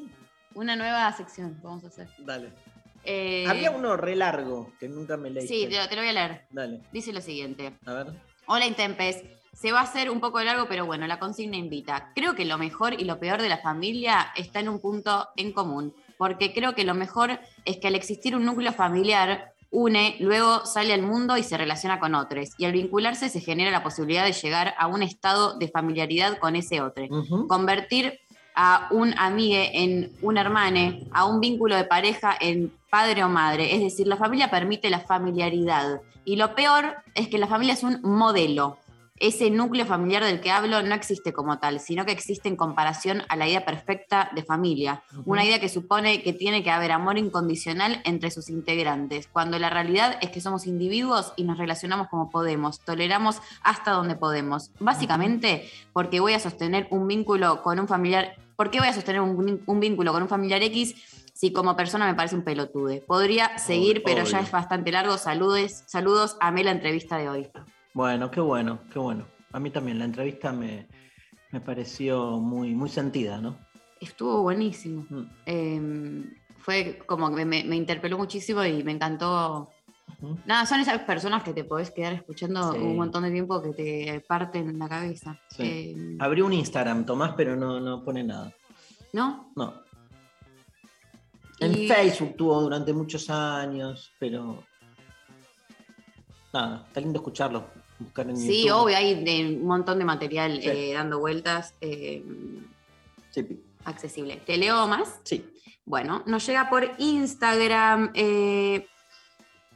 [0.54, 2.08] Una nueva sección vamos a hacer.
[2.18, 2.50] Dale.
[3.04, 5.46] Eh, Había uno re largo que nunca me leí.
[5.46, 6.46] Sí, te, lo- te lo voy a leer.
[6.50, 6.80] Dale.
[6.92, 7.72] Dice lo siguiente.
[7.84, 8.06] A ver.
[8.46, 9.22] Hola Intempes.
[9.52, 12.12] Se va a hacer un poco largo, pero bueno, la consigna invita.
[12.14, 15.52] Creo que lo mejor y lo peor de la familia está en un punto en
[15.52, 20.64] común, porque creo que lo mejor es que al existir un núcleo familiar une, luego
[20.64, 24.24] sale al mundo y se relaciona con otros, y al vincularse se genera la posibilidad
[24.24, 27.06] de llegar a un estado de familiaridad con ese otro,
[27.48, 28.20] convertir
[28.56, 33.74] a un amigue en un hermane, a un vínculo de pareja en padre o madre.
[33.74, 36.00] Es decir, la familia permite la familiaridad.
[36.24, 38.78] Y lo peor es que la familia es un modelo.
[39.18, 43.22] Ese núcleo familiar del que hablo no existe como tal, sino que existe en comparación
[43.28, 45.02] a la idea perfecta de familia.
[45.24, 49.70] Una idea que supone que tiene que haber amor incondicional entre sus integrantes, cuando la
[49.70, 54.70] realidad es que somos individuos y nos relacionamos como podemos, toleramos hasta donde podemos.
[54.80, 59.22] Básicamente, porque voy a sostener un vínculo con un familiar, ¿por qué voy a sostener
[59.22, 60.94] un, un vínculo con un familiar X
[61.32, 63.00] si como persona me parece un pelotude?
[63.00, 65.16] Podría seguir, pero ya es bastante largo.
[65.16, 67.48] Saludes, saludos, amé la entrevista de hoy.
[67.96, 69.26] Bueno, qué bueno, qué bueno.
[69.52, 70.86] A mí también la entrevista me,
[71.50, 73.56] me pareció muy, muy sentida, ¿no?
[73.98, 75.06] Estuvo buenísimo.
[75.46, 76.22] Eh,
[76.58, 79.70] fue como que me, me interpeló muchísimo y me encantó.
[80.44, 82.78] Nada, son esas personas que te podés quedar escuchando Sí.
[82.80, 85.40] un montón de tiempo que te parten la cabeza.
[85.48, 85.62] Sí.
[85.62, 88.52] Eh, Abrí un Instagram, Tomás, pero no, no pone nada.
[89.14, 89.52] ¿No?
[89.56, 89.72] No.
[91.60, 94.62] En Y- Facebook tuvo durante muchos años, pero.
[96.52, 97.64] Nada, está lindo escucharlo.
[97.98, 98.82] Buscar en Sí, YouTube.
[98.82, 100.68] obvio, hay de- un montón de material Sí.
[100.68, 102.22] eh, dando vueltas eh,
[103.30, 103.62] Sí.
[103.84, 104.36] accesible.
[104.44, 105.20] ¿Te leo más?
[105.24, 105.44] Sí.
[105.84, 108.10] Bueno, nos llega por Instagram.
[108.14, 108.86] eh,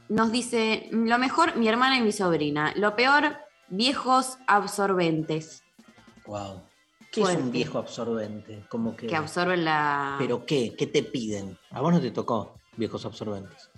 [0.09, 2.73] nos dice, lo mejor, mi hermana y mi sobrina.
[2.75, 3.37] Lo peor,
[3.69, 5.63] viejos absorbentes.
[6.25, 6.61] Wow.
[7.13, 8.63] ¿Qué es un viejo absorbente?
[8.69, 9.07] Como que.
[9.07, 10.15] Que absorben la...
[10.19, 10.75] ¿Pero qué?
[10.77, 11.57] ¿Qué te piden?
[11.71, 13.69] A vos no te tocó viejos absorbentes.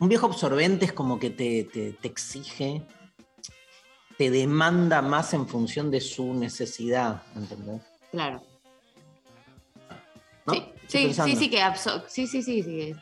[0.00, 2.82] Un viejo absorbente es como que te, te- te exige,
[4.18, 7.80] te demanda más en función de su necesidad, ¿entendés?
[8.10, 8.42] Claro.
[10.44, 10.54] ¿No?
[10.54, 11.62] Sí, sí, sí, sí, que
[12.08, 12.94] sí, sí, sí, sí.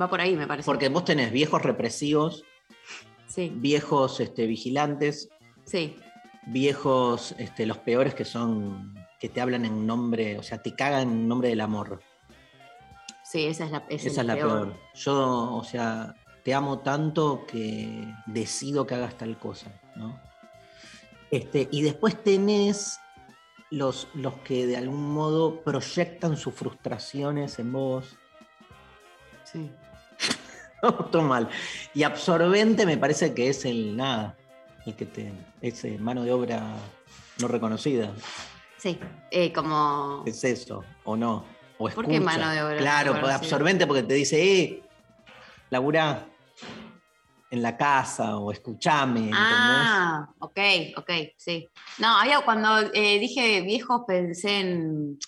[0.00, 0.64] Va por ahí, me parece.
[0.64, 2.44] Porque vos tenés viejos represivos,
[3.26, 5.28] Sí, viejos este, vigilantes,
[5.64, 5.96] sí.
[6.46, 11.02] viejos, este, los peores que son, que te hablan en nombre, o sea, te cagan
[11.10, 12.00] en nombre del amor.
[13.24, 14.76] Sí, esa es la, esa Esa es la peor.
[14.94, 16.14] Yo, o sea,
[16.44, 19.66] te amo tanto que decido que hagas tal cosa,
[19.96, 20.18] ¿no?
[21.30, 22.98] Este, y después tenés
[23.70, 28.16] los, los que de algún modo proyectan sus frustraciones en vos.
[29.44, 29.70] Sí.
[31.10, 31.48] Todo mal.
[31.92, 34.36] Y absorbente me parece que es el nada,
[34.86, 35.32] el que te.
[35.60, 36.76] es eh, mano de obra
[37.40, 38.12] no reconocida.
[38.78, 38.98] Sí,
[39.30, 40.22] eh, como.
[40.26, 41.44] Es eso, o no.
[41.78, 44.82] O ¿Por qué mano de obra no Claro, absorbente porque te dice, eh,
[45.70, 46.26] labura
[47.54, 49.30] en la casa o escuchame.
[49.32, 50.58] Ah, ok,
[50.96, 51.66] ok, sí.
[51.98, 55.18] No, había cuando eh, dije viejos pensé en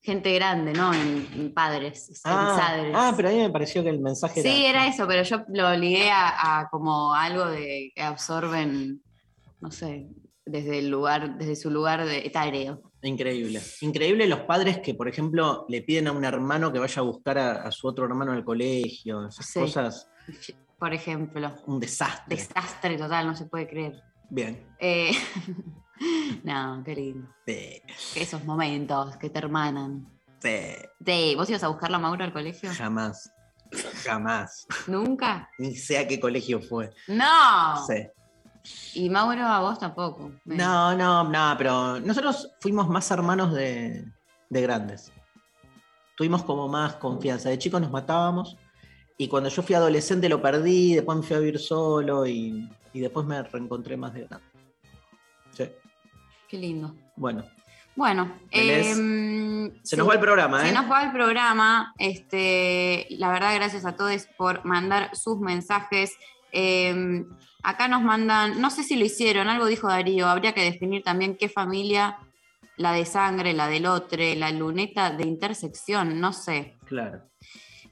[0.00, 0.92] gente grande, ¿no?
[0.94, 4.50] En, en padres, en Ah, ah, pero a mí me pareció que el mensaje era.
[4.50, 9.02] Sí, era eso, pero yo lo ligué a, a como algo de que absorben,
[9.60, 10.08] no sé,
[10.46, 12.82] desde el lugar, desde su lugar de etéreo.
[13.02, 13.60] Increíble.
[13.80, 17.38] Increíble los padres que, por ejemplo, le piden a un hermano que vaya a buscar
[17.38, 19.26] a, a su otro hermano en el colegio.
[19.26, 19.60] Esas Sí.
[19.60, 20.08] cosas.
[20.78, 21.54] Por ejemplo.
[21.66, 22.36] Un desastre.
[22.36, 24.02] Desastre total, no se puede creer.
[24.30, 24.66] Bien.
[24.78, 25.12] Eh,
[26.44, 27.28] no, qué lindo.
[27.46, 27.82] Sí.
[28.16, 30.06] Esos momentos que te hermanan.
[30.40, 30.58] Sí.
[31.04, 32.70] Sí, ¿Vos ibas a buscarla a Mauro al colegio?
[32.74, 33.32] Jamás.
[34.04, 34.66] Jamás.
[34.86, 35.48] ¿Nunca?
[35.58, 36.90] Ni sé a qué colegio fue.
[37.08, 37.84] ¡No!
[37.86, 38.06] Sí.
[38.94, 40.32] Y Mauro a vos tampoco.
[40.44, 44.04] No, no, no, pero nosotros fuimos más hermanos de,
[44.48, 45.12] de grandes.
[46.16, 47.48] Tuvimos como más confianza.
[47.48, 48.56] De chicos nos matábamos
[49.16, 53.00] y cuando yo fui adolescente lo perdí, después me fui a vivir solo y, y
[53.00, 54.46] después me reencontré más de grande.
[55.52, 55.64] Sí.
[56.48, 56.94] Qué lindo.
[57.16, 57.44] Bueno,
[57.96, 60.72] Bueno, em, se nos va el programa, Se ¿eh?
[60.72, 61.94] nos va el programa.
[61.98, 66.16] Este, la verdad, gracias a todos por mandar sus mensajes.
[66.50, 67.28] Em,
[67.62, 71.36] acá nos mandan, no sé si lo hicieron, algo dijo Darío, habría que definir también
[71.36, 72.18] qué familia,
[72.76, 76.76] la de sangre, la del otro, la luneta de intersección, no sé.
[76.86, 77.22] Claro.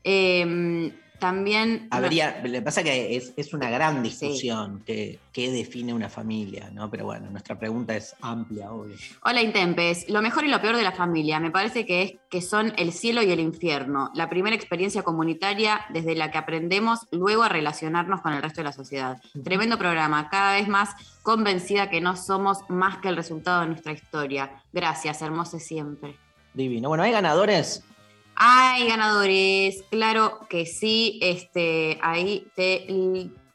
[0.03, 0.93] Em,
[1.23, 1.87] también...
[1.93, 6.09] Habría, lo que pasa es que es, es una gran discusión que, que define una
[6.09, 6.91] familia, ¿no?
[6.91, 8.97] Pero bueno, nuestra pregunta es amplia, obvio.
[9.25, 12.43] Hola Intempes, lo mejor y lo peor de la familia, me parece que es que
[12.43, 17.45] son el cielo y el infierno, la primera experiencia comunitaria desde la que aprendemos luego
[17.45, 19.23] a relacionarnos con el resto de la sociedad.
[19.45, 20.91] Tremendo programa, cada vez más
[21.23, 24.61] convencida que no somos más que el resultado de nuestra historia.
[24.73, 26.17] Gracias, hermosos siempre.
[26.53, 26.89] Divino.
[26.89, 27.85] Bueno, hay ganadores.
[28.35, 31.19] Hay ganadores, claro que sí.
[31.23, 32.87] Este, ahí te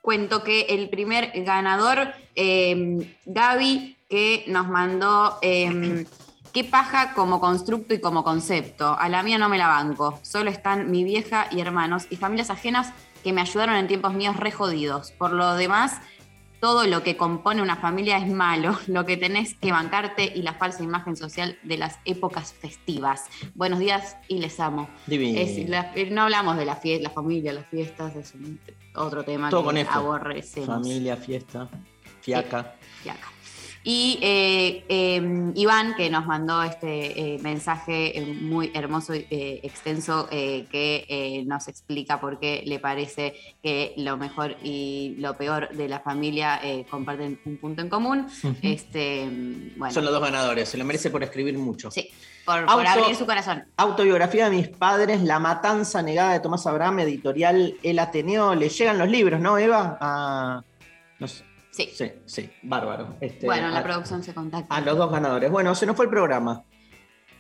[0.02, 6.06] cuento que el primer ganador, eh, Gaby, que nos mandó eh,
[6.54, 8.98] qué paja como constructo y como concepto.
[8.98, 10.20] A la mía no me la banco.
[10.22, 12.94] Solo están mi vieja y hermanos y familias ajenas
[13.24, 15.12] que me ayudaron en tiempos míos re jodidos.
[15.12, 16.00] Por lo demás,
[16.60, 20.54] todo lo que compone una familia es malo, lo que tenés que bancarte y la
[20.54, 23.26] falsa imagen social de las épocas festivas.
[23.56, 24.90] Buenos días y les amo.
[25.06, 25.40] Divino.
[25.40, 28.60] Es la- no hablamos de la, fie- la familia, las fiestas, es un-
[28.96, 30.68] otro tema Todo que con aborrecemos.
[30.68, 31.70] Familia, fiesta,
[32.22, 32.60] fiaca.
[32.60, 33.32] Acá.
[33.90, 39.62] Y eh, eh, Iván, que nos mandó este eh, mensaje eh, muy hermoso y eh,
[39.64, 43.34] extenso, eh, que eh, nos explica por qué le parece
[43.64, 48.28] que lo mejor y lo peor de la familia eh, comparten un punto en común.
[48.62, 49.26] Este,
[49.78, 50.68] bueno, Son los dos ganadores.
[50.68, 51.90] Se lo merece por escribir mucho.
[51.90, 52.10] Sí,
[52.46, 53.64] por, abrir su corazón.
[53.78, 58.54] Autobiografía de mis padres, La matanza negada de Tomás Abraham, editorial El Ateneo.
[58.54, 59.98] Le llegan los libros, ¿no, Eva?
[60.02, 60.62] A-
[61.20, 61.47] no sé.
[61.78, 61.92] Sí.
[61.94, 63.18] Sí, sí, bárbaro.
[63.22, 64.74] Este, bueno, la a- producción se contacta.
[64.76, 65.52] a los dos ganadores.
[65.52, 66.64] Bueno, se nos fue el programa.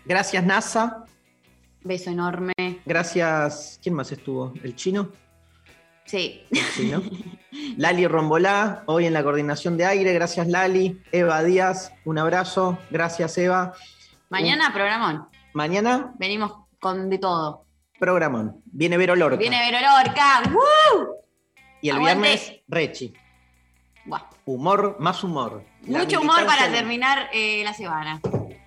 [0.06, 1.06] Gracias, NASA.
[1.84, 2.54] Beso enorme.
[2.86, 3.80] Gracias.
[3.82, 4.54] ¿Quién más estuvo?
[4.64, 5.10] ¿El chino?
[6.06, 6.44] Sí.
[6.52, 7.02] El chino.
[7.78, 10.14] Lali Rombolá, hoy en la coordinación de aire.
[10.14, 11.02] Gracias, Lali.
[11.12, 12.78] Eva Díaz, un abrazo.
[12.92, 13.74] Gracias, Eva.
[14.30, 15.28] Mañana, programón.
[15.54, 17.66] Mañana, Venimos con de todo.
[18.00, 18.62] programón.
[18.66, 19.38] Viene Vero Lorca.
[19.38, 20.44] Viene Vero Lorca.
[20.52, 21.16] ¡Woo!
[21.82, 22.20] y el aguante.
[22.28, 23.14] viernes, Rechi.
[24.46, 25.64] Humor, más humor.
[25.84, 28.20] Mucho humor para terminar eh, la semana.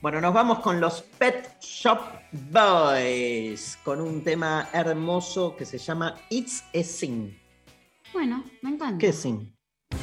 [0.02, 1.98] Bueno, nos vamos con los Pet Shop
[2.32, 7.38] Boys, con un tema hermoso que se llama It's a Sin.
[8.12, 8.98] Bueno, me encanta.
[8.98, 9.54] ¿Qué es sin?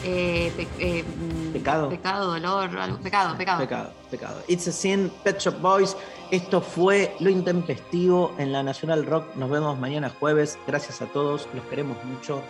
[0.04, 1.90] Eh, pe- eh, mm, Pecado.
[1.90, 3.00] Pecado, dolor, algo.
[3.00, 3.60] Pecado, pecado.
[3.60, 4.44] Pecado, pecado.
[4.48, 5.98] It's a Sin, Pet Shop Boys.
[6.32, 9.36] Esto fue Lo Intempestivo en la Nacional Rock.
[9.36, 10.58] Nos vemos mañana jueves.
[10.68, 12.42] Gracias a todos, los queremos mucho.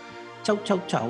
[0.43, 1.09] Chau, chau, chau.